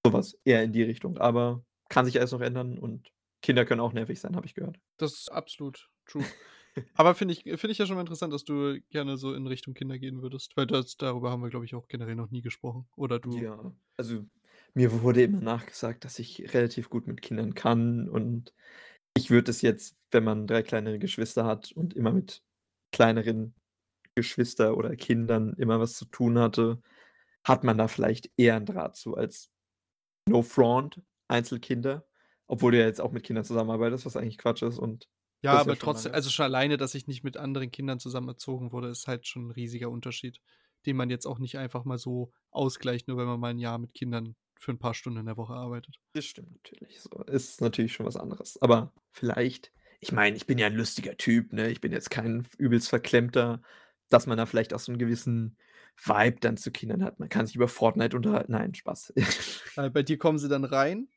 So 0.05 0.13
was 0.13 0.35
eher 0.45 0.63
in 0.63 0.73
die 0.73 0.83
Richtung, 0.83 1.19
aber 1.19 1.65
kann 1.89 2.07
sich 2.07 2.19
alles 2.19 2.33
noch 2.33 2.41
ändern 2.41 2.79
und 2.79 3.09
Kinder 3.43 3.65
können 3.65 3.81
auch 3.81 3.93
nervig 3.93 4.21
sein, 4.21 4.37
habe 4.37 4.47
ich 4.47 4.55
gehört. 4.55 4.79
Das 5.01 5.13
ist 5.15 5.29
absolut 5.33 5.91
true. 6.07 6.33
Aber 6.95 7.15
finde 7.15 7.35
ich 7.35 7.45
finde 7.45 7.73
ich 7.73 7.79
ja 7.79 7.87
schon 7.87 7.97
mal 7.97 8.03
interessant, 8.03 8.33
dass 8.35 8.45
du 8.45 8.81
gerne 8.91 9.17
so 9.19 9.35
in 9.35 9.47
Richtung 9.47 9.75
Kinder 9.75 9.99
gehen 9.99 10.23
würdest, 10.23 10.57
weil 10.57 10.67
das 10.67 10.97
darüber 10.97 11.31
haben 11.31 11.43
wir, 11.43 11.51
glaube 11.51 11.67
ich, 11.67 11.75
auch 11.75 11.89
generell 11.89 12.17
noch 12.17 12.31
nie 12.31 12.43
gesprochen. 12.43 12.89
Oder 12.97 13.19
du 13.21 13.49
Ja, 13.49 13.75
also, 13.97 14.25
mir 14.75 15.03
wurde 15.03 15.23
immer 15.23 15.41
nachgesagt, 15.41 16.05
dass 16.05 16.19
ich 16.19 16.53
relativ 16.55 16.91
gut 16.91 17.07
mit 17.07 17.23
Kindern 17.23 17.55
kann 17.55 18.09
und 18.09 18.55
ich 19.17 19.31
würde 19.31 19.51
es 19.51 19.63
jetzt, 19.63 19.97
wenn 20.13 20.25
man 20.25 20.47
3 20.47 20.63
kleinere 20.63 20.99
Geschwister 21.01 21.45
hat 21.47 21.73
und 21.73 21.95
immer 21.95 22.13
mit 22.13 22.43
kleineren 22.93 23.55
Geschwister 24.17 24.77
oder 24.77 24.97
Kindern 24.97 25.55
immer 25.55 25.81
was 25.81 25.95
zu 25.95 26.07
tun 26.07 26.39
hatte, 26.39 26.81
hat 27.45 27.65
man 27.65 27.79
da 27.79 27.89
vielleicht 27.89 28.31
eher 28.39 28.57
'n 28.57 28.67
Draht 28.67 28.97
zu 28.97 29.17
als 29.17 29.51
no 30.29 30.43
front, 30.43 31.03
Einzelkinder, 31.29 32.07
obwohl 32.49 32.73
du 32.73 32.81
ja 32.81 32.87
jetzt 32.87 33.01
auch 33.03 33.13
mit 33.13 33.25
Kindern 33.25 33.45
zusammenarbeitest, 33.47 34.07
was 34.07 34.17
eigentlich 34.17 34.39
Quatsch 34.39 34.63
ist 34.63 34.79
und 34.79 35.09
Ja, 35.45 35.53
ja 35.53 35.61
aber 35.61 35.77
schon 35.77 35.79
trotzdem 35.79 36.13
lange. 36.13 36.15
also, 36.15 36.31
schon 36.31 36.45
alleine, 36.45 36.77
dass 36.79 36.95
ich 36.95 37.07
nicht 37.07 37.23
mit 37.23 37.37
anderen 37.37 37.71
Kindern 37.71 38.01
zusammen 38.01 38.29
erzogen 38.29 38.73
wurde, 38.73 38.89
ist 38.89 39.07
halt 39.07 39.27
schon 39.27 39.49
'n 39.49 39.51
riesiger 39.51 39.91
Unterschied, 39.91 40.41
den 40.87 40.97
man 40.97 41.11
jetzt 41.11 41.27
auch 41.27 41.39
nicht 41.39 41.59
einfach 41.59 41.85
mal 41.85 41.99
so 41.99 42.33
ausgleicht, 42.51 43.07
nur 43.07 43.19
wenn 43.19 43.27
man 43.27 43.39
mal 43.41 43.51
'n 43.51 43.59
Jahr 43.59 43.79
mit 43.79 43.93
Kindern 43.93 44.35
für 44.59 44.73
'n 44.73 44.79
paar 44.79 44.95
Stunden 44.95 45.21
in 45.21 45.27
der 45.27 45.37
Woche 45.37 45.55
arbeitet. 45.55 45.99
Das 46.15 46.25
stimmt 46.25 46.53
natürlich 46.53 47.01
so. 47.01 47.11
Ist 47.25 47.61
natürlich 47.61 47.93
schon 47.93 48.07
was 48.07 48.17
anderes. 48.17 48.61
Aber 48.63 48.93
vielleicht 49.13 49.73
ich 50.01 50.13
meine, 50.13 50.37
ich 50.37 50.47
bin 50.47 50.59
ja 50.59 50.67
'n 50.67 50.75
lustiger 50.77 51.17
Typ, 51.17 51.53
ne? 51.55 51.71
Ich 51.71 51.81
bin 51.81 51.91
jetzt 51.93 52.11
kein 52.11 52.47
übelst 52.59 52.89
Verklemmter, 52.91 53.63
dass 54.11 54.27
man 54.27 54.37
da 54.37 54.45
vielleicht 54.47 54.75
auch 54.75 54.79
so 54.79 54.93
'n 54.93 54.99
gewissen 54.99 55.57
Vibe 56.05 56.37
dann 56.41 56.57
zu 56.59 56.71
Kindern 56.71 57.03
hat. 57.03 57.19
Man 57.19 57.29
kann 57.31 57.47
sich 57.47 57.57
über 57.57 57.67
Fortnite 57.69 58.15
unterhalten. 58.17 58.53
Nein, 58.53 58.75
Spaß. 58.75 59.13
Äh, 59.77 59.91
bei 59.91 60.03
dir 60.03 60.19
kommen 60.19 60.39
sie 60.39 60.49
dann 60.49 60.65
rein, 60.65 61.09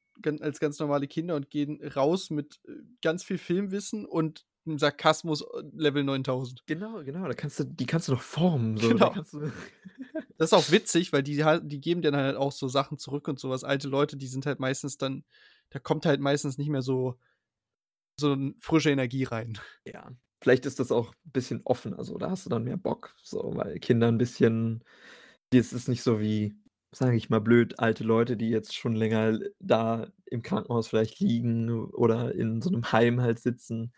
als 0.41 0.59
ganz 0.59 0.79
normale 0.79 1.07
Kinder 1.07 1.35
und 1.35 1.49
gehen 1.49 1.81
raus 1.95 2.29
mit, 2.29 2.59
äh, 2.67 2.73
ganz 3.01 3.23
viel 3.23 3.37
Filmwissen 3.37 4.05
und 4.05 4.45
'nem 4.65 4.77
Sarkasmus, 4.77 5.41
äh, 5.41 5.63
Level 5.73 6.03
9000. 6.03 6.63
Genau, 6.67 7.03
genau, 7.03 7.27
da 7.27 7.33
kannst 7.33 7.59
du 7.59 7.63
die 7.63 7.85
kannst 7.87 8.07
du 8.09 8.11
noch 8.11 8.21
formen, 8.21 8.77
so. 8.77 8.97
Da 8.99 9.07
Genau. 9.07 9.09
kannst 9.09 9.33
du 9.33 9.39
Das 10.39 10.53
ist 10.53 10.53
auch 10.53 10.71
witzig, 10.71 11.11
weil 11.11 11.21
die 11.21 11.43
halt 11.43 11.69
die 11.69 11.81
geben 11.81 12.01
dir 12.01 12.11
dann 12.11 12.21
halt 12.21 12.37
auch 12.37 12.53
so 12.53 12.69
Sachen 12.69 12.97
zurück 12.97 13.27
und 13.27 13.39
so 13.39 13.49
was. 13.49 13.65
Alte 13.65 13.89
Leute, 13.89 14.15
die 14.15 14.27
sind 14.27 14.45
halt 14.45 14.61
meistens 14.61 14.97
dann 14.97 15.25
da 15.69 15.79
kommt 15.79 16.05
halt 16.05 16.21
meistens 16.21 16.57
nicht 16.57 16.69
mehr 16.69 16.81
so 16.81 17.19
so 18.19 18.33
'n 18.33 18.55
frische 18.59 18.89
Energie 18.91 19.23
rein. 19.23 19.59
Ja, 19.87 20.11
vielleicht 20.41 20.65
ist 20.65 20.79
das 20.79 20.91
auch 20.91 21.13
bisschen 21.23 21.61
offener 21.65 22.03
so. 22.03 22.17
Da 22.17 22.29
hast 22.31 22.45
du 22.45 22.49
dann 22.49 22.63
mehr 22.63 22.77
Bock, 22.77 23.15
so, 23.23 23.51
weil 23.55 23.79
Kinder 23.79 24.07
'n 24.09 24.17
bisschen 24.17 24.83
das 25.51 25.73
ist 25.73 25.87
nicht 25.89 26.03
so 26.03 26.19
wie, 26.19 26.55
sage 26.91 27.15
ich 27.17 27.29
mal 27.29 27.39
blöd, 27.41 27.79
alte 27.79 28.03
Leute, 28.03 28.37
die 28.37 28.49
jetzt 28.49 28.75
schon 28.75 28.95
länger 28.95 29.39
da 29.59 30.07
im 30.25 30.41
Krankenhaus 30.43 30.87
vielleicht 30.87 31.19
liegen 31.19 31.69
oder 31.91 32.35
in 32.35 32.61
so 32.61 32.69
'nem 32.69 32.91
Heim 32.91 33.21
halt 33.21 33.39
sitzen. 33.39 33.93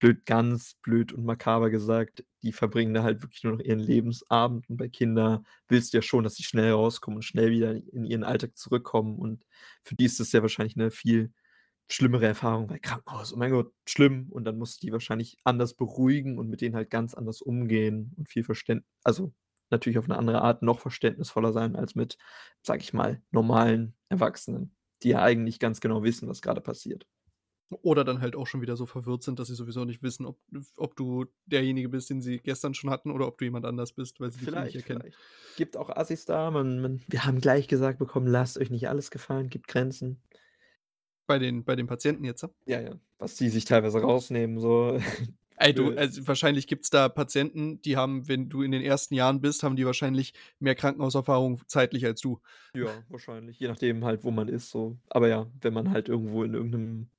Blöd 0.00 0.24
ganz 0.26 0.74
blöd 0.82 1.12
und 1.12 1.24
makaber 1.26 1.68
gesagt, 1.70 2.24
die 2.42 2.52
verbringen 2.52 2.94
da 2.94 3.02
halt 3.02 3.22
wirklich 3.22 3.44
nur 3.44 3.52
noch 3.54 3.60
ihren 3.60 3.78
Lebensabend 3.80 4.68
und 4.70 4.78
bei 4.78 4.88
Kinder 4.88 5.42
willst 5.68 5.92
du 5.92 5.98
ja 5.98 6.02
schon, 6.02 6.24
dass 6.24 6.36
sie 6.36 6.42
schnell 6.42 6.72
rauskommen 6.72 7.18
und 7.18 7.22
schnell 7.22 7.50
wieder 7.50 7.72
in 7.74 8.04
ihren 8.06 8.24
Alltag 8.24 8.56
zurückkommen 8.56 9.18
und 9.18 9.44
für 9.82 9.94
die 9.96 10.06
ist 10.06 10.18
das 10.18 10.32
ja 10.32 10.40
wahrscheinlich 10.42 10.74
'ne 10.76 10.90
viel 10.90 11.32
schlimmere 11.90 12.26
Erfahrung, 12.26 12.70
weil 12.70 12.80
Krankenhaus, 12.80 13.34
oh 13.34 13.36
mein 13.38 13.50
Gott, 13.52 13.72
schlimm 13.88 14.28
und 14.30 14.44
dann 14.44 14.58
musst 14.58 14.82
du 14.82 14.86
die 14.86 14.92
wahrscheinlich 14.92 15.36
anders 15.44 15.74
beruhigen 15.74 16.38
und 16.38 16.48
mit 16.50 16.60
denen 16.62 16.76
halt 16.76 16.90
ganz 16.90 17.14
anders 17.14 17.42
umgehen 17.42 18.14
und 18.16 18.28
viel 18.28 18.44
Verständ 18.44 18.84
also, 19.04 19.34
natürlich 19.70 19.98
auf 19.98 20.08
'ne 20.08 20.16
andere 20.18 20.42
Art 20.42 20.62
noch 20.62 20.78
verständnisvoller 20.80 21.52
sein 21.52 21.76
als 21.76 21.94
mit, 21.94 22.16
sage 22.62 22.80
ich 22.82 22.92
mal, 22.94 23.22
normalen 23.32 23.94
Erwachsenen, 24.08 24.74
die 25.02 25.10
ja 25.10 25.22
eigentlich 25.22 25.58
ganz 25.60 25.80
genau 25.80 26.02
wissen, 26.04 26.28
was 26.28 26.42
grade 26.42 26.60
passiert. 26.62 27.04
Oder 27.70 28.04
dann 28.04 28.20
halt 28.20 28.34
auch 28.36 28.46
schon 28.48 28.62
wieder 28.62 28.76
so 28.76 28.84
verwirrt 28.86 29.22
sind, 29.22 29.38
dass 29.38 29.48
sie 29.48 29.54
sowieso 29.54 29.84
nicht 29.84 30.02
wissen, 30.02 30.26
ob 30.26 30.40
ob 30.76 30.96
du 30.96 31.26
derjenige 31.46 31.88
bist, 31.88 32.10
den 32.10 32.20
sie 32.20 32.38
gestern 32.38 32.74
schon 32.74 32.90
hatten 32.90 33.10
oder 33.12 33.26
ob 33.28 33.38
du 33.38 33.44
jemand 33.44 33.64
anders 33.64 33.92
bist, 33.92 34.18
weil 34.20 34.32
sie 34.32 34.40
dich 34.40 34.56
eh 34.56 34.62
nicht 34.62 34.74
Vielleicht, 34.74 34.76
erkennen. 34.76 35.04
vielleicht. 35.04 35.18
Gibt 35.56 35.76
auch 35.76 35.90
Assis 35.90 36.24
da, 36.24 36.50
man 36.50 36.80
man 36.80 37.02
wir 37.08 37.24
haben 37.26 37.40
gleich 37.40 37.68
gesagt 37.68 37.98
bekommen: 37.98 38.26
„Lasst 38.26 38.58
euch 38.58 38.70
nicht 38.70 38.88
alles 38.88 39.10
gefallen, 39.10 39.50
gibt 39.50 39.68
Grenzen.“ 39.68 40.22
Bei 41.26 41.38
den 41.38 41.64
bei 41.64 41.76
den 41.76 41.86
Patienten 41.86 42.24
jetzt, 42.24 42.42
ja? 42.42 42.50
Ja, 42.66 42.98
was 43.18 43.36
die 43.36 43.48
sich 43.48 43.64
teilweise 43.64 44.00
rausnehmen, 44.00 44.58
so. 44.60 44.98
Ey, 45.56 45.74
du, 45.74 45.92
also, 45.92 46.26
wahrscheinlich 46.26 46.66
gibt's 46.66 46.88
da 46.88 47.08
Patienten, 47.10 47.82
die 47.82 47.96
haben, 47.96 48.28
wenn 48.28 48.48
du 48.48 48.62
in 48.62 48.70
den 48.72 48.80
ersten 48.82 49.14
Jahren 49.14 49.40
bist, 49.42 49.62
haben 49.62 49.76
die 49.76 49.84
wahrscheinlich 49.84 50.32
mehr 50.58 50.74
Krankenhauserfahrung 50.74 51.60
zeitlich 51.66 52.06
als 52.06 52.20
du. 52.22 52.40
Ja, 52.74 53.04
wahrscheinlich, 53.08 53.58
je 53.58 53.66
nachdem 53.68 54.04
halt, 54.04 54.22
wo 54.24 54.30
man 54.30 54.48
ist 54.48 54.70
so. 54.70 54.98
Aber 55.08 55.28
ja, 55.28 55.50
wenn 55.60 55.74
man 55.74 55.90
halt 55.90 56.08
irgendwo 56.08 56.44
in 56.44 56.54
irgend 56.54 56.70
'nem 56.72 57.10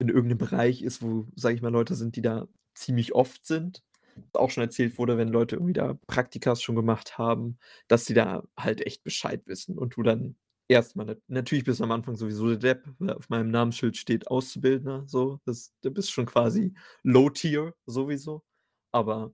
in 0.00 0.08
irgend 0.08 0.28
'nem 0.28 0.38
Bereich 0.38 0.82
ist, 0.82 1.02
wo, 1.02 1.28
sage 1.36 1.56
ich 1.56 1.62
mal, 1.62 1.70
Leute 1.70 1.94
sind, 1.94 2.16
die 2.16 2.22
da 2.22 2.48
ziemlich 2.74 3.14
oft 3.14 3.46
sind, 3.46 3.84
auch 4.32 4.50
schon 4.50 4.62
erzählt 4.64 4.98
wurde, 4.98 5.18
wenn 5.18 5.28
Leute 5.28 5.56
irgendwie 5.56 5.72
da 5.74 5.94
Praktikas 6.06 6.62
schon 6.62 6.74
gemacht 6.76 7.18
haben, 7.18 7.58
dass 7.88 8.06
sie 8.06 8.14
da 8.14 8.44
halt 8.58 8.84
echt 8.86 9.04
Bescheid 9.04 9.42
wissen 9.46 9.78
und 9.78 9.96
du 9.96 10.02
dann 10.02 10.36
erst 10.68 10.96
mal 10.96 11.04
nat 11.04 11.18
natürlich 11.28 11.64
bist 11.64 11.80
du 11.80 11.84
am 11.84 11.92
Anfang 11.92 12.16
sowieso 12.16 12.48
der 12.48 12.56
Depp, 12.58 12.88
weil 12.98 13.14
auf 13.16 13.28
meinem 13.28 13.50
Namensschild 13.50 13.96
steht 13.96 14.28
Auszubildender 14.28 15.04
so. 15.06 15.40
Das 15.46 15.72
du 15.82 15.90
bist 15.90 16.10
schon 16.12 16.26
quasi 16.26 16.74
Low 17.02 17.30
Tier 17.30 17.74
sowieso, 17.86 18.44
aber 18.92 19.32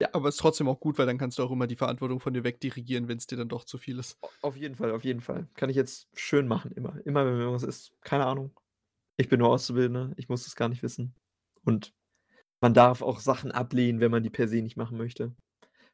ja. 0.00 0.08
Aber 0.12 0.28
ist 0.28 0.36
trotzdem 0.38 0.68
auch 0.68 0.80
gut, 0.80 0.98
weil 0.98 1.06
dann 1.06 1.18
kannst 1.18 1.38
du 1.38 1.42
auch 1.42 1.50
immer 1.50 1.66
die 1.66 1.76
Verantwortung 1.76 2.20
von 2.20 2.34
dir 2.34 2.44
wegdirigieren, 2.44 3.08
wenn's 3.08 3.26
dir 3.26 3.36
dann 3.36 3.48
doch 3.48 3.64
zu 3.64 3.78
viel 3.78 3.98
ist. 3.98 4.18
Auf 4.42 4.56
jeden 4.56 4.74
Fall, 4.74 4.90
auf 4.92 5.04
jeden 5.04 5.20
Fall. 5.20 5.48
Kann 5.54 5.70
ich 5.70 5.76
jetzt 5.76 6.08
schön 6.14 6.48
machen 6.48 6.72
immer. 6.72 6.98
Immer, 7.06 7.24
wenn 7.26 7.38
irgendwas 7.38 7.62
ist, 7.62 7.92
keine 8.02 8.26
Ahnung. 8.26 8.52
Ich 9.16 9.28
bin 9.28 9.38
nur 9.38 9.50
Auszubildender, 9.50 10.12
ich 10.16 10.28
muss 10.28 10.44
das 10.44 10.56
gar 10.56 10.68
nicht 10.68 10.82
wissen. 10.82 11.14
Und 11.64 11.92
man 12.60 12.74
darf 12.74 13.02
auch 13.02 13.20
Sachen 13.20 13.52
ablehnen, 13.52 14.00
wenn 14.00 14.10
man 14.10 14.22
die 14.22 14.30
per 14.30 14.48
se 14.48 14.62
nicht 14.62 14.76
machen 14.76 14.96
möchte. 14.96 15.34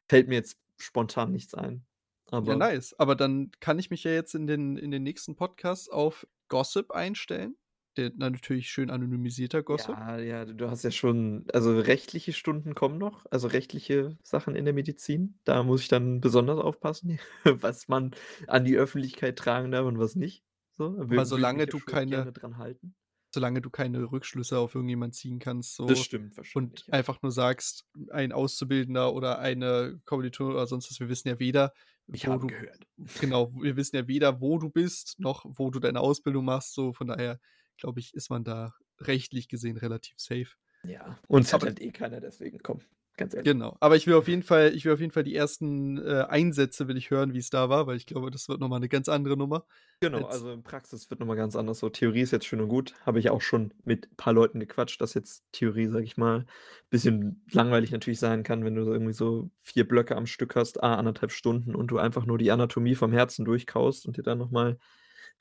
Fällt 0.07 0.27
mir 0.27 0.35
jetzt 0.35 0.57
spontan 0.77 1.31
nichts 1.31 1.53
ein, 1.53 1.85
Ja, 2.31 2.37
aber 2.37 2.55
nice. 2.55 2.95
Aber 2.97 3.15
dann 3.15 3.51
kann 3.59 3.79
ich 3.79 3.89
mich 3.89 4.03
ja 4.03 4.11
jetzt 4.11 4.35
in 4.35 4.47
den 4.47 4.77
in 4.77 4.91
den 4.91 5.03
nächsten 5.03 5.35
Podcasts 5.35 5.89
auf 5.89 6.27
Gossip 6.47 6.91
einstellen. 6.91 7.55
Der 7.97 8.11
na 8.15 8.29
natürlich 8.29 8.69
schön 8.69 8.91
anonymisierter 8.91 9.63
Gossip. 9.63 9.95
Ja, 9.97 10.19
ja, 10.19 10.45
du 10.45 10.69
hast 10.69 10.83
ja 10.83 10.91
schon 10.91 11.45
also, 11.51 11.77
rechtliche 11.77 12.33
Stunden 12.33 12.75
kommen 12.75 12.97
noch, 12.97 13.25
also, 13.31 13.47
rechtliche 13.47 14.15
Sachen 14.23 14.55
in 14.55 14.65
der 14.65 14.73
Medizin. 14.73 15.39
Da 15.43 15.63
muss 15.63 15.81
ich 15.81 15.87
dann 15.87 16.21
besonders 16.21 16.59
aufpassen, 16.59 17.19
was 17.43 17.87
man 17.87 18.11
an 18.47 18.63
die 18.63 18.77
Öffentlichkeit 18.77 19.37
tragen 19.37 19.71
darf 19.71 19.85
und 19.85 19.97
was 19.97 20.15
nicht, 20.15 20.43
so. 20.77 20.97
Aber 20.99 21.25
solange 21.25 21.61
ja 21.61 21.65
du 21.65 21.79
keine 21.79 22.31
dran 22.31 22.57
halten. 22.57 22.95
Solange 23.33 23.61
du 23.61 23.69
keine 23.69 24.11
Rückschlüsse 24.11 24.57
auf 24.57 24.75
irgendjemand 24.75 25.15
ziehen 25.15 25.39
kannst 25.39 25.75
so 25.75 25.85
Das 25.87 25.99
stimmt 25.99 26.35
wahrscheinlich, 26.37 26.63
und 26.65 26.87
ja. 26.87 26.93
einfach 26.93 27.21
nur 27.21 27.31
sagst, 27.31 27.85
ein 28.11 28.31
Auszubildender 28.31 29.13
oder 29.13 29.39
eine 29.39 29.99
Kommilitonin 30.05 30.53
oder 30.53 30.67
sonst 30.67 30.89
was, 30.91 30.99
wir 30.99 31.09
wissen 31.09 31.27
ja 31.29 31.39
weder, 31.39 31.73
Ich 32.11 32.27
wo 32.27 32.37
du 32.37 32.47
gehört. 32.47 32.87
genau, 33.19 33.53
wir 33.61 33.75
wissen 33.77 33.95
ja 33.95 34.07
weder, 34.07 34.41
wo 34.41 34.57
du 34.57 34.69
bist, 34.69 35.15
noch 35.19 35.45
wo 35.47 35.69
du 35.71 35.79
deine 35.79 35.99
Ausbildung 36.01 36.45
machst, 36.45 36.73
so 36.73 36.93
von 36.93 37.07
daher, 37.07 37.39
glaube 37.77 37.99
ich, 37.99 38.13
ist 38.13 38.29
man 38.29 38.43
da 38.43 38.73
rechtlich 38.99 39.47
gesehen 39.47 39.77
relativ 39.77 40.15
safe. 40.19 40.49
Ja, 40.83 41.19
uns 41.27 41.53
hat 41.53 41.61
Aber 41.61 41.67
halt 41.67 41.81
eh 41.81 41.91
keiner, 41.91 42.21
deswegen 42.21 42.59
komm, 42.63 42.81
ganz 43.19 43.35
ehrlich. 43.35 43.45
Genau, 43.45 43.77
aber 43.79 43.95
ich 43.95 44.05
will 44.05 44.15
auf 44.15 44.27
jeden 44.27 44.43
Fall 44.43 44.75
ich 44.75 44.83
will 44.83 44.91
auf 44.93 44.99
jeden 44.99 45.13
Fall 45.13 45.23
die 45.23 45.33
ersten, 45.35 45.97
äh, 45.97 46.25
Einsätze 46.27 46.87
will 46.89 46.97
ich 46.97 47.09
hören, 47.09 47.33
wie's 47.33 47.49
da 47.49 47.69
war, 47.69 47.87
weil 47.87 47.95
ich 47.95 48.05
glaube, 48.05 48.31
das 48.31 48.49
wird 48.49 48.59
noch 48.59 48.67
mal 48.67 48.79
'ne 48.79 48.89
ganz 48.89 49.07
andere 49.07 49.37
Nummer 49.37 49.65
Genau, 50.01 50.27
als 50.27 50.27
also 50.27 50.49
in 50.53 50.63
Praxis 50.63 51.09
wird 51.09 51.19
noch 51.19 51.27
mal 51.27 51.35
ganz 51.35 51.57
anders. 51.57 51.79
So 51.79 51.89
Theorie 51.89 52.21
ist 52.21 52.31
jetzt 52.31 52.45
schön 52.45 52.61
und 52.61 52.69
gut. 52.69 52.93
Habe 53.05 53.19
ich 53.19 53.29
auch 53.29 53.41
schon 53.41 53.73
mit 53.83 54.15
paar 54.15 54.31
Leuten 54.31 54.61
gequatscht, 54.61 55.01
dass 55.01 55.13
jetzt 55.13 55.43
Theorie, 55.51 55.87
sage 55.87 56.05
ich 56.05 56.15
mal, 56.15 56.45
bisschen 56.89 57.43
langweilig 57.51 57.91
natürlich 57.91 58.19
sein 58.19 58.43
kann, 58.43 58.63
wenn 58.63 58.75
du 58.75 58.85
so 58.85 58.93
irgendwie 58.93 59.11
so 59.11 59.51
4 59.61 59.85
Blöcke 59.85 60.15
am 60.15 60.25
Stück 60.25 60.55
hast, 60.55 60.81
à 60.81 60.95
1,5 60.97 61.33
Stunden 61.33 61.75
und 61.75 61.87
du 61.91 61.97
einfach 61.97 62.25
nur 62.25 62.37
die 62.37 62.49
Anatomie 62.49 62.95
vom 62.95 63.11
Herzen 63.11 63.43
durchkaust 63.43 64.05
und 64.07 64.15
dir 64.15 64.23
dann 64.23 64.37
noch 64.37 64.51
mal 64.51 64.77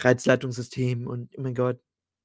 Reizleitungssystem 0.00 1.06
und 1.06 1.34
oh 1.38 1.42
mein 1.42 1.54
Gott, 1.54 1.80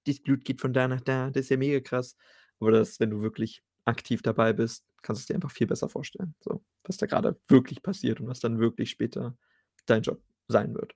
das 0.07 0.19
Blut 0.19 0.43
geht 0.43 0.59
von 0.59 0.73
da 0.73 0.87
nach 0.87 1.01
da, 1.01 1.29
das 1.29 1.43
ist 1.45 1.49
ja 1.49 1.57
mega 1.57 1.79
krass. 1.81 2.17
Aber 2.59 2.71
das, 2.71 2.99
wenn 2.99 3.11
du 3.11 3.21
wirklich 3.21 3.61
aktiv 3.85 4.21
dabei 4.21 4.53
bist, 4.53 4.85
kannst 5.01 5.21
du's 5.21 5.27
dir 5.27 5.35
einfach 5.35 5.51
viel 5.51 5.67
besser 5.67 5.89
vorstellen, 5.89 6.35
so, 6.41 6.63
was 6.85 6.97
da 6.97 7.05
grade 7.07 7.39
wirklich 7.49 7.83
passiert 7.83 8.19
und 8.21 8.27
was 8.27 8.39
dann 8.39 8.59
wirklich 8.59 8.89
später 8.91 9.37
dein 9.87 10.03
Job 10.03 10.21
sein 10.47 10.75
wird. 10.75 10.95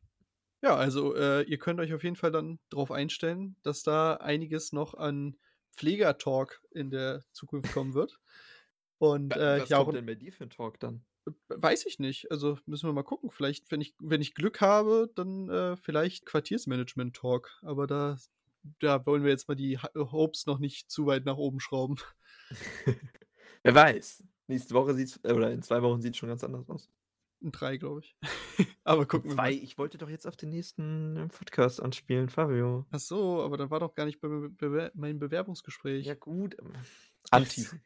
Ja, 0.63 0.75
also, 0.75 1.15
äh, 1.15 1.43
ihr 1.43 1.59
könnt 1.59 1.79
euch 1.79 1.93
auf 1.93 2.03
jeden 2.03 2.15
Fall 2.15 2.31
dann 2.31 2.59
drauf 2.69 2.91
einstellen, 2.91 3.55
dass 3.61 3.83
da 3.83 4.15
einiges 4.15 4.71
noch 4.73 4.95
an 4.95 5.37
Pfleger-Talk 5.75 6.63
in 6.71 6.89
der 6.89 7.23
Zukunft 7.31 7.69
kommen 7.69 7.93
wird. 7.93 8.19
Und, 8.97 9.35
äh, 9.37 9.59
was 9.59 9.69
ja 9.69 9.77
kommt 9.77 9.93
denn 9.93 10.05
bei 10.07 10.15
dir 10.15 10.33
für 10.33 10.45
'n 10.45 10.49
Talk 10.49 10.79
dann? 10.79 11.05
Weiß 11.49 11.85
ich 11.85 11.99
nicht. 11.99 12.31
Also, 12.31 12.57
müssen 12.65 12.87
wir 12.87 12.93
mal 12.93 13.03
gucken. 13.03 13.31
Vielleicht, 13.31 13.69
wenn 13.71 13.81
ich 13.81 13.95
wenn 13.99 14.21
ich 14.21 14.33
Glück 14.33 14.61
habe, 14.61 15.11
dann, 15.15 15.49
äh, 15.49 15.75
vielleicht 15.75 16.25
Quartiersmanagement-Talk, 16.25 17.59
aber 17.63 17.85
da 17.87 18.17
da 18.79 19.05
wollen 19.05 19.23
wir 19.23 19.31
jetzt 19.31 19.47
mal 19.47 19.55
die 19.55 19.77
Hopes 19.79 20.45
noch 20.45 20.59
nicht 20.59 20.89
zu 20.91 21.05
weit 21.05 21.25
nach 21.25 21.37
oben 21.37 21.59
schrauben. 21.59 21.97
Wer 23.63 23.75
weiß? 23.75 24.23
Nächste 24.47 24.73
Woche 24.75 24.93
sieht's 24.95 25.19
äh, 25.23 25.33
oder 25.33 25.51
in 25.51 25.61
2 25.61 25.81
Wochen 25.81 26.01
sieht's 26.01 26.17
schon 26.17 26.29
ganz 26.29 26.43
anders 26.43 26.69
aus. 26.69 26.89
In 27.41 27.51
3, 27.51 27.77
glaube 27.77 28.01
ich. 28.01 28.15
Aber 28.83 29.05
gucken 29.05 29.31
wir 29.31 29.35
2? 29.35 29.41
mal. 29.41 29.51
Ich 29.51 29.77
wollte 29.77 29.97
doch 29.97 30.09
jetzt 30.09 30.27
auf 30.27 30.37
den 30.37 30.49
nächsten, 30.49 31.17
äh, 31.17 31.27
Podcast 31.27 31.81
anspielen, 31.81 32.29
Fabio. 32.29 32.85
Ach 32.91 32.99
so, 32.99 33.41
aber 33.43 33.57
dann 33.57 33.69
war 33.69 33.79
doch 33.79 33.95
gar 33.95 34.05
nicht 34.05 34.19
bei 34.21 34.27
Be 34.29 34.49
Bewer 34.49 34.91
mein 34.95 35.19
Ja 36.01 36.15
Bewerbungsgespräch. 36.15 36.19
gut, 36.19 36.55
ähm, 36.59 36.73
anteasen. 37.31 37.81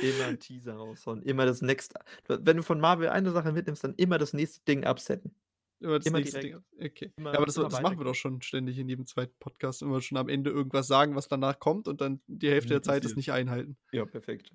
Immer 0.00 0.26
'n 0.28 0.38
Teaser 0.38 0.74
raushauen, 0.74 1.22
immer 1.22 1.44
das 1.46 1.60
w 1.62 2.38
wenn 2.42 2.56
du 2.56 2.62
von 2.62 2.80
Marvel 2.80 3.08
eine 3.08 3.32
Sache 3.32 3.52
mitnimmst, 3.52 3.82
dann 3.84 3.94
immer 3.96 4.18
das 4.18 4.32
nächste 4.32 4.64
Ding 4.64 4.84
upsetten. 4.84 5.34
Immer 5.80 5.98
das 5.98 6.06
Immer 6.06 6.18
nächste 6.18 6.40
Ding. 6.40 6.62
direkt. 6.76 6.92
Okay. 6.96 7.12
Immer 7.16 7.30
Ja, 7.32 7.36
aber 7.38 7.46
das 7.46 7.54
das 7.54 7.80
machen 7.80 7.98
wir 7.98 8.04
doch 8.04 8.14
schon 8.14 8.42
ständig 8.42 8.78
in 8.78 8.88
jedem 8.88 9.06
zweiten 9.06 9.36
Podcast, 9.38 9.82
immer 9.82 10.00
schon 10.00 10.18
am 10.18 10.28
Ende 10.28 10.50
irgendwas 10.50 10.86
sagen, 10.88 11.14
was 11.14 11.28
danach 11.28 11.58
kommt 11.60 11.86
und 11.88 12.00
dann 12.00 12.20
die 12.26 12.50
Hälfte 12.50 12.70
der 12.70 12.82
Zeit 12.82 13.04
es 13.04 13.14
nicht 13.16 13.30
einhalten. 13.32 13.76
Ja, 13.92 14.04
perfekt. 14.04 14.52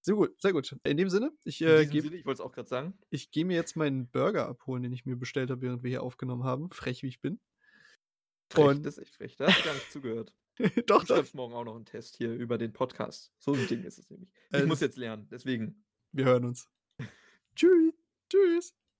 Sehr 0.00 0.14
gut, 0.14 0.40
sehr 0.40 0.52
gut. 0.52 0.74
In 0.84 0.96
dem 0.96 1.10
Sinne, 1.10 1.32
ich, 1.44 1.60
äh, 1.60 1.84
gebe 1.84 2.06
ich 2.08 2.24
wollte 2.24 2.40
es 2.40 2.40
auch 2.40 2.52
grad 2.52 2.68
sagen. 2.68 2.98
ich 3.10 3.30
gehe 3.30 3.44
mir 3.44 3.56
jetzt 3.56 3.76
meinen 3.76 4.08
Burger 4.08 4.46
abholen, 4.48 4.82
den 4.82 4.92
ich 4.92 5.04
mir 5.04 5.16
bestellt 5.16 5.50
habe, 5.50 5.60
während 5.60 5.82
wir 5.82 5.90
hier 5.90 6.02
aufgenommen 6.02 6.44
haben, 6.44 6.70
frech 6.70 7.02
wie 7.02 7.08
ich 7.08 7.20
bin. 7.20 7.40
Frech, 8.50 8.64
Und 8.64 8.86
das 8.86 8.96
ist 8.96 9.02
echt 9.02 9.16
frech. 9.16 9.36
Da 9.36 9.48
hast 9.48 9.60
du 9.60 9.64
gar 9.64 9.74
nicht 9.74 9.92
zugehört. 9.92 10.34
Doch, 10.86 11.00
Du 11.02 11.06
doch. 11.06 11.06
schreibst 11.06 11.34
morgen 11.34 11.52
auch 11.54 11.64
noch 11.64 11.76
'n 11.76 11.84
Test 11.84 12.16
hier 12.16 12.32
über 12.34 12.56
den 12.58 12.72
Podcast. 12.72 13.32
So 13.38 13.52
'n 13.52 13.66
Ding 13.68 13.84
ist 13.84 13.98
es 13.98 14.08
nämlich. 14.08 14.30
Ich 14.48 14.54
Also 14.54 14.66
muss 14.66 14.80
jetzt 14.80 14.96
lernen, 14.96 15.28
deswegen. 15.30 15.84
Wir 16.12 16.24
hören 16.24 16.44
uns. 16.46 16.68
Tschüss. 17.54 17.92
Tschüss. 18.30 18.74